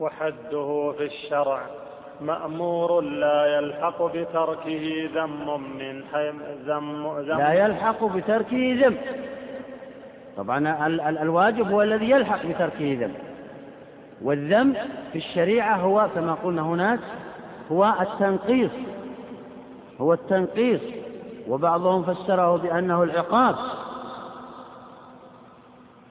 وحده 0.00 0.94
في 0.98 1.04
الشرع. 1.04 1.83
مأمور 2.20 3.00
لا 3.00 3.58
يلحق 3.58 4.02
بتركه 4.02 5.10
ذم 5.14 5.60
من 5.78 6.04
حيث 6.12 6.34
ذم, 6.64 7.18
ذم. 7.18 7.38
لا 7.38 7.52
يلحق 7.52 8.04
بتركه 8.04 8.78
ذم. 8.82 8.96
طبعا 10.36 10.86
ال 10.86 11.00
ال 11.00 11.18
الواجب 11.18 11.70
هو 11.70 11.82
الذي 11.82 12.10
يلحق 12.10 12.46
بتركه 12.46 12.98
ذم. 13.00 13.12
والذم 14.22 14.74
في 15.12 15.18
الشريعة 15.18 15.76
هو 15.76 16.08
كما 16.14 16.34
قلنا 16.34 16.62
هناك 16.62 17.00
هو 17.72 17.94
التنقيص. 18.00 18.70
هو 20.00 20.12
التنقيص. 20.12 20.80
وبعضهم 21.48 22.02
فسره 22.02 22.56
بأنه 22.56 23.02
العقاب. 23.02 23.56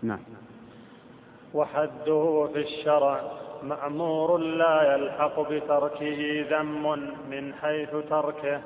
نعم. 0.03 0.19
وحده 1.53 2.49
في 2.53 2.59
الشرع. 2.59 3.21
مأمور 3.63 4.37
لا 4.37 4.95
يلحق 4.95 5.49
بتركه 5.51 6.45
ذم 6.49 6.99
من 7.31 7.53
حيث 7.61 7.89
تركه 8.09 8.61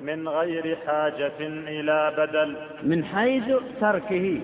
من 0.00 0.28
غير 0.28 0.78
حاجة 0.86 1.40
إلى 1.40 2.14
بدل. 2.18 2.56
من 2.82 3.04
حيث 3.04 3.44
تركه 3.80 4.40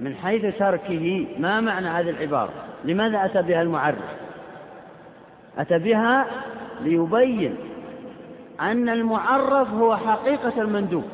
من 0.00 0.14
حيث 0.14 0.58
تركه. 0.58 1.26
ما 1.38 1.60
معنى 1.60 1.88
هذه 1.88 2.10
العبارة؟ 2.10 2.52
لماذا 2.84 3.24
أتى 3.24 3.42
بها 3.42 3.62
المعرف؟ 3.62 3.98
أتى 5.58 5.78
بها 5.78 6.26
ليبين 6.80 7.56
أن 8.60 8.88
المعرف 8.88 9.68
هو 9.68 9.96
حقيقة 9.96 10.62
المندوب. 10.62 11.04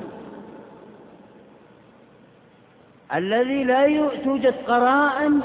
الذي 3.15 3.65
لا 3.65 4.09
توجد 4.25 4.55
قرائن 4.67 5.41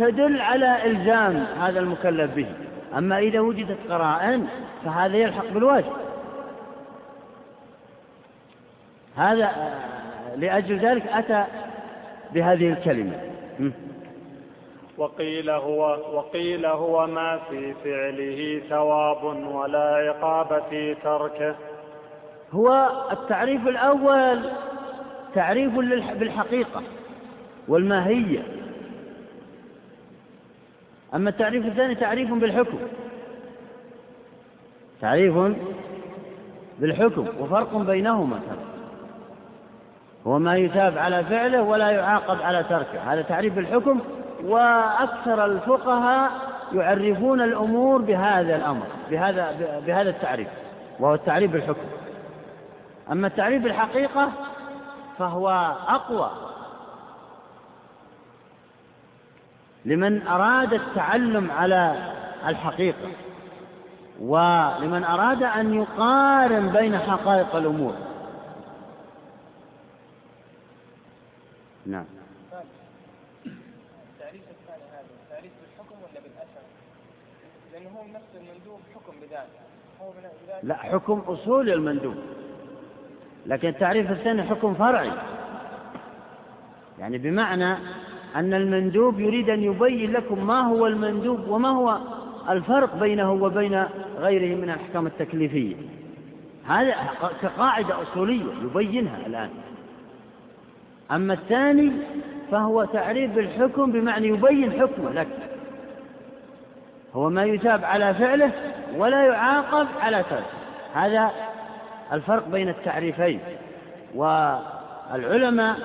تدل 0.00 0.40
على 0.40 0.84
إلزام 0.84 1.36
هذا 1.36 1.80
المكلف 1.80 2.34
به. 2.34 2.46
أما 2.98 3.18
إذا 3.18 3.40
وجدت 3.40 3.78
قرائن 3.90 4.46
فهذا 4.84 5.16
يلحق 5.16 5.46
بالواجب. 5.46 5.92
هذا 9.16 9.50
لأجل 10.36 10.78
ذلك 10.78 11.06
أتى 11.06 11.44
بهذه 12.34 12.72
الكلمة. 12.72 13.20
وقيل 14.98 15.50
هو 15.50 15.98
وقيل 16.12 16.66
هو 16.66 17.06
ما 17.06 17.38
في 17.50 17.74
فعله 17.84 18.62
ثواب 18.68 19.24
ولا 19.54 19.94
عقاب 19.94 20.62
في 20.70 20.94
تركه. 20.94 21.54
هو 22.52 22.88
التعريف 23.12 23.66
الأول 23.66 24.50
تعريف 25.34 25.74
بالحقيقة 26.18 26.82
والماهية. 27.68 28.59
أما 31.14 31.30
التعريف 31.30 31.66
الثاني 31.66 31.94
تعريف 31.94 32.32
بالحكم. 32.32 32.78
تعريف 35.00 35.34
بالحكم 36.78 37.26
وفرق 37.40 37.76
بينهما. 37.76 38.40
هو 40.26 40.38
ما 40.38 40.56
يثاب 40.56 40.98
على 40.98 41.24
فعله 41.24 41.62
ولا 41.62 41.90
يعاقب 41.90 42.42
على 42.42 42.62
تركه. 42.62 43.12
هذا 43.12 43.22
تعريف 43.22 43.54
بالحكم 43.54 44.00
وأكثر 44.44 45.44
الفقهاء 45.44 46.30
يعرفون 46.72 47.40
الأمور 47.40 48.02
بهذا 48.02 48.56
الأمر 48.56 48.86
بهذا 49.10 49.54
بهذا 49.86 50.10
التعريف 50.10 50.48
وهو 51.00 51.14
التعريف 51.14 51.52
بالحكم. 51.52 51.86
أما 53.12 53.26
التعريف 53.26 53.62
بالحقيقة 53.62 54.32
فهو 55.18 55.48
أقوى. 55.88 56.49
لمن 59.84 60.26
أراد 60.26 60.74
التعلم 60.74 61.50
على 61.50 62.12
الحقيقة 62.46 63.10
ولمن 64.20 65.04
أراد 65.04 65.42
أن 65.42 65.74
يقارن 65.74 66.68
بين 66.68 66.98
حقائق 66.98 67.56
الأمور. 67.56 67.94
نعم. 71.86 72.04
التعريف 73.46 74.42
الثاني 74.50 74.82
هذا 74.92 75.06
تعريف 75.30 75.52
بالحكم 75.60 75.96
ولا 76.02 76.20
بالأثر؟ 76.20 76.62
لأنه 77.72 77.88
هو 77.88 78.04
نفس 78.14 78.30
المندوب 78.34 78.80
حكم 78.94 79.12
بذاته. 79.20 79.60
هو 80.02 80.12
لا 80.62 80.74
حكم 80.76 81.18
أصول 81.26 81.70
المندوب. 81.70 82.16
لكن 83.46 83.68
التعريف 83.68 84.10
الثاني 84.10 84.42
حكم 84.42 84.74
فرعي. 84.74 85.12
يعني 86.98 87.18
بمعنى 87.18 87.76
أن 88.36 88.54
المندوب 88.54 89.20
يريد 89.20 89.50
أن 89.50 89.62
يبين 89.62 90.12
لكم 90.12 90.46
ما 90.46 90.60
هو 90.60 90.86
المندوب 90.86 91.48
وما 91.48 91.68
هو 91.68 91.98
الفرق 92.48 92.96
بينه 92.96 93.32
وبين 93.32 93.84
غيره 94.18 94.56
من 94.56 94.64
الأحكام 94.64 95.06
التكليفية. 95.06 95.74
هذا 96.66 96.94
كقاعدة 97.42 98.02
أصولية 98.02 98.52
يبينها 98.62 99.26
الآن. 99.26 99.50
أما 101.10 101.34
الثاني 101.34 101.92
فهو 102.50 102.84
تعريف 102.84 103.34
بالحكم 103.34 103.92
بمعنى 103.92 104.28
يبين 104.28 104.72
حكمه 104.72 105.10
لك. 105.10 105.28
هو 107.14 107.30
ما 107.30 107.44
يثاب 107.44 107.84
على 107.84 108.14
فعله 108.14 108.52
ولا 108.96 109.26
يعاقب 109.26 109.86
على 110.00 110.24
تركه. 110.30 110.44
هذا 110.94 111.30
الفرق 112.12 112.48
بين 112.48 112.68
التعريفين. 112.68 113.40
والعلماء 114.14 115.76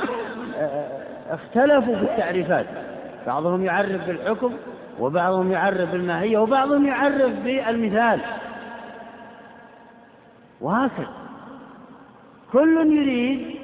اختلفوا 1.30 1.95
في 1.95 2.01
التعريفات. 2.01 2.65
بعضهم 3.28 3.65
يعرف 3.65 4.07
بالحكم 4.07 4.53
وبعضهم 4.99 5.51
يعرف 5.51 5.91
بالماهية 5.91 6.38
وبعضهم 6.38 6.86
يعرف 6.86 7.32
بالمثال. 7.43 8.21
وهكذا 10.61 11.07
كل 12.51 12.97
يريد 12.97 13.55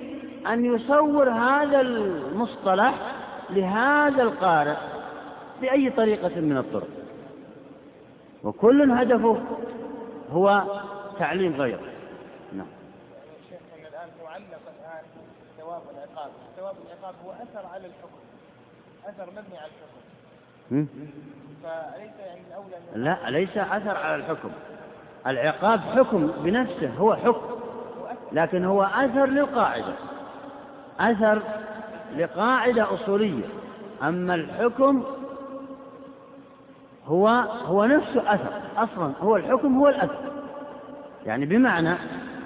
أن 0.48 0.66
يصور 0.66 1.30
هذا 1.30 1.82
المصطلح 1.82 2.94
لهذا 3.50 4.24
القارئ 4.24 4.76
بأي 5.62 5.90
طريقة 5.90 6.42
من 6.42 6.58
الطرق. 6.58 6.88
وكل 8.44 8.92
هدفه 8.92 9.38
هو 10.32 10.64
تعليم 11.20 11.56
غيره. 11.56 11.80
نعم. 12.54 12.68
الآن 15.78 15.82
معلق 15.86 15.92
الآن 15.92 16.08
ثواب 16.08 16.16
العقاب. 16.16 16.32
ثواب 16.58 16.76
العقاب 16.86 17.16
هو 17.26 17.32
أثر 17.32 17.68
على 17.74 17.88
الحكم. 17.88 18.20
أثر 19.06 19.32
مبني 19.32 19.58
على 19.58 19.72
الحكم. 19.72 20.88
فليس 21.64 22.12
يعني 22.20 22.42
الأولى 22.48 22.76
لا 22.96 23.30
ليس 23.30 23.58
أثر 23.58 23.98
على 23.98 24.16
الحكم. 24.16 24.50
العقاب 25.28 25.80
حكم 25.80 26.28
بنفسه 26.28 26.90
هو 26.90 27.16
حكم. 27.16 27.60
لكن 28.32 28.66
هو 28.66 28.84
أثر 28.84 29.26
للقاعدة. 29.26 29.94
أثر 31.00 31.42
لقاعدة 32.18 32.94
أصولية. 32.94 33.46
أما 34.04 34.36
الحكم 34.36 35.04
هو 37.06 37.28
هو 37.66 37.86
نفسه 37.86 38.34
أثر. 38.34 38.62
أصلا 38.78 39.14
هو 39.22 39.36
الحكم 39.36 39.80
هو 39.80 39.88
الأثر. 39.88 40.32
يعني 41.26 41.46
بمعنى 41.46 41.96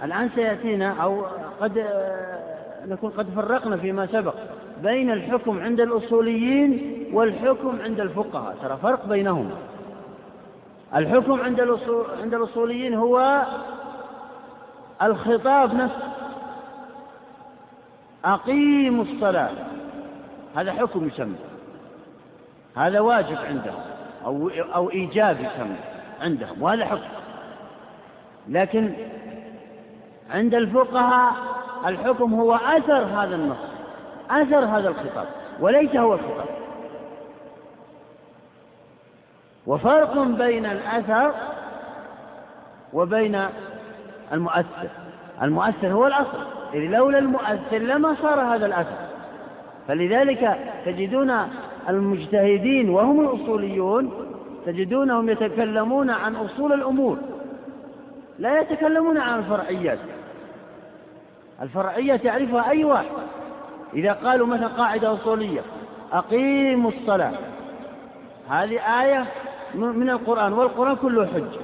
الآن 0.04 0.30
سيأتينا 0.36 1.04
أو 1.04 1.26
قد 1.62 1.78
نكون 2.86 3.10
قد 3.10 3.30
فرقنا 3.30 3.78
فيما 3.78 4.08
سبق 4.08 4.34
بين 4.84 5.12
الحكم 5.12 5.60
عند 5.60 5.80
الأصوليين 5.80 7.06
والحكم 7.14 7.82
عند 7.82 8.00
الفقهاء. 8.00 8.58
ترى 8.62 8.78
فرق 8.78 9.06
بينهما 9.06 9.56
الحكم 10.96 11.42
عند 11.42 11.60
الأصول 11.60 12.06
عند 12.22 12.34
الأصوليين 12.34 12.94
هو 12.94 13.46
الخطاب 15.02 15.74
نفسه. 15.76 16.12
أقيموا 18.26 19.04
الصلاة. 19.04 19.52
هذا 20.56 20.72
حكم 20.72 21.08
يسمى. 21.08 21.36
هذا 22.76 23.00
واجب 23.00 23.38
عندهم 23.38 23.82
أو 24.26 24.50
أو 24.50 24.90
إيجاب 24.90 25.38
يسمى 25.40 25.78
عندهم 26.22 26.62
وهذا 26.62 26.86
حكم. 26.86 27.10
لكن 28.50 28.94
عند 30.30 30.56
الفقهاء 30.56 31.55
الحكم 31.86 32.34
هو 32.34 32.56
أثر 32.56 33.04
هذا 33.04 33.36
النص 33.36 33.58
أثر 34.30 34.66
هذا 34.66 34.90
الخطاب 34.90 35.28
وليس 35.60 35.96
هو 35.96 36.14
الخطاب. 36.14 36.48
وفرق 39.68 40.24
بين 40.24 40.66
الأثر 40.66 41.34
وبين 42.94 43.40
المؤثر. 44.34 44.90
المؤثر 45.42 45.88
هو 45.88 46.08
الأصل 46.08 46.46
إذ 46.74 46.80
لولا 46.80 47.20
المؤثر 47.20 47.78
لما 47.78 48.16
صار 48.22 48.42
هذا 48.42 48.66
الأثر. 48.66 48.98
فلذلك 49.88 50.60
تجدون 50.86 51.38
المجتهدين 51.90 52.90
وهم 52.90 53.20
الأصوليون 53.20 54.12
تجدونهم 54.66 55.30
يتكلمون 55.30 56.10
عن 56.10 56.36
أصول 56.36 56.74
الأمور 56.74 57.18
لا 58.40 58.60
يتكلمون 58.60 59.18
عن 59.18 59.40
الفرعيات. 59.40 60.00
الفرعيات 61.62 62.26
يعرفها 62.26 62.70
أي 62.70 62.84
واحد. 62.84 63.06
إذا 63.94 64.14
قالوا 64.14 64.48
مثلا 64.48 64.68
قاعدة 64.68 65.14
أصولية 65.14 65.62
أقيموا 66.14 66.92
الصلاة. 66.92 67.34
هذه 68.50 69.02
آية 69.04 69.26
من 69.76 70.10
القرآن 70.10 70.54
والقرآن 70.54 70.96
كله 70.96 71.26
حجة 71.26 71.62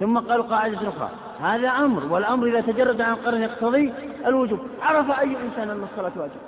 ثم 0.00 0.18
قالوا 0.18 0.44
قاعدة 0.44 0.88
أخرى. 0.88 1.10
هذا 1.40 1.68
أمر 1.68 2.12
والأمر 2.12 2.46
إذا 2.46 2.60
تجرد 2.60 3.00
عن 3.00 3.12
القرن 3.12 3.42
يقتضي 3.42 3.92
الوجوب. 4.26 4.58
عرف 4.82 5.20
أي 5.20 5.36
إنسان 5.36 5.70
أن 5.70 5.86
الصلاة 5.92 6.12
واجب؟ 6.16 6.40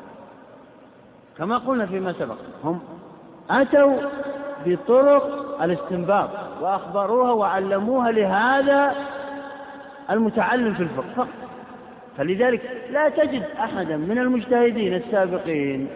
كما 1.39 1.59
قلنا 1.59 1.87
فيما 1.87 2.13
سبق 2.13 2.37
هم 2.65 2.81
أتوا 3.51 3.97
بطرق 4.67 5.57
الاستنباط 5.63 6.29
وأخبروها 6.61 7.33
وعلموها 7.33 8.11
لهذا 8.11 8.95
المتعلم 10.11 10.75
في 10.75 10.83
الفقه 10.83 11.15
فقط. 11.17 11.29
فلذلك 12.19 12.61
لا 12.91 13.09
تجد 13.09 13.43
أحدا 13.59 13.97
من 13.97 14.19
المجتهدين 14.19 14.95
السابقين 14.95 15.89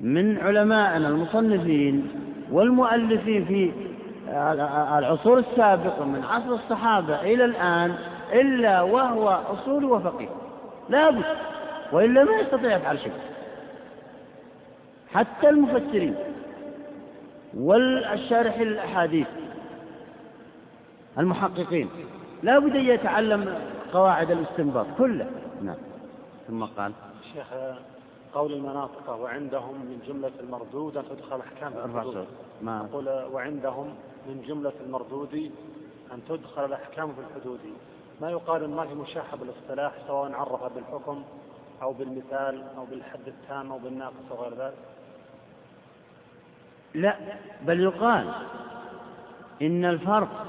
من 0.00 0.38
علمائنا 0.38 1.08
المصنفين 1.08 2.08
والمؤلفين 2.50 3.44
في 3.44 3.72
العصور 4.98 5.38
السابقة 5.38 6.04
من 6.04 6.24
عصر 6.24 6.52
الصحابة 6.52 7.20
إلى 7.20 7.44
الآن 7.44 7.94
إلا 8.32 8.82
وهو 8.82 9.28
أصول 9.28 9.84
وفقيه. 9.84 10.28
لا 10.88 11.10
بد 11.10 11.24
وإلا 11.92 12.24
ما 12.24 12.32
يستطيع 12.36 12.76
يفعل 12.76 12.98
شيء. 12.98 13.12
حتى 15.14 15.48
المفسرين 15.48 16.14
والشارحين 17.56 18.68
الأحاديث 18.68 19.26
المحققين 21.18 21.88
لا 22.42 22.58
بد 22.58 22.76
أن 22.76 22.84
يتعلم 22.84 23.54
قواعد 23.92 24.30
الاستنباط 24.30 24.86
كله. 24.98 25.30
نعم. 25.62 25.76
ثم 26.48 26.64
قال 26.64 26.92
شيخ 27.32 27.46
قول 28.34 28.52
المناطق 28.52 29.10
وعندهم 29.10 29.74
من 29.74 30.02
جملة 30.08 30.32
المردود 30.40 30.96
أن 30.96 31.04
تدخل 31.10 31.40
أحكام 31.40 31.72
الحدود 31.72 32.26
ما؟ 32.62 32.80
أقول 32.80 33.08
وعندهم 33.08 33.94
من 34.28 34.42
جملة 34.48 34.72
المردود 34.86 35.52
أن 36.12 36.20
تدخل 36.28 36.64
الأحكام 36.64 37.12
في 37.12 37.20
الحدود. 37.20 37.60
ما 38.20 38.30
يقال 38.30 38.70
ما 38.70 38.86
في 38.86 38.94
مشاحة 38.94 39.36
بالاصطلاح 39.36 39.92
سواء 40.06 40.32
عرف 40.32 40.72
بالحكم 40.74 41.22
أو 41.82 41.92
بالمثال 41.92 42.64
أو 42.76 42.84
بالحد 42.84 43.26
التام 43.26 43.72
أو 43.72 43.78
بالناقص 43.78 44.30
وغير 44.30 44.54
ذلك؟ 44.54 44.76
لا 46.94 47.16
بل 47.62 47.80
يقال 47.80 48.32
إن 49.62 49.84
الفرق 49.84 50.46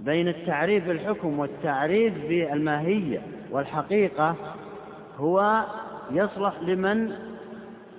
بين 0.00 0.28
التعريف 0.28 0.88
بالحكم 0.88 1.38
والتعريف 1.38 2.14
بالماهية 2.28 3.20
والحقيقة 3.50 4.34
هو 5.18 5.64
يصلح 6.10 6.54
لمن 6.62 7.12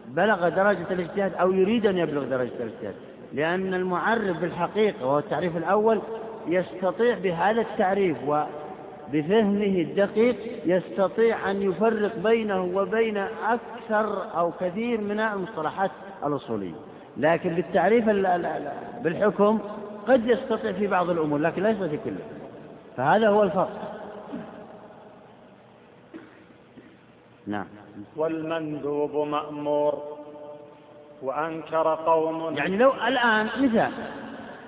بلغ 0.07 0.49
درجة 0.49 0.85
الاجتهاد 0.91 1.33
أو 1.33 1.51
يريد 1.51 1.85
أن 1.85 1.97
يبلغ 1.97 2.23
درجة 2.23 2.51
الاجتهاد. 2.59 2.95
لأن 3.33 3.73
المعرف 3.73 4.41
بالحقيقة 4.41 5.05
وهو 5.05 5.19
التعريف 5.19 5.57
الأول 5.57 6.01
يستطيع 6.47 7.17
بهذا 7.17 7.61
التعريف 7.61 8.17
وبفهمه 8.27 9.81
الدقيق 9.81 10.35
يستطيع 10.65 11.51
أن 11.51 11.61
يفرق 11.61 12.15
بينه 12.15 12.61
وبين 12.61 13.17
أكثر 13.47 14.37
أو 14.37 14.51
كثير 14.51 15.01
من 15.01 15.19
المصطلحات 15.19 15.91
الأصولية. 16.25 16.75
لكن 17.17 17.55
بالتعريف 17.55 18.05
بالحكم 19.03 19.59
قد 20.09 20.27
يستطيع 20.27 20.71
في 20.71 20.87
بعض 20.87 21.09
الأمور 21.09 21.39
لكن 21.39 21.63
ليس 21.63 21.77
في 21.77 21.97
كله. 21.97 22.25
فهذا 22.97 23.29
هو 23.29 23.43
الفرق. 23.43 23.69
نعم. 27.47 27.65
والمندوب 28.15 29.27
مأمور 29.27 30.03
وأنكر 31.21 31.95
قوم. 31.95 32.57
يعني 32.57 32.77
لو 32.77 32.93
الآن 32.93 33.45
مثال 33.59 33.91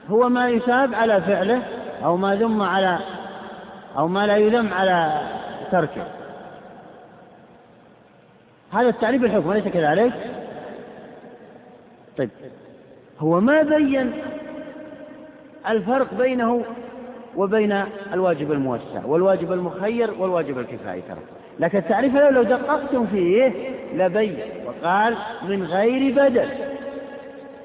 هو 0.10 0.30
ما 0.30 0.50
يثاب 0.50 0.94
على 0.94 1.22
فعله 1.22 1.64
أو 2.04 2.18
ما 2.18 2.36
ذم 2.36 2.62
على 2.62 3.00
أو 3.98 4.08
ما 4.08 4.28
لا 4.28 4.38
يذم 4.38 4.74
على 4.74 5.22
تركه. 5.72 6.08
هذا 8.72 8.90
التعريف 8.90 9.24
الحكم 9.24 9.52
أليس 9.52 9.68
كذلك؟ 9.68 10.14
طيب. 12.18 12.30
هو 13.20 13.40
ما 13.40 13.62
بين 13.62 14.14
الفرق 15.70 16.14
بينه 16.14 16.64
وبين 17.36 17.84
الواجب 18.14 18.52
الموسع 18.52 19.06
والواجب 19.06 19.52
المخير 19.52 20.14
والواجب 20.20 20.60
الكفائي 20.60 21.02
ترى 21.02 21.20
لكن 21.60 21.78
التعريف 21.78 22.16
لو 22.16 22.44
دققتم 22.44 23.08
فيه 23.08 23.54
لبين 23.94 24.40
وقال 24.66 25.18
من 25.48 25.64
غير 25.64 26.14
بدل 26.16 26.50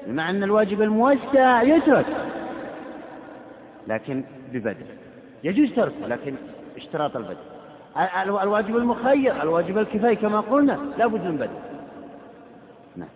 بمعنى 0.07 0.37
أن 0.37 0.43
الواجب 0.43 0.81
الموسع 0.81 1.61
يترك 1.61 2.05
لكن 3.87 4.23
ببدل. 4.51 4.85
يجوز 5.43 5.73
تركه 5.75 6.07
لكن 6.07 6.35
اشتراط 6.77 7.15
البدل. 7.15 7.37
الواجب 8.23 8.77
المخير 8.77 9.43
الواجب 9.43 9.77
الكفاية 9.77 10.15
كما 10.15 10.39
قلنا 10.39 10.79
لا 10.97 11.07
بد 11.07 11.23
من 11.23 11.37
بدل 11.37 11.49
نعم 12.95 13.09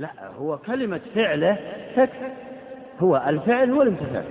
لا 0.00 0.10
هو 0.38 0.58
كلمة 0.58 1.00
فعله 1.14 1.56
تكفي. 1.96 2.32
هو 3.00 3.22
الفعل 3.26 3.70
هو 3.70 3.82
الامتثال. 3.82 4.24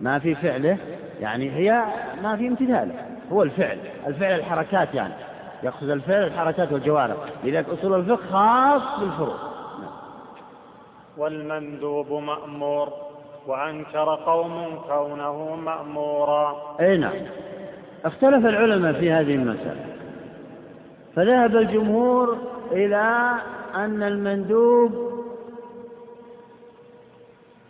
ما 0.00 0.18
في 0.18 0.34
فعله 0.34 0.76
يعني 1.20 1.50
هي 1.50 1.84
ما 2.22 2.36
في 2.36 2.48
امتثاله 2.48 2.94
هو 3.32 3.42
الفعل. 3.42 3.78
الفعل 4.06 4.38
الحركات 4.38 4.94
يعني. 4.94 5.14
يقصد 5.62 5.90
الفعل 5.90 6.22
الحركات 6.22 6.72
والجوارح. 6.72 7.16
لذلك 7.44 7.68
أصول 7.68 8.00
الفقه 8.00 8.26
خاص 8.32 9.00
بالفروع. 9.00 9.36
والمندوب 11.16 12.12
مأمور 12.12 12.88
وأنكر 13.46 14.14
قوم 14.14 14.78
كونه 14.88 15.56
مأمورا. 15.56 16.76
أي 16.80 16.96
نعم. 16.96 17.12
اختلف 18.04 18.46
العلماء 18.46 18.92
في 18.92 19.12
هذه 19.12 19.34
المسألة. 19.34 19.86
فذهب 21.16 21.56
الجمهور 21.56 22.38
إلى 22.72 23.32
أن 23.74 24.02
المندوب 24.02 25.12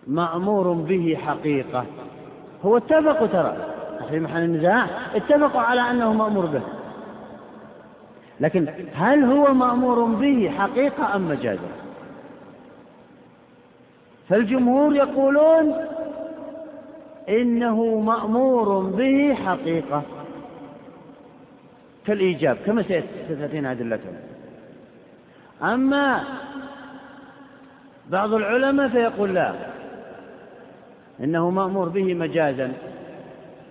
مأمور 0.06 0.72
به 0.72 1.18
حقيقة. 1.26 1.84
هو 2.64 2.76
اتفقوا 2.76 3.26
ترى. 3.26 3.56
في 4.10 4.20
محل 4.20 4.42
النزاع 4.42 4.86
اتفقوا 5.14 5.60
على 5.60 5.80
أنه 5.80 6.12
مأمور 6.12 6.46
به. 6.46 6.62
لكن 8.40 8.68
هل 8.92 9.24
هو 9.24 9.54
مأمور 9.54 10.04
به 10.04 10.50
حقيقة 10.58 11.16
أم 11.16 11.28
مجازا؟ 11.28 11.68
فالجمهور 14.28 14.96
يقولون 14.96 15.74
إنه 17.28 17.84
مأمور 18.00 18.78
به 18.78 19.34
حقيقة. 19.34 20.02
كالإيجاب 22.06 22.56
كما 22.66 22.82
ستأتينا 23.28 23.72
أدلته 23.72 24.31
أما 25.62 26.24
بعض 28.10 28.34
العلماء 28.34 28.88
فيقول 28.88 29.34
لا 29.34 29.54
إنه 31.20 31.50
مأمور 31.50 31.88
به 31.88 32.14
مجازا 32.14 32.72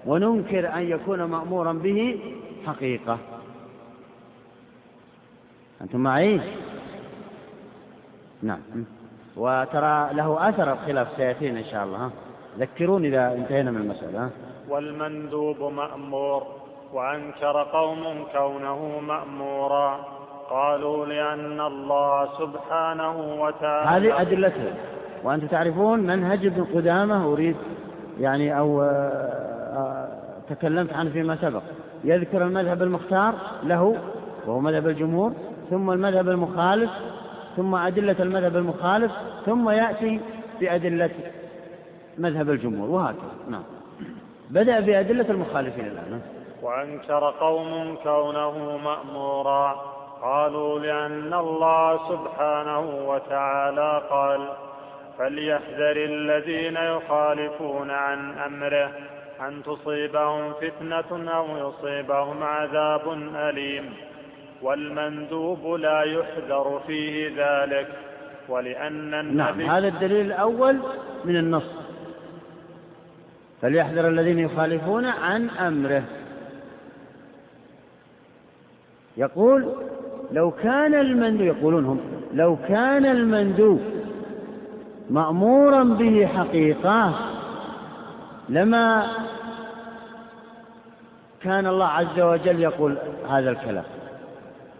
وننكر 0.05 0.73
أن 0.73 0.81
يكون 0.81 1.23
مأمورا 1.23 1.73
به 1.73 2.19
حقيقة 2.67 3.17
أنتم 5.81 5.99
معي؟ 5.99 6.41
نعم 8.43 8.59
وترى 9.37 10.09
له 10.13 10.49
أثر 10.49 10.73
الخلاف 10.73 11.07
سيأتينا 11.17 11.59
إن 11.59 11.65
شاء 11.65 11.83
الله 11.85 11.97
ها؟ 11.97 12.11
إذا 13.05 13.33
انتهينا 13.33 13.71
من 13.71 13.81
المسألة 13.81 14.19
ها؟ 14.25 14.29
والمندوب 14.69 15.73
مأمور 15.73 16.47
وأنكر 16.93 17.63
قوم 17.63 18.25
كونه 18.33 18.99
مأمورا 18.99 20.20
قالوا 20.51 21.05
لأن 21.05 21.61
الله 21.61 22.29
سبحانه 22.39 23.41
وتعالى 23.41 24.11
هذه 24.11 24.21
أدلته 24.21 24.73
وأنتم 25.23 25.47
تعرفون 25.47 25.99
منهج 25.99 26.45
ابن 26.45 26.63
قدامة 26.63 27.33
أريد 27.33 27.55
يعني 28.19 28.57
أو 28.57 28.81
آه، 28.81 28.87
آه، 28.87 30.07
تكلمت 30.49 30.93
عنه 30.93 31.09
فيما 31.09 31.35
سبق. 31.35 31.61
يذكر 32.03 32.43
المذهب 32.43 32.83
المختار 32.83 33.33
له 33.63 33.95
وهو 34.47 34.59
مذهب 34.59 34.87
الجمهور 34.87 35.33
ثم 35.69 35.91
المذهب 35.91 36.29
المخالف 36.29 36.91
ثم 37.57 37.75
أدلة 37.75 38.15
المذهب 38.19 38.57
المخالف 38.57 39.11
ثم 39.45 39.69
يأتي 39.69 40.19
بأدلة 40.59 41.09
مذهب 42.17 42.49
الجمهور. 42.49 42.89
وهكذا. 42.89 43.31
نعم. 43.49 43.63
بدأ 44.49 44.79
بأدلة 44.79 45.29
المخالفين 45.29 45.85
الآن. 45.85 46.21
وأنكر 46.61 47.33
قوم 47.39 47.95
كونه 48.03 48.77
مأمورا. 48.77 49.90
قالوا 50.21 50.79
لأن 50.79 51.33
الله 51.33 52.09
سبحانه 52.09 52.79
وتعالى 53.07 54.01
قال 54.09 54.49
فليحذر 55.17 55.97
الذين 55.97 56.75
يخالفون 56.75 57.91
عن 57.91 58.37
أمره 58.37 58.91
أن 59.41 59.63
تصيبهم 59.63 60.53
فتنة 60.53 61.31
أو 61.31 61.69
يصيبهم 61.69 62.43
عذاب 62.43 63.01
أليم 63.35 63.93
والمندوب 64.61 65.67
لا 65.67 66.01
يحذر 66.03 66.81
فيه 66.87 67.31
ذلك 67.37 67.87
ولأن 68.49 69.13
النبي 69.13 69.37
نعم 69.37 69.61
هذا 69.61 69.87
الدليل 69.87 70.25
الأول 70.25 70.79
من 71.25 71.37
النص. 71.37 71.71
فليحذر 73.61 74.07
الذين 74.07 74.39
يخالفون 74.39 75.05
عن 75.05 75.49
أمره. 75.49 76.03
يقول 79.17 79.90
لو 80.31 80.51
كان 80.51 80.93
المندوب 80.93 81.41
يقولون 81.41 81.85
هم 81.85 81.99
لو 82.33 82.57
كان 82.67 83.05
المندوب 83.05 83.81
مأمورا 85.09 85.83
به 85.83 86.27
حقيقة 86.37 87.13
لما 88.49 89.07
كان 91.43 91.67
الله 91.67 91.87
عز 91.87 92.19
وجل 92.19 92.59
يقول 92.59 92.97
هذا 93.29 93.49
الكلام. 93.49 93.83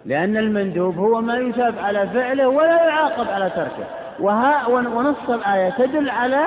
لأن 0.05 0.37
المندوب 0.37 0.97
هو 0.97 1.21
ما 1.21 1.37
يثاب 1.37 1.79
على 1.79 2.07
فعله 2.07 2.47
ولا 2.47 2.85
يعاقب 2.85 3.27
على 3.27 3.49
تركه. 3.49 3.85
وها 4.19 4.67
ونص 4.67 5.29
الآية 5.29 5.69
تدل 5.69 6.09
على 6.09 6.45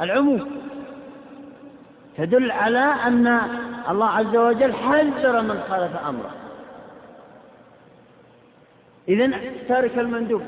العموم. 0.00 0.46
تدل 2.16 2.50
على 2.50 2.92
أن 3.06 3.40
الله 3.90 4.08
عز 4.08 4.36
وجل 4.36 4.72
حذر 4.72 5.42
من 5.42 5.60
خالف 5.70 5.96
أمره. 6.08 6.45
إذا 9.08 9.30
تارك 9.68 9.98
المندوب 9.98 10.42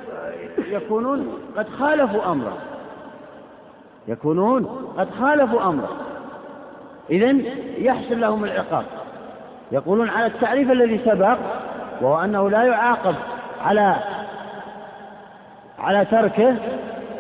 يكونون 0.59 1.39
قد 1.57 1.69
خالفوا 1.69 2.33
أمره. 2.33 2.59
يكونون 4.09 4.65
قد 4.99 5.09
خالفوا 5.21 5.69
أمره. 5.69 5.97
إذا 7.11 7.37
يحصل 7.79 8.21
لهم 8.21 8.45
العقاب. 8.45 8.85
يقولون 9.73 10.09
على 10.09 10.27
التعريف 10.27 10.71
الذي 10.71 11.01
سبق 11.05 11.39
وهو 12.01 12.25
أنه 12.25 12.51
لا 12.51 12.63
يعاقب 12.63 13.15
على 13.61 13.97
على 15.79 16.05
تركه 16.05 16.57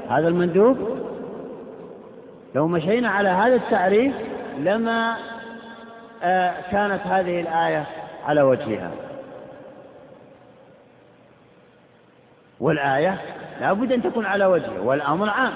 هذا 0.08 0.28
المندوب. 0.28 0.78
لو 2.54 2.68
مشينا 2.68 3.08
على 3.08 3.28
هذا 3.28 3.54
التعريف 3.54 4.14
لما 4.58 5.16
آه، 6.22 6.54
كانت 6.70 7.06
هذه 7.06 7.40
الآية 7.40 7.84
على 8.26 8.42
وجهها. 8.42 8.90
والآية 12.60 13.20
لا 13.60 13.72
بد 13.72 13.92
أن 13.92 14.02
تكون 14.02 14.26
على 14.26 14.46
وجهه 14.46 14.80
والأمر 14.80 15.30
عام. 15.30 15.52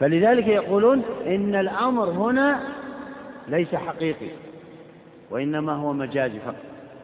فلذلك 0.00 0.46
يقولون 0.46 1.02
إن 1.26 1.54
الأمر 1.54 2.10
هنا 2.10 2.60
ليس 3.48 3.74
حقيقي 3.74 4.28
وإنما 5.30 5.72
هو 5.72 5.92
مجازي 5.92 6.38
فقط 6.40 6.54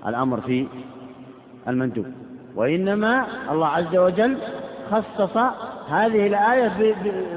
الأمر 0.06 0.40
في 0.40 0.66
المندوب. 1.68 2.06
وإنما 2.54 3.26
الله 3.50 3.66
عز 3.66 3.96
وجل 3.96 4.38
خصص 4.90 5.36
هذه 5.88 6.26
الآية 6.26 6.94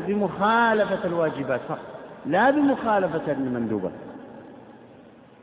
بمخالفة 0.08 1.06
الواجبات 1.06 1.62
فقط 1.70 1.80
لا 2.26 2.50
بمخالفة 2.50 3.32
المندوبات. 3.32 3.92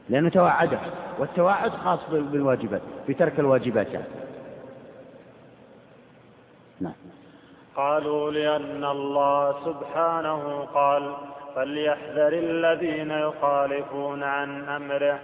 لأنه 0.09 0.29
توعده 0.29 0.79
والتوعد 1.19 1.71
خاص 1.71 2.01
بالواجبات 2.11 2.83
بترك 3.09 3.41
الواجبات. 3.41 3.87
يعني. 3.93 4.07
نعم. 6.81 6.93
قالوا 7.77 8.31
لأن 8.31 8.85
الله 8.85 9.55
سبحانه 9.65 10.67
قال 10.75 11.15
فليحذر 11.55 12.33
الذين 12.33 13.11
يخالفون 13.11 14.23
عن 14.23 14.69
أمره 14.69 15.19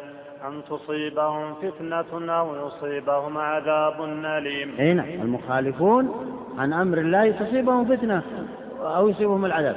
أن 0.46 0.62
تصيبهم 0.70 1.54
فتنة 1.54 2.32
أو 2.38 2.66
يصيبهم 2.66 3.38
عذاب 3.38 4.04
أليم. 4.24 4.74
أي 4.78 4.94
نعم. 4.94 5.08
المخالفون 5.08 6.10
عن 6.58 6.72
أمر 6.72 6.98
الله 6.98 7.30
تصيبهم 7.30 7.96
فتنة 7.96 8.22
أو 8.80 9.08
يصيبهم 9.08 9.44
العذاب. 9.44 9.76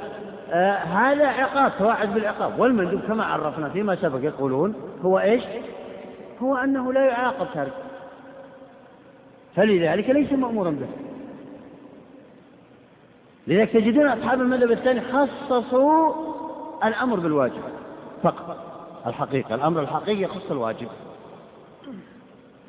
هذا 0.92 1.26
عقاب 1.26 1.72
توعد 1.78 2.14
بالعقاب. 2.14 2.58
والمندوب 2.60 3.00
كما 3.00 3.24
عرفنا 3.24 3.68
فيما 3.68 3.96
سبق 3.96 4.18
يقولون 4.22 4.74
هو 5.04 5.18
إيش؟ 5.18 5.42
هو 6.42 6.56
أنه 6.56 6.92
لا 6.92 7.04
يعاقب 7.04 7.46
تارك. 7.54 7.72
فلذلك 9.56 10.10
ليس 10.10 10.32
مأمورا 10.32 10.70
به. 10.70 10.88
لذلك 13.46 13.70
تجدون 13.70 14.06
أصحاب 14.06 14.40
المذهب 14.40 14.70
الثاني 14.70 15.00
خصصوا 15.00 16.14
الأمر 16.84 17.20
بالواجب 17.20 17.62
فقط. 18.22 18.56
الحقيقة 19.06 19.54
الأمر 19.54 19.80
الحقيقي 19.80 20.22
يخص 20.22 20.50
الواجب. 20.50 20.88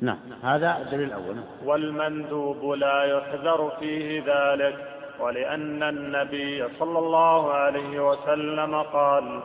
نعم 0.00 0.18
هذا 0.42 0.78
الدليل 0.78 1.06
الأول. 1.06 1.36
والمندوب 1.64 2.64
لا 2.64 3.04
يحذر 3.04 3.72
فيه 3.80 4.22
ذلك. 4.26 4.97
ولأن 5.20 5.82
النبي 5.82 6.68
صلى 6.78 6.98
الله 6.98 7.52
عليه 7.52 8.08
وسلم 8.10 8.82
قال 8.82 9.40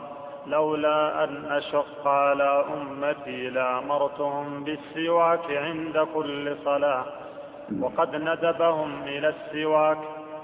لولا 0.46 1.24
أن 1.24 1.52
أشق 1.52 2.08
على 2.08 2.64
أمتي 2.74 3.50
لأمرتهم 3.50 4.64
بالسواك 4.64 5.50
عند 5.50 6.06
كل 6.14 6.56
صلاة 6.64 7.04
وقد 7.80 8.16
ندبهم 8.16 9.02
إلى 9.02 9.28
السواك 9.28 9.98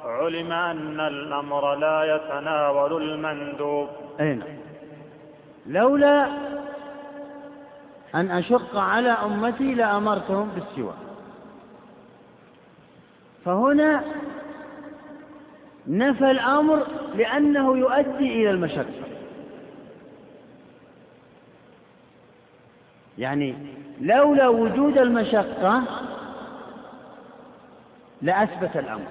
علم 0.04 0.52
أن 0.52 1.00
الأمر 1.00 1.74
لا 1.74 2.16
يتناول 2.16 3.02
المندوب. 3.02 3.88
أين 4.20 4.42
لولا 5.66 6.26
أن 8.14 8.30
أشق 8.30 8.76
على 8.78 9.10
أمتي 9.10 9.74
لأمرتهم 9.74 10.48
بالسواك. 10.54 10.94
فهنا 13.44 14.04
نفى 15.88 16.30
الأمر 16.30 16.86
لأنه 17.14 17.78
يؤدي 17.78 18.42
إلى 18.42 18.50
المشقة. 18.50 18.84
يعني 23.18 23.54
لولا 24.00 24.48
وجود 24.48 24.98
المشقة 24.98 25.82
لأثبت 28.22 28.76
الأمر. 28.76 29.06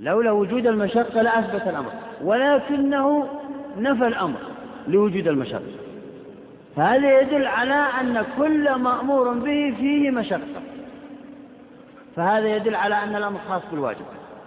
لولا 0.00 0.30
وجود 0.30 0.66
المشقة 0.66 1.22
لأثبت 1.22 1.68
الأمر. 1.68 1.92
ولكنه 2.22 3.28
نفى 3.78 4.06
الأمر 4.06 4.38
لوجود 4.88 5.28
المشقة. 5.28 5.62
فهذا 6.76 7.20
يدل 7.20 7.46
على 7.46 7.74
أن 7.74 8.24
كل 8.38 8.74
مأمور 8.74 9.32
به 9.32 9.74
فيه 9.78 10.10
مشقة. 10.10 10.73
فهذا 12.16 12.56
يدل 12.56 12.74
على 12.74 12.94
أن 12.94 13.16
الأمر 13.16 13.40
خاص 13.48 13.62
بالواجب 13.70 14.04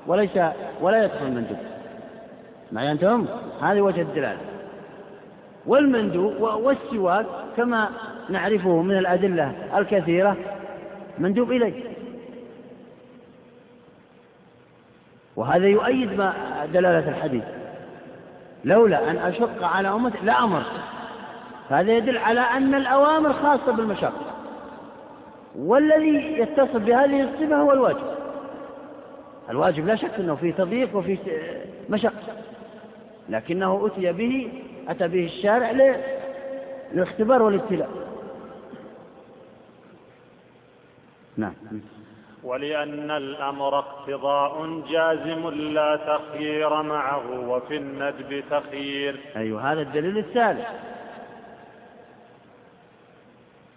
وليس 0.08 0.40
ولا 0.82 1.04
يدخل 1.04 1.26
المندوب. 1.26 1.58
معي 2.72 2.92
أنتم؟ 2.92 3.26
هذه 3.62 3.82
وجه 3.82 4.02
الدلالة. 4.02 4.40
والمندوب 5.66 6.42
والسواك 6.42 7.26
كما 7.58 7.90
نعرفه 8.30 8.82
من 8.82 8.98
الأدلة 8.98 9.54
الكثيرة 9.78 10.38
مندوب 11.18 11.52
إليه. 11.52 11.84
وهذا 15.36 15.68
يؤيد 15.68 16.14
ما 16.14 16.34
دلالة 16.74 17.10
الحديث. 17.10 17.44
لولا 18.66 19.12
أن 19.12 19.18
أشق 19.18 19.64
على 19.64 19.90
أمتي 19.90 20.18
لأمر 20.24 20.64
هذا 21.70 21.92
يدل 21.92 22.18
على 22.18 22.40
أن 22.40 22.76
الأوامر 22.76 23.34
خاصة 23.34 23.72
بالمشقة. 23.72 24.27
والذي 25.58 26.40
يتصل 26.40 26.80
بهذه 26.80 27.24
الصفة 27.24 27.56
هو 27.56 27.72
الواجب. 27.72 28.18
الواجب 29.50 29.88
لا 29.88 29.96
شك 29.96 30.14
أنه 30.20 30.36
فيه 30.36 30.54
تضييق 30.54 30.96
وفيه 30.96 31.18
مشقة. 31.90 32.36
لكنه 33.30 33.88
أتي 33.88 34.12
به 34.12 34.64
أتى 34.88 35.08
به 35.08 35.26
الشارع 35.26 35.98
للاختبار 36.94 37.42
والابتلاء. 37.42 37.90
نعم. 41.38 41.54
ولأن 42.44 43.12
الأمر 43.12 43.80
اقتضاء 43.80 44.82
جازم 44.90 45.50
لا 45.50 45.96
تخيير 45.96 46.82
معه 46.82 47.50
وفي 47.50 47.78
الندب 47.78 48.44
تخيير. 48.50 49.20
أيوه 49.36 49.72
هذا 49.72 49.82
الدليل 49.82 50.18
الثالث. 50.18 50.68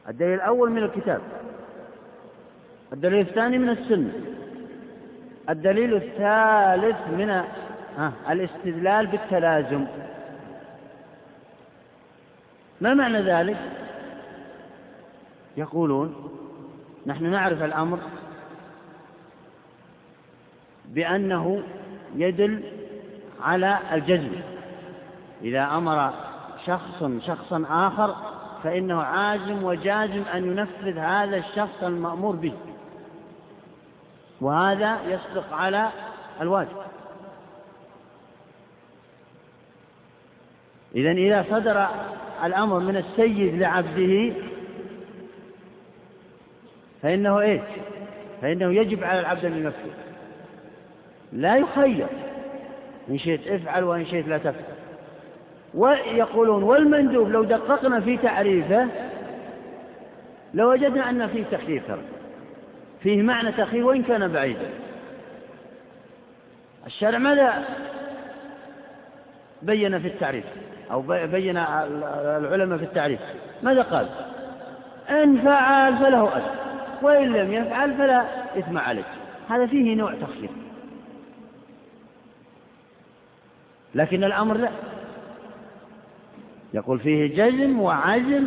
الدليل 0.09 0.35
الأول 0.35 0.71
من 0.71 0.83
الكتاب. 0.83 1.21
الدليل 2.93 3.21
الثاني 3.21 3.59
من 3.59 3.69
السنة. 3.69 4.13
الدليل 5.51 5.95
الثالث 5.95 6.97
من 7.09 7.43
الاستدلال 8.31 9.07
بالتلازم. 9.07 9.87
ما 12.81 12.95
معنى 12.95 13.23
ذلك؟ 13.23 13.57
يقولون 15.57 16.31
نحن 17.07 17.31
نعرف 17.31 17.63
الأمر 17.63 17.99
بأنه 20.89 21.63
يدل 22.17 22.63
على 23.43 23.79
الجزم. 23.93 24.33
إذا 25.43 25.65
أمر 25.65 26.13
شخص 26.67 27.05
شخصا 27.27 27.65
آخر 27.71 28.15
فإنه 28.63 29.03
عازم 29.03 29.65
وجازم 29.65 30.23
أن 30.35 30.45
ينفذ 30.45 30.99
هذا 30.99 31.37
الشخص 31.37 31.83
المأمور 31.83 32.37
به. 32.37 32.53
وهذا 34.41 34.99
يصدق 35.07 35.53
على 35.53 35.91
الواجب. 36.41 36.77
إذا 40.95 41.11
إذا 41.11 41.45
صدر 41.51 41.87
الأمر 42.45 42.79
من 42.79 42.97
السيد 42.97 43.55
لعبده 43.55 44.33
فإنه 47.03 47.41
إيه؟ 47.41 47.63
فإنه 48.43 48.75
يجب 48.75 49.05
على 49.05 49.21
العبد 49.21 49.45
أن 49.45 49.57
ينفذ 49.57 49.91
لا 51.33 51.57
يخير. 51.57 52.07
إن 53.09 53.19
شئت 53.19 53.47
افعل 53.47 53.85
وإن 53.85 54.07
شئت 54.07 54.29
لا 54.29 54.39
تفعل. 54.39 54.81
ويقولون 55.75 56.63
والمندوب 56.63 57.29
لو 57.29 57.45
دققنا 57.45 58.01
في 58.01 58.17
تعريفه 58.17 58.89
لوجدنا 60.55 61.11
أن 61.11 61.27
فيه 61.27 61.45
تخيير 61.45 61.83
فيه 63.03 63.23
معنى 63.23 63.53
تخيير 63.53 63.85
وإن 63.85 64.03
كان 64.03 64.29
بعيدا. 64.29 64.71
الشرع 66.87 67.19
ماذا 67.19 67.65
بين 69.63 69.99
في 70.01 70.09
التعريف؟ 70.09 70.45
أو 70.91 71.03
بين 71.27 71.57
العلماء 71.57 72.79
في 72.79 72.85
التعريف. 72.85 73.21
ماذا 73.63 73.83
قال؟ 73.83 74.09
إن 75.11 75.41
فعل 75.41 75.97
فله 75.97 76.37
أجر 76.37 76.51
وإن 77.03 77.33
لم 77.33 77.53
يفعل 77.53 77.95
فلا 77.95 78.25
إثم 78.59 78.79
عليه. 78.79 79.05
هذا 79.49 79.67
فيه 79.67 79.95
نوع 79.95 80.15
تخيير 80.15 80.51
لكن 83.95 84.25
الأمر 84.25 84.57
لا. 84.57 84.71
يقول 86.75 86.99
فيه 86.99 87.35
جزم 87.37 87.81
وعزم 87.81 88.47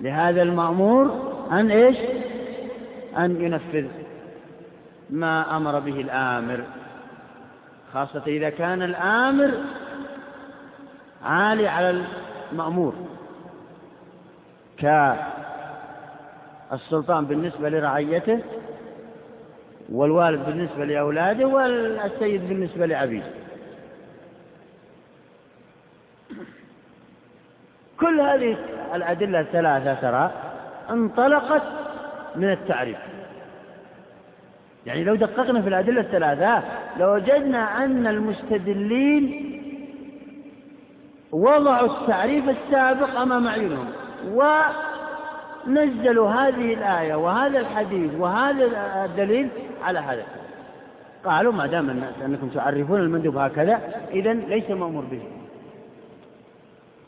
لهذا 0.00 0.42
المأمور 0.42 1.32
أن 1.52 1.70
إيش؟ 1.70 1.96
أن 3.18 3.40
ينفذ 3.40 3.86
ما 5.10 5.56
أمر 5.56 5.78
به 5.78 6.00
الآمر 6.00 6.64
خاصة 7.94 8.22
إذا 8.26 8.50
كان 8.50 8.82
الآمر 8.82 9.50
عالي 11.24 11.68
على 11.68 12.04
المأمور 12.52 12.94
كالسلطان 16.70 17.24
بالنسبة 17.26 17.68
لرعيته 17.68 18.40
والوالد 19.92 20.46
بالنسبة 20.46 20.84
لأولاده 20.84 21.46
والسيد 21.46 22.48
بالنسبة 22.48 22.86
لعبيده 22.86 23.30
كل 28.00 28.20
هذه 28.20 28.56
الأدلة 28.94 29.40
الثلاثة 29.40 29.94
ترى 29.94 30.30
انطلقت 30.90 31.83
من 32.36 32.50
التعريف. 32.50 32.96
يعني 34.86 35.04
لو 35.04 35.14
دققنا 35.14 35.62
في 35.62 35.68
الأدلة 35.68 36.00
الثلاثة 36.00 36.62
لوجدنا 36.98 37.84
أن 37.84 38.06
المستدلين 38.06 39.50
وضعوا 41.32 41.86
التعريف 41.86 42.48
السابق 42.48 43.18
أمام 43.18 43.46
أعينهم 43.46 43.86
ونزلوا 45.66 46.30
هذه 46.30 46.74
الآية 46.74 47.14
وهذا 47.14 47.58
الحديث 47.58 48.10
وهذا 48.18 48.64
الدليل 49.04 49.48
على 49.82 49.98
هذا. 49.98 50.24
قالوا 51.24 51.52
ما 51.52 51.66
دام 51.66 52.04
أنكم 52.24 52.48
تعرفون 52.48 53.00
المندوب 53.00 53.36
هكذا 53.36 53.80
إذا 54.10 54.32
ليس 54.32 54.70
مأمور 54.70 55.04
به. 55.04 55.22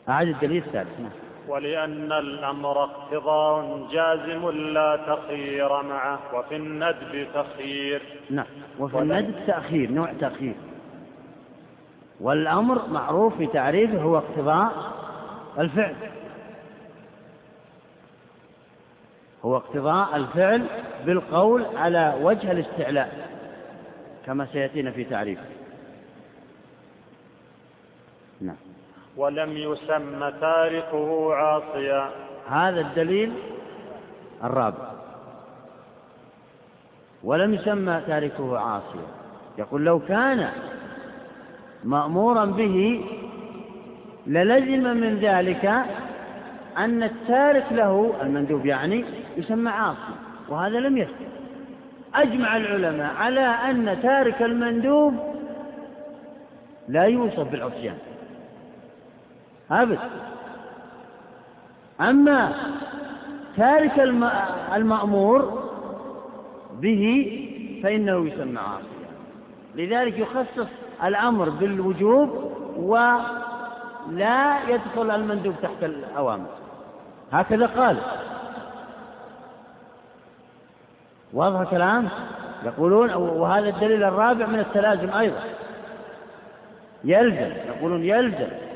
أعد 0.09 0.27
الدليل 0.27 0.63
الثالث. 0.67 0.99
نعم. 0.99 1.26
ولأن 1.47 2.11
الأمر 2.11 2.83
اقتضاء 2.83 3.87
جازم 3.91 4.49
لا 4.49 4.99
تخير 5.07 5.81
معه 5.81 6.19
وفي 6.33 6.55
الندب 6.55 7.27
تخيير 7.33 8.01
نعم 8.29 8.45
وفي 8.79 8.99
الندب 8.99 9.35
تأخير 9.47 9.91
نوع 9.91 10.13
تأخير. 10.13 10.55
والأمر 12.19 12.87
معروف 12.87 13.37
في 13.37 13.47
تعريفه 13.47 14.01
هو 14.01 14.17
اقتضاء 14.17 14.71
الفعل. 15.59 15.95
هو 19.45 19.57
اقتضاء 19.57 20.15
الفعل 20.15 20.65
بالقول 21.05 21.65
على 21.75 22.17
وجه 22.21 22.51
الاستعلاء 22.51 23.29
كما 24.25 24.47
سيأتينا 24.53 24.91
في 24.91 25.03
تعريفه. 25.03 25.45
نعم. 28.41 28.66
ولم 29.17 29.57
يسم 29.57 30.29
تاركه 30.29 31.35
عاصيا. 31.35 32.09
هذا 32.49 32.81
الدليل 32.81 33.33
الرابع. 34.43 34.91
ولم 37.23 37.53
يسمى 37.53 38.01
تاركه 38.07 38.59
عاصيا. 38.59 39.07
يقول 39.57 39.85
لو 39.85 39.99
كان 39.99 40.49
مأمورا 41.83 42.45
به 42.45 43.05
للزم 44.27 44.97
من 44.97 45.19
ذلك 45.19 45.65
أن 46.77 47.03
التارك 47.03 47.65
له 47.71 48.13
المندوب 48.21 48.65
يعني 48.65 49.05
يسمى 49.37 49.69
عاصي 49.69 50.15
وهذا 50.49 50.79
لم 50.79 50.97
يثبت. 50.97 51.27
أجمع 52.15 52.57
العلماء 52.57 53.15
على 53.15 53.39
أن 53.39 54.01
تارك 54.01 54.41
المندوب 54.41 55.13
لا 56.87 57.03
يوصف 57.03 57.51
بالعصيان. 57.51 57.97
أبد 59.71 59.99
أما 62.01 62.53
تارك 63.57 63.99
المأمور 64.75 65.67
به 66.73 67.33
فإنه 67.83 68.27
يسمى 68.27 68.59
عاصيا. 68.59 69.07
لذلك 69.75 70.17
يخصص 70.17 70.67
الأمر 71.03 71.49
بالوجوب 71.49 72.51
ولا 72.77 74.69
يدخل 74.69 75.11
المندوب 75.11 75.55
تحت 75.61 75.83
الأوامر. 75.83 76.49
هكذا 77.31 77.65
قال. 77.65 77.97
واضح 81.33 81.59
الكلام؟ 81.59 82.09
يقولون 82.65 83.13
وهذا 83.13 83.69
الدليل 83.69 84.03
الرابع 84.03 84.45
من 84.45 84.59
التلازم 84.59 85.13
أيضا. 85.13 85.43
يلزم 87.03 87.51
يقولون 87.67 88.03
يلزم. 88.03 88.66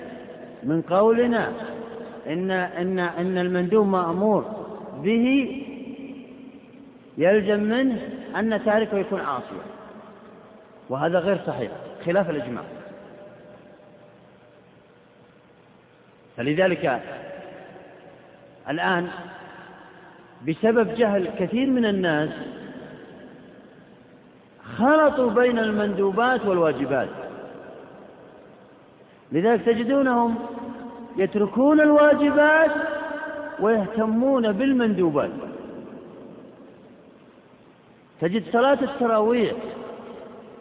من 0.64 0.82
قولنا 0.82 1.52
إن 2.28 2.52
إن 2.52 3.00
إن 3.00 3.38
المندوب 3.38 3.88
مأمور 3.88 4.46
به 5.04 5.58
يلزم 7.18 7.60
منه 7.64 8.00
أن 8.36 8.66
تاركه 8.66 8.98
يكون 8.98 9.22
عاصيا. 9.22 9.62
وهذا 10.90 11.20
غير 11.20 11.40
صحيح 11.48 11.72
خلاف 12.06 12.30
الإجماع. 12.30 12.64
فلذلك 16.38 17.02
الآن 18.70 19.08
بسبب 20.48 20.94
جهل 20.96 21.30
كثير 21.40 21.70
من 21.70 21.86
الناس 21.86 22.30
خلطوا 24.78 25.32
بين 25.32 25.60
المندوبات 25.60 26.46
والواجبات. 26.46 27.10
لذلك 29.32 29.66
تجدونهم 29.66 30.36
يتركون 31.18 31.82
الواجبات 31.82 32.72
ويهتمون 33.60 34.52
بالمندوبات. 34.52 35.30
تجد 38.22 38.44
صلاة 38.54 38.78
التراويح 38.82 39.54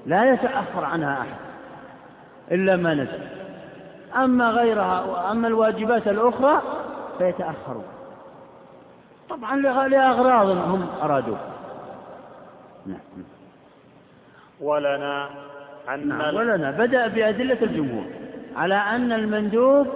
لا 0.07 0.33
يتأخر 0.33 0.85
عنها 0.85 1.21
أحد 1.21 1.37
إلا 2.51 2.77
ما 2.77 2.95
نزل. 2.95 3.23
أما 4.17 4.51
غيرها 4.51 5.05
وأما 5.05 5.49
الواجبات 5.49 6.09
الأخرى 6.09 6.63
فيتأخرون 7.19 7.85
طبعا 9.31 9.57
لأغراض 9.89 10.49
هم 10.49 10.87
أرادوا 11.03 11.37
نعم. 12.87 13.25
ولنا 14.61 15.31
أن 15.89 16.09
نعم 16.09 16.35
ولنا. 16.35 16.71
بدأ 16.71 17.07
بأدلة 17.07 17.59
الجمهور. 17.63 18.20
على 18.57 18.75
أن 18.75 19.13
المندوب 19.13 19.87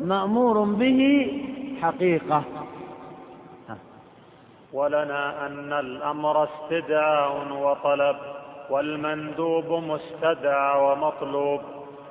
مأمور 0.00 0.60
به 0.60 1.32
حقيقة. 1.82 2.42
ولنا 4.72 5.46
أن 5.46 5.72
الأمر 5.72 6.44
استدعاء 6.44 7.52
وطلب 7.52 8.16
والمندوب 8.70 9.82
مستدعى 9.82 10.80
ومطلوب 10.80 11.60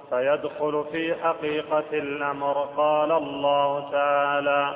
فيدخل 0.09 0.83
في 0.91 1.15
حقيقة 1.15 1.89
الأمر. 1.93 2.53
قال 2.77 3.11
الله 3.11 3.91
تعالى 3.91 4.75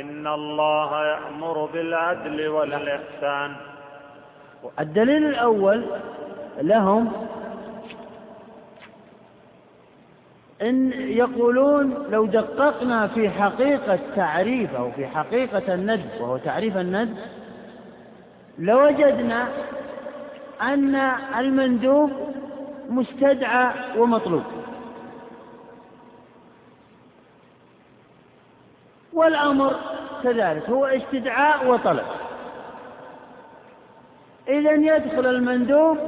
إن 0.00 0.26
الله 0.26 1.04
يأمر 1.06 1.68
بالعدل 1.72 2.48
والإحسان. 2.48 3.52
الدليل 4.80 5.26
الأول 5.26 5.84
لهم 6.60 7.12
إن 10.62 10.92
يقولون 10.92 12.06
لو 12.10 12.26
دققنا 12.26 13.06
في 13.06 13.30
حقيقة 13.30 13.98
تعريف 14.16 14.74
أو 14.74 14.90
في 14.90 15.06
حقيقة 15.06 15.74
الندب 15.74 16.20
وهو 16.20 16.36
تعريف 16.36 16.76
الندب 16.76 17.16
لوجدنا 18.58 19.48
أن 20.62 20.94
المندوب 21.38 22.10
مستدعى 22.90 23.72
ومطلوب. 23.98 24.42
والأمر 29.12 29.76
كذلك 30.22 30.70
هو 30.70 30.86
استدعاء 30.86 31.66
وطلب. 31.66 32.06
إذا 34.48 34.72
يدخل 34.72 35.26
المندوب 35.26 35.98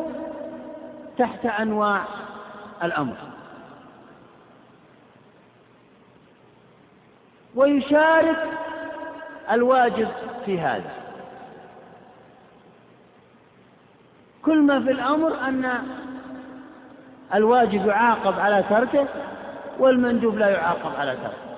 تحت 1.19 1.47
أنواع 1.47 2.05
الأمر. 2.83 3.17
ويشارك 7.59 8.37
الواجب 9.51 10.09
في 10.45 10.61
هذا. 10.61 10.91
كل 14.43 14.63
ما 14.63 14.81
في 14.81 14.91
الأمر 14.91 15.35
أن 15.49 15.73
الواجب 17.35 17.87
يعاقب 17.87 18.39
على 18.39 18.65
تركه 18.71 19.09
والمندوب 19.79 20.39
لا 20.39 20.49
يعاقب 20.49 20.97
على 20.99 21.17
تركه. 21.17 21.49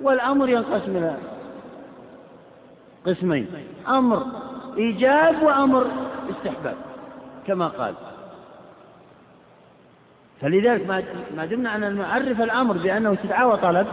والأمر 0.00 0.48
ينقسم 0.48 0.96
إلى 0.96 1.16
قسمين 3.06 3.48
أمر 3.88 4.26
إيجاب 4.76 5.42
وأمر 5.42 5.86
استحباب 6.30 6.76
كما 7.46 7.68
قال. 7.68 7.94
فلذلك 10.40 10.86
ما 11.36 11.44
دمنا 11.46 11.76
أن 11.76 11.98
نعرف 11.98 12.40
الأمر 12.40 12.76
بأنه 12.78 13.12
استدعاء 13.12 13.48
وطلب. 13.48 13.86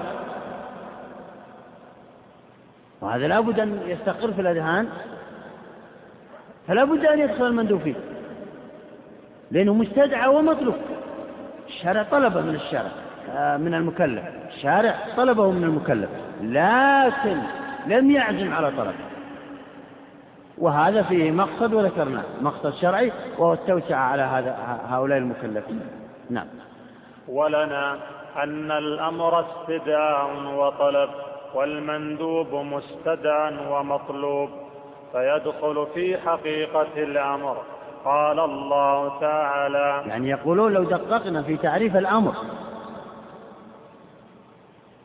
وهذا 3.01 3.27
لابد 3.27 3.59
أن 3.59 3.79
يستقر 3.85 4.31
في 4.31 4.41
الأذهان 4.41 4.87
فلا 6.67 6.83
بد 6.83 7.05
أن 7.05 7.19
يدخل 7.19 7.47
المندوب 7.47 7.81
فيه 7.81 7.95
لأنه 9.51 9.73
مستدعى 9.73 10.27
ومطلوب. 10.27 10.75
الشارع 11.67 12.03
طلبه 12.03 12.41
من 12.41 12.55
الشارع 12.55 12.91
من 13.57 13.73
المكلف 13.73 14.23
الشارع 14.47 14.95
طلبه 15.17 15.51
من 15.51 15.63
المكلف 15.63 16.09
لكن 16.41 17.37
لم 17.87 18.11
يعزم 18.11 18.53
على 18.53 18.71
طلبه 18.71 19.11
وهذا 20.57 21.03
فيه 21.03 21.31
مقصد 21.31 21.73
وذكرناه 21.73 22.23
مقصد 22.41 22.73
شرعي 22.73 23.11
وهو 23.37 23.53
التوسعة 23.53 23.99
على 23.99 24.21
هذا 24.21 24.79
هؤلاء 24.89 25.17
المكلفين. 25.17 25.79
نعم. 26.29 26.47
ولنا 27.27 27.97
أن 28.43 28.71
الأمر 28.71 29.45
استدعاء 29.45 30.55
وطلب. 30.55 31.09
والمندوب 31.53 32.55
مستدعى 32.55 33.53
ومطلوب 33.69 34.49
فيدخل 35.11 35.87
في 35.93 36.17
حقيقة 36.17 36.87
الأمر. 36.97 37.57
قال 38.05 38.39
الله 38.39 39.19
تعالى 39.19 40.03
يعني 40.07 40.29
يقولون 40.29 40.73
لو 40.73 40.83
دققنا 40.83 41.43
في 41.43 41.57
تعريف 41.57 41.95
الأمر 41.97 42.33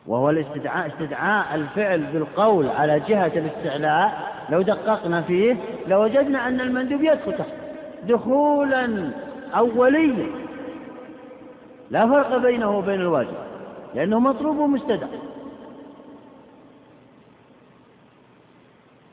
وهو 0.07 0.29
الاستدعاء 0.29 0.87
استدعاء 0.87 1.55
الفعل 1.55 2.01
بالقول 2.01 2.69
على 2.69 2.99
جهة 2.99 3.31
الاستعلاء 3.35 4.33
لو 4.49 4.61
دققنا 4.61 5.21
فيه 5.21 5.55
لوجدنا 5.87 6.47
أن 6.47 6.61
المندوب 6.61 7.03
يدخل 7.03 7.37
تحت 7.37 7.53
دخولا 8.03 9.11
أوليا. 9.55 10.27
لا 11.89 12.07
فرق 12.07 12.37
بينه 12.37 12.77
وبين 12.77 13.01
الواجب 13.01 13.37
لأنه 13.95 14.19
مطلوب 14.19 14.57
ومستدعى. 14.57 15.19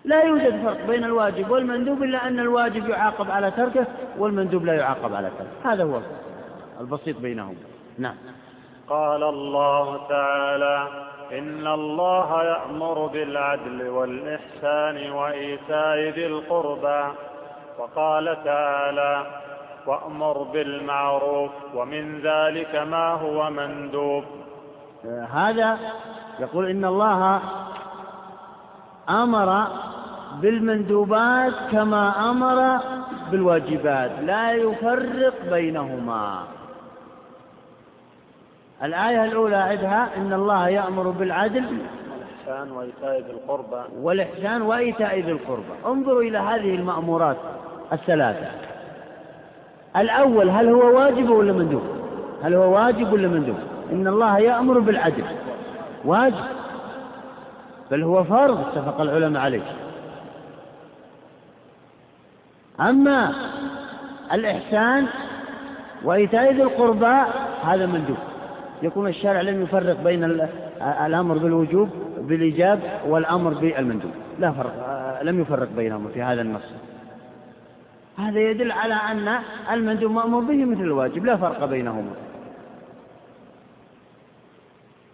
لا 0.04 0.22
يوجد 0.22 0.62
فرق 0.62 0.86
بين 0.86 1.04
الواجب 1.04 1.50
والمندوب 1.50 2.02
إلا 2.02 2.26
أن 2.26 2.40
الواجب 2.40 2.88
يعاقب 2.88 3.30
على 3.30 3.50
تركه 3.50 3.86
والمندوب 4.18 4.64
لا 4.64 4.74
يعاقب 4.74 5.14
على 5.14 5.30
تركه. 5.38 5.72
هذا 5.72 5.84
هو 5.84 6.00
البسيط 6.80 7.18
بينهم. 7.18 7.56
نعم. 7.98 8.14
قال 8.88 9.22
الله 9.22 10.08
تعالى 10.08 10.88
إن 11.32 11.66
الله 11.66 12.42
يأمر 12.42 13.06
بالعدل 13.06 13.88
والإحسان 13.88 15.10
وإيتاء 15.10 15.98
ذي 15.98 16.26
القربى. 16.26 17.04
وقال 17.78 18.44
تعالى 18.44 19.26
وأمر 19.86 20.42
بالمعروف 20.42 21.50
ومن 21.74 22.20
ذلك 22.20 22.76
ما 22.76 23.12
هو 23.12 23.50
مندوب. 23.50 24.24
هذا 25.32 25.78
يقول 26.40 26.70
إن 26.70 26.84
الله 26.84 27.40
أمر 29.08 29.66
بالمندوبات 30.40 31.52
كما 31.72 32.30
أمر 32.30 32.80
بالواجبات 33.30 34.10
لا 34.22 34.52
يفرق 34.52 35.34
بينهما. 35.50 36.44
الآية 38.82 39.24
الأولى 39.24 39.56
عدها 39.56 40.08
إن 40.16 40.32
الله 40.32 40.68
يأمر 40.68 41.10
بالعدل 41.10 41.64
والإحسان 41.64 42.72
وإيتاء 42.72 43.20
ذي 43.20 43.30
القربى. 43.32 43.82
والإحسان 44.02 44.62
وإيتاء 44.62 45.20
ذي 45.20 45.32
القربى. 45.32 45.74
انظروا 45.86 46.22
إلى 46.22 46.38
هذه 46.38 46.74
المأمورات 46.74 47.36
الثلاثة. 47.92 48.46
الأول 49.96 50.50
هل 50.50 50.68
هو 50.68 50.96
واجب 50.96 51.30
ولا 51.30 51.52
مندوب؟ 51.52 51.82
هل 52.42 52.54
هو 52.54 52.74
واجب 52.74 53.12
ولا 53.12 53.28
مندوب؟ 53.28 53.58
إن 53.92 54.06
الله 54.06 54.38
يأمر 54.38 54.78
بالعدل. 54.78 55.24
واجب. 56.04 56.44
بل 57.90 58.02
هو 58.02 58.24
فرض 58.24 58.60
اتفق 58.60 59.00
العلماء 59.00 59.42
عليه. 59.42 59.62
أما 62.80 63.34
الإحسان 64.32 65.06
وإيتاء 66.04 66.52
ذي 66.52 66.62
القربى 66.62 67.30
هذا 67.64 67.86
مندوب. 67.86 68.16
يكون 68.82 69.08
الشارع 69.08 69.40
لم 69.40 69.62
يفرق 69.62 70.00
بين 70.00 70.24
الأمر 71.06 71.38
بالوجوب 71.38 71.88
بالإيجاب 72.18 72.80
والأمر 73.06 73.54
بالمندوب. 73.54 74.12
لا 74.38 74.52
فرق 74.52 75.20
لم 75.22 75.40
يفرق 75.40 75.68
بينهما 75.76 76.08
في 76.08 76.22
هذا 76.22 76.42
النص. 76.42 76.72
هذا 78.18 78.40
يدل 78.40 78.72
على 78.72 78.94
أن 78.94 79.38
المندوب 79.72 80.12
مأمور 80.12 80.42
به 80.42 80.64
مثل 80.64 80.80
الواجب 80.80 81.24
لا 81.24 81.36
فرق 81.36 81.64
بينهما. 81.64 82.14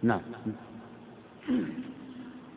نعم. 0.03 0.20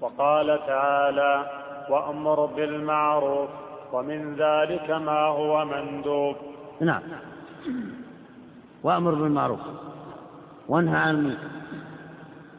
وقال 0.01 0.59
تعالى 0.67 1.45
وأمر 1.89 2.45
بالمعروف 2.45 3.49
ومن 3.93 4.35
ذلك 4.35 4.89
ما 4.89 5.19
هو 5.19 5.65
مندوب. 5.65 6.35
نعم. 6.81 7.01
وأمر 8.83 9.11
بالمعروف. 9.15 9.59
وانهى 10.67 10.97
عن 10.97 11.15
المنكر. 11.15 11.47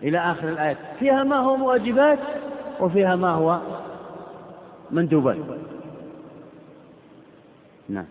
إلى 0.02 0.19
آخر 0.19 0.48
الآية 0.48 0.78
فيها 0.98 1.24
ما 1.24 1.36
هو 1.36 1.69
واجبات 1.69 2.19
وفيها 2.81 3.16
ما 3.16 3.31
هو 3.31 3.59
مندوبات. 4.90 5.36
نعم. 7.89 8.06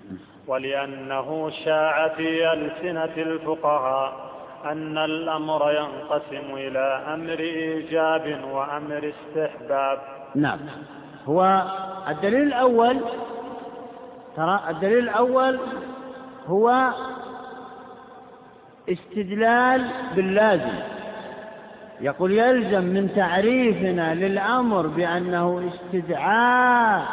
ولأنه 0.48 1.50
شاع 1.50 2.08
في 2.08 2.54
ألسنة 2.54 3.14
الفقهاء 3.18 4.34
أن 4.66 4.98
الأمر 4.98 5.72
ينقسم 5.72 6.56
إلى 6.56 7.04
أمر 7.14 7.40
إيجاب 7.40 8.40
وأمر 8.52 9.14
استحباب. 9.14 10.00
نعم. 10.36 10.60
هو 11.28 11.64
الدليل 12.08 12.41
الأول 12.48 13.00
ترى 14.36 14.60
الدليل 14.70 15.00
الأول 15.00 15.60
هو 16.48 16.90
استدلال 18.90 19.86
باللازم. 20.16 20.80
يقول 22.02 22.32
يلزم 22.32 22.84
من 22.84 23.10
تعريفنا 23.16 24.16
للأمر 24.16 24.88
بأنه 24.88 25.72
استدعاء 25.74 27.06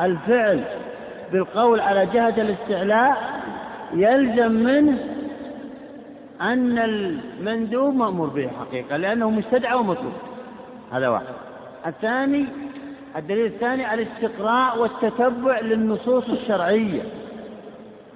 الفعل 0.00 0.64
بالقول 1.32 1.80
على 1.80 2.06
جهة 2.06 2.34
الاستعلاء 2.42 3.40
يلزم 3.92 4.52
منه 4.52 4.98
أن 6.40 6.78
المندوب 6.78 7.94
مأمور 7.94 8.28
به 8.28 8.50
حقيقة 8.60 8.96
لأنه 8.96 9.30
مستدعى 9.30 9.74
ومطلوب. 9.74 10.12
هذا 10.92 11.08
واحد. 11.08 11.24
الثاني 11.86 12.46
الدليل 13.18 13.46
الثاني 13.46 13.94
الاستقراء 13.94 14.78
والتتبع 14.78 15.60
للنصوص 15.60 16.28
الشرعية. 16.28 17.02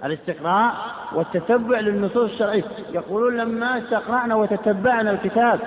الاستقراء 0.05 0.73
والتتبع 1.13 1.81
للنصوص 1.81 2.31
الشرعية. 2.31 2.65
يقولون 2.93 3.37
لما 3.37 3.79
استقرأنا 3.79 4.35
وتتبعنا 4.35 5.11
الكتاب 5.11 5.61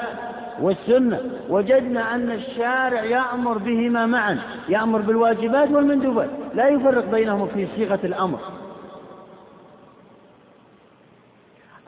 والسنة 0.61 1.21
وجدنا 1.49 2.15
أن 2.15 2.31
الشارع 2.31 3.03
يأمر 3.03 3.57
بهما 3.57 4.05
معا 4.05 4.39
يأمر 4.69 5.01
بالواجبات 5.01 5.71
والمندوبات. 5.71 6.29
لا 6.53 6.67
يفرق 6.67 7.05
بينهم 7.05 7.47
في 7.47 7.67
صيغة 7.75 7.99
الأمر. 8.03 8.39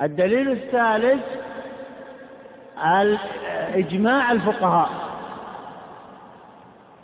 الدليل 0.02 0.52
الثالث 0.52 1.24
إجماع 3.76 4.32
الفقهاء. 4.32 5.07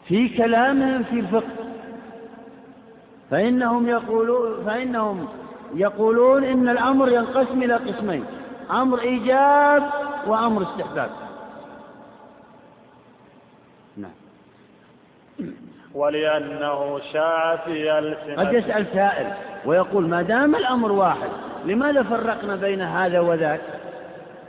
في 0.08 0.30
كلامهم 0.38 1.04
في 1.04 1.20
الفقه. 1.20 1.64
فإنهم 3.32 3.90
يقولون 3.90 4.66
فإنهم 4.66 5.28
يقولون 5.76 6.44
إن 6.44 6.70
الأمر 6.70 7.10
ينقسم 7.10 7.64
إلى 7.64 7.74
قسمين 7.74 8.26
أمر 8.72 9.00
إيجاب 9.00 9.84
وأمر 10.28 10.62
استحباب. 10.62 11.10
نعم. 13.98 14.12
ولأنه 15.94 17.00
شاع 17.14 17.56
في 17.56 18.00
ألسنة. 18.00 18.36
قد 18.36 18.54
يسأل 18.54 18.86
سائل 18.94 19.34
ويقول 19.66 20.08
ما 20.08 20.22
دام 20.22 20.56
الأمر 20.56 20.92
واحد 20.92 21.30
لماذا 21.66 22.04
فرقنا 22.04 22.56
بين 22.56 22.82
هذا 22.82 23.20
وذاك؟ 23.20 23.62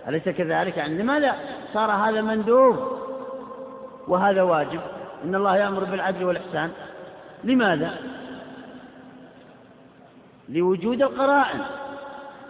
أليس 0.08 0.28
كذلك؟ 0.28 0.76
يعني 0.76 0.98
لماذا 0.98 1.34
صار 1.74 1.90
هذا 1.90 2.20
مندوب 2.22 2.76
وهذا 4.08 4.42
واجب؟ 4.42 4.80
إن 5.24 5.34
الله 5.34 5.56
يأمر 5.56 5.84
بالعدل 5.84 6.24
والإحسان. 6.24 6.70
لماذا؟ 7.44 7.98
لوجود 10.48 11.02
القرائن. 11.02 11.60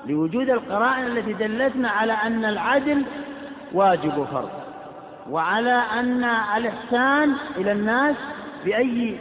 لوجود 0.06 0.50
القرائن 0.50 1.06
التي 1.06 1.32
دلتنا 1.32 1.88
على 1.88 2.12
أن 2.12 2.44
العدل 2.44 3.02
واجب 3.72 4.18
وفرض 4.18 4.50
وعلى 5.30 5.82
أن 5.98 6.24
الإحسان 6.56 7.34
إلى 7.56 7.72
الناس 7.72 8.16
بأي 8.64 9.16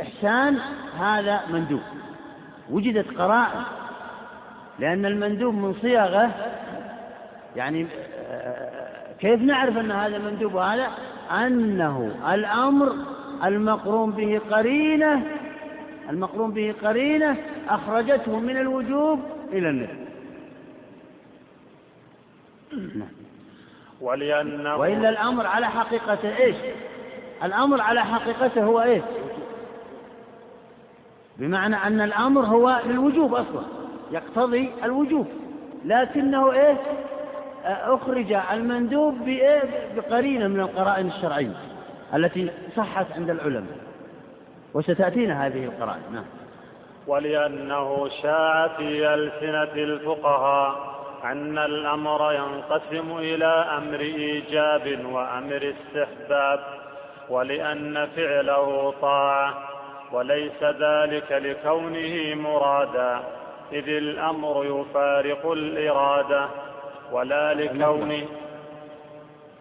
إحسان 0.00 0.58
هذا 0.98 1.40
مندوب. 1.50 1.82
وجدت 2.70 3.18
قرائن 3.18 3.62
لأن 4.78 5.06
المندوب 5.06 5.54
من 5.54 5.74
صيغه 5.82 6.30
يعني 7.56 7.86
كيف 9.20 9.40
نعرف 9.40 9.76
أن 9.76 9.90
هذا 9.90 10.18
مندوب 10.18 10.54
وهذا؟ 10.54 10.88
أنه 11.32 12.14
الأمر 12.34 12.96
المقرون 13.44 14.10
به 14.10 14.40
قرينة 14.50 15.26
المقرون 16.10 16.50
به 16.50 16.74
قرينة 16.82 17.36
أخرجته 17.68 18.38
من 18.38 18.56
الوجوب 18.56 19.20
إلى 19.52 19.70
النفس. 19.70 20.02
نعم. 22.72 23.08
ولأنه 24.00 24.76
وإلا 24.76 25.08
الأمر 25.08 25.46
على 25.46 25.66
حقيقته 25.66 26.36
إيش؟ 26.36 26.56
الأمر 27.44 27.80
على 27.80 28.04
حقيقته 28.04 28.64
هو 28.64 28.82
إيش؟ 28.82 29.02
بمعنى 31.38 31.76
أن 31.76 32.00
الأمر 32.00 32.46
هو 32.46 32.80
للوجوب 32.86 33.34
أصلا 33.34 33.64
يقتضي 34.10 34.70
الوجوب 34.84 35.26
لكنه 35.84 36.52
إيه 36.52 36.76
أخرج 37.64 38.32
المندوب 38.32 39.18
بقرينة 39.96 40.48
من 40.48 40.60
القرائن 40.60 41.06
الشرعية 41.06 41.54
التي 42.14 42.50
صحت 42.76 43.06
عند 43.12 43.30
العلماء. 43.30 43.78
وستأتينا 44.74 45.46
هذه 45.46 45.64
القرائن 45.64 46.02
نعم. 46.12 46.24
ولأنه 47.06 48.08
شاع 48.22 48.68
في 48.68 49.14
ألسنة 49.14 49.82
الفقهاء 49.82 50.92
أن 51.24 51.58
الأمر 51.58 52.32
ينقسم 52.32 53.18
إلى 53.18 53.46
أمر 53.78 54.00
إيجاب 54.00 55.04
وأمر 55.12 55.74
استحباب 55.74 56.60
ولأن 57.28 58.08
فعله 58.16 58.94
طاعة 59.02 59.54
وليس 60.12 60.62
ذلك 60.62 61.32
لكونه 61.32 62.34
مرادا 62.34 63.20
إذ 63.72 63.88
الأمر 63.88 64.64
يفارق 64.64 65.52
الإرادة. 65.52 66.48
ولا 67.12 67.54
لكونه 67.54 68.26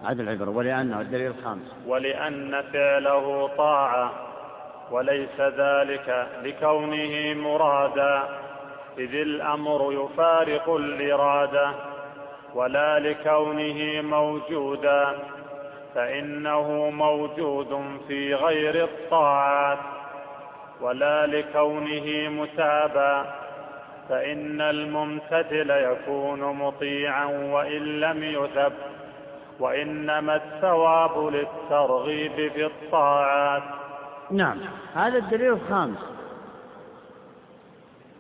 عاد 0.06 0.20
العبرة 0.20 0.50
ولأنه 0.50 1.02
الدليل 1.02 1.32
الخامس. 1.32 1.76
ولأن 1.88 2.64
فعله 2.74 3.50
طاعة 3.58 4.12
وليس 4.92 5.40
ذلك 5.40 6.28
لكونه 6.44 7.34
مرادا 7.34 8.24
إذ 8.98 9.16
الأمر 9.16 9.94
يفارق 9.94 10.70
الإرادة. 10.70 11.72
ولا 12.56 13.00
لكونه 13.00 14.02
موجودا 14.02 15.20
فإنه 15.96 16.90
موجود 16.90 18.00
في 18.08 18.36
غير 18.36 18.84
الطاعات. 18.84 19.80
ولا 20.82 21.28
لكونه 21.28 22.30
متابا 22.30 23.26
فإن 24.12 24.62
الممتثل 24.62 25.70
يكون 25.70 26.40
مطيعا 26.40 27.26
وإن 27.26 28.00
لم 28.00 28.24
يثب 28.24 28.74
وإنما 29.60 30.36
الثواب 30.36 31.34
للترغيب 31.34 32.52
في 32.52 32.66
الطاعات. 32.66 33.64
نعم 34.32 34.58
هذا 34.94 35.18
الدليل 35.18 35.54
الخامس. 35.54 35.98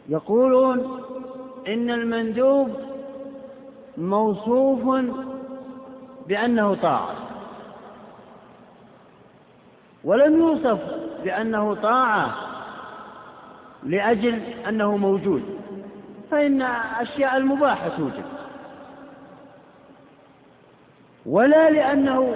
يقولون 0.09 1.03
إن 1.67 1.89
المندوب 1.91 2.75
موصوف 3.97 5.05
بأنه 6.27 6.75
طاعة 6.75 7.15
ولم 10.03 10.39
يوصف 10.39 10.79
بأنه 11.23 11.75
طاعة 11.75 12.35
لأجل 13.83 14.41
أنه 14.67 14.97
موجود. 14.97 15.61
فإن 16.31 16.61
أشياء 16.99 17.37
المباحة 17.37 17.89
توجد. 17.97 18.23
ولا 21.25 21.69
لأنه 21.69 22.35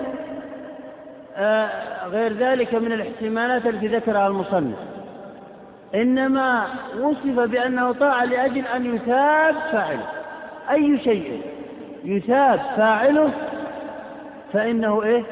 آه، 1.38 2.08
غير 2.08 2.34
ذلك 2.34 2.74
من 2.74 2.92
الاحتمالات 2.92 3.66
التي 3.66 3.88
ذكرها 3.88 4.28
المصنف. 4.28 4.78
إنما 5.96 6.66
وصف 7.00 7.40
بأنه 7.40 7.92
طاعة 7.92 8.26
لأجل 8.26 8.68
أن 8.68 8.96
يثاب 8.96 9.56
فاعله. 9.72 10.08
أي 10.72 11.00
شيء 11.00 11.42
يثاب 12.04 12.60
فاعله 12.60 13.32
فإنه 14.54 15.04
إيه؟ 15.04 15.24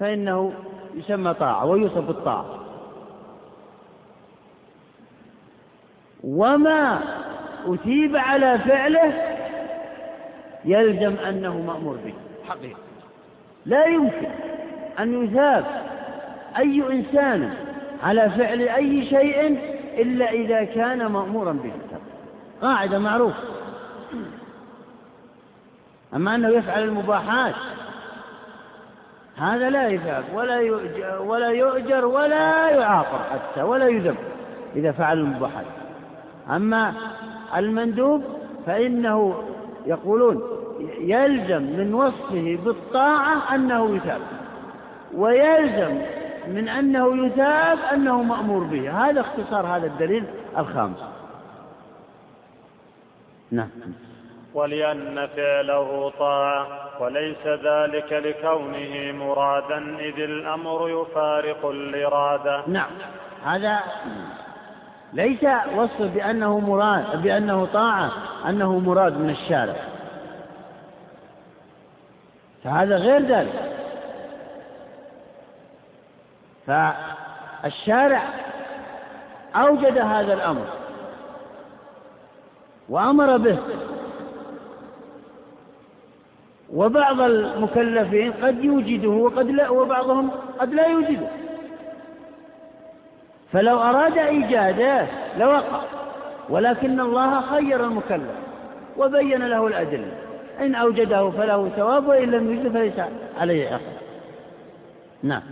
فإنه 0.00 0.52
يسمى 0.94 1.34
طاعة 1.34 1.66
ويوصف 1.66 1.98
بالطاعة. 2.06 2.64
وما 6.24 7.00
أثيب 7.66 8.16
على 8.16 8.58
فعله 8.58 9.12
يلزم 10.64 11.16
أنه 11.28 11.58
مأمور 11.58 11.96
به. 12.04 12.14
حقيقة. 12.48 12.78
لا 13.66 13.86
يمكن 13.86 14.30
أن 14.98 15.24
يثاب 15.24 15.64
أي 16.58 16.82
إنسان 16.92 17.54
على 18.02 18.30
فعل 18.30 18.60
أي 18.60 19.06
شيء 19.06 19.58
إلا 19.98 20.30
إذا 20.30 20.64
كان 20.64 21.06
مأمورا 21.06 21.52
به. 21.52 21.72
قاعدة 22.62 22.98
معروفة. 22.98 23.42
أما 26.14 26.34
أنه 26.34 26.48
يفعل 26.48 26.82
المباحات 26.82 27.54
هذا 29.36 29.70
لا 29.70 29.88
يثاب 29.88 30.24
ولا 30.34 30.60
يؤجر 30.60 31.22
ولا 31.22 31.48
يؤجر 31.48 32.04
ولا 32.04 32.70
يعاقب 32.70 33.18
حتى 33.32 33.62
ولا 33.62 33.88
يذب 33.88 34.16
إذا 34.76 34.92
فعل 34.92 35.18
المباحات. 35.18 35.64
أما 36.50 36.94
المندوب 37.56 38.22
فإنه 38.66 39.42
يقولون 39.86 40.42
يلزم 40.98 41.62
من 41.62 41.94
وصفه 41.94 42.58
بالطاعة 42.64 43.54
أنه 43.54 43.96
يثاب 43.96 44.20
ويلزم 45.14 45.98
من 46.48 46.68
أنه 46.68 47.26
يثاب 47.26 47.78
أنه 47.92 48.22
مأمور 48.22 48.64
به 48.64 49.08
هذا 49.08 49.20
اختصار 49.20 49.66
هذا 49.66 49.86
الدليل 49.86 50.24
الخامس. 50.58 50.98
نعم. 53.50 53.68
ولأن 54.54 55.28
فعله 55.36 56.12
طاعة 56.18 56.66
وليس 57.00 57.46
ذلك 57.46 58.12
لكونه 58.12 59.12
مرادا 59.12 59.98
إذ 59.98 60.20
الأمر 60.20 60.88
يفارق 60.88 61.66
الإرادة. 61.66 62.62
نعم. 62.66 62.90
هذا 63.44 63.80
ليس 65.14 65.44
وصف 65.76 66.02
بأنه 66.02 66.58
مراد 66.58 67.22
بأنه 67.22 67.64
طاعة 67.72 68.12
أنه 68.48 68.78
مراد 68.78 69.18
من 69.18 69.30
الشارع. 69.30 69.76
فهذا 72.64 72.96
غير 72.96 73.26
ذلك. 73.26 73.72
فالشارع 76.66 78.22
أوجد 79.56 79.98
هذا 79.98 80.34
الأمر 80.34 80.66
وأمر 82.88 83.36
به. 83.36 83.58
وبعض 86.72 87.20
المكلفين 87.20 88.32
قد 88.32 88.64
يوجده 88.64 89.08
وقد 89.08 89.46
لا 89.46 89.68
وبعضهم 89.68 90.30
قد 90.58 90.74
لا 90.74 90.86
يوجده. 90.86 91.43
فلو 93.54 93.78
أراد 93.78 94.18
إيجاده 94.18 95.06
لوقع 95.38 95.80
ولكن 96.48 97.00
الله 97.00 97.40
خير 97.40 97.84
المكلف 97.84 98.34
وبين 98.96 99.46
له 99.46 99.66
الأدلة. 99.66 100.12
إن 100.60 100.74
أوجده 100.74 101.30
فله 101.30 101.68
ثواب 101.68 102.06
وإن 102.08 102.30
لم 102.30 102.54
يوجد 102.54 102.72
فليس 102.72 102.94
عليه 103.38 103.66
عقاب 103.66 103.80
نعم. 105.22 105.42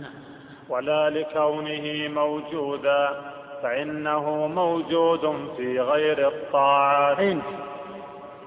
ولا 0.69 1.09
لكونه 1.09 2.07
موجودا 2.07 3.09
فإنه 3.63 4.47
موجود 4.47 5.49
في 5.57 5.79
غير 5.79 6.27
الطاعات. 6.27 7.19
إن. 7.19 7.41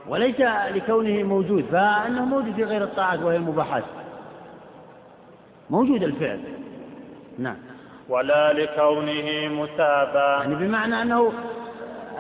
وليس 0.09 0.41
لكونه 0.75 1.23
موجود 1.23 1.65
فإنه 1.73 2.25
موجود 2.25 2.55
في 2.55 2.65
غير 2.65 2.83
الطاعات 2.85 3.23
وهي 3.23 3.37
المباحات. 3.37 3.85
موجود 5.71 6.03
الفعل. 6.03 6.41
نعم. 7.39 7.57
ولا 8.09 8.53
لكونه 8.53 9.49
متابا. 9.49 10.39
يعني 10.41 10.55
بمعنى 10.55 11.03
أنه 11.03 11.33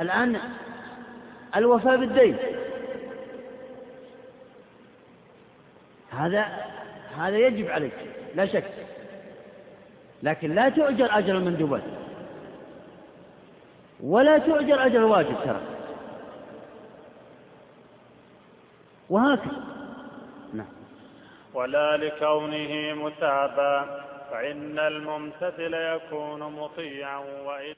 الآن 0.00 0.40
الوفاء 1.56 1.96
بالدين. 1.96 2.36
هذا 6.10 6.46
هذا 7.18 7.38
يجب 7.38 7.70
عليك 7.70 7.92
لا 8.34 8.46
شك. 8.46 8.64
لكن 10.22 10.54
لا 10.54 10.68
تؤجر 10.68 11.18
أجر 11.18 11.36
المندوبات. 11.36 11.82
ولا 14.00 14.38
تؤجر 14.38 14.86
أجر 14.86 14.98
الواجب 14.98 15.36
ترى. 15.44 15.60
وهكذا. 19.10 19.64
نعم. 20.52 20.66
ولا 21.54 21.96
لكونه 21.96 22.94
متابا. 23.04 24.05
فإن 24.30 24.78
الممتثل 24.78 25.74
يكون 25.74 26.40
مطيعا 26.40 27.18
وإن 27.18 27.74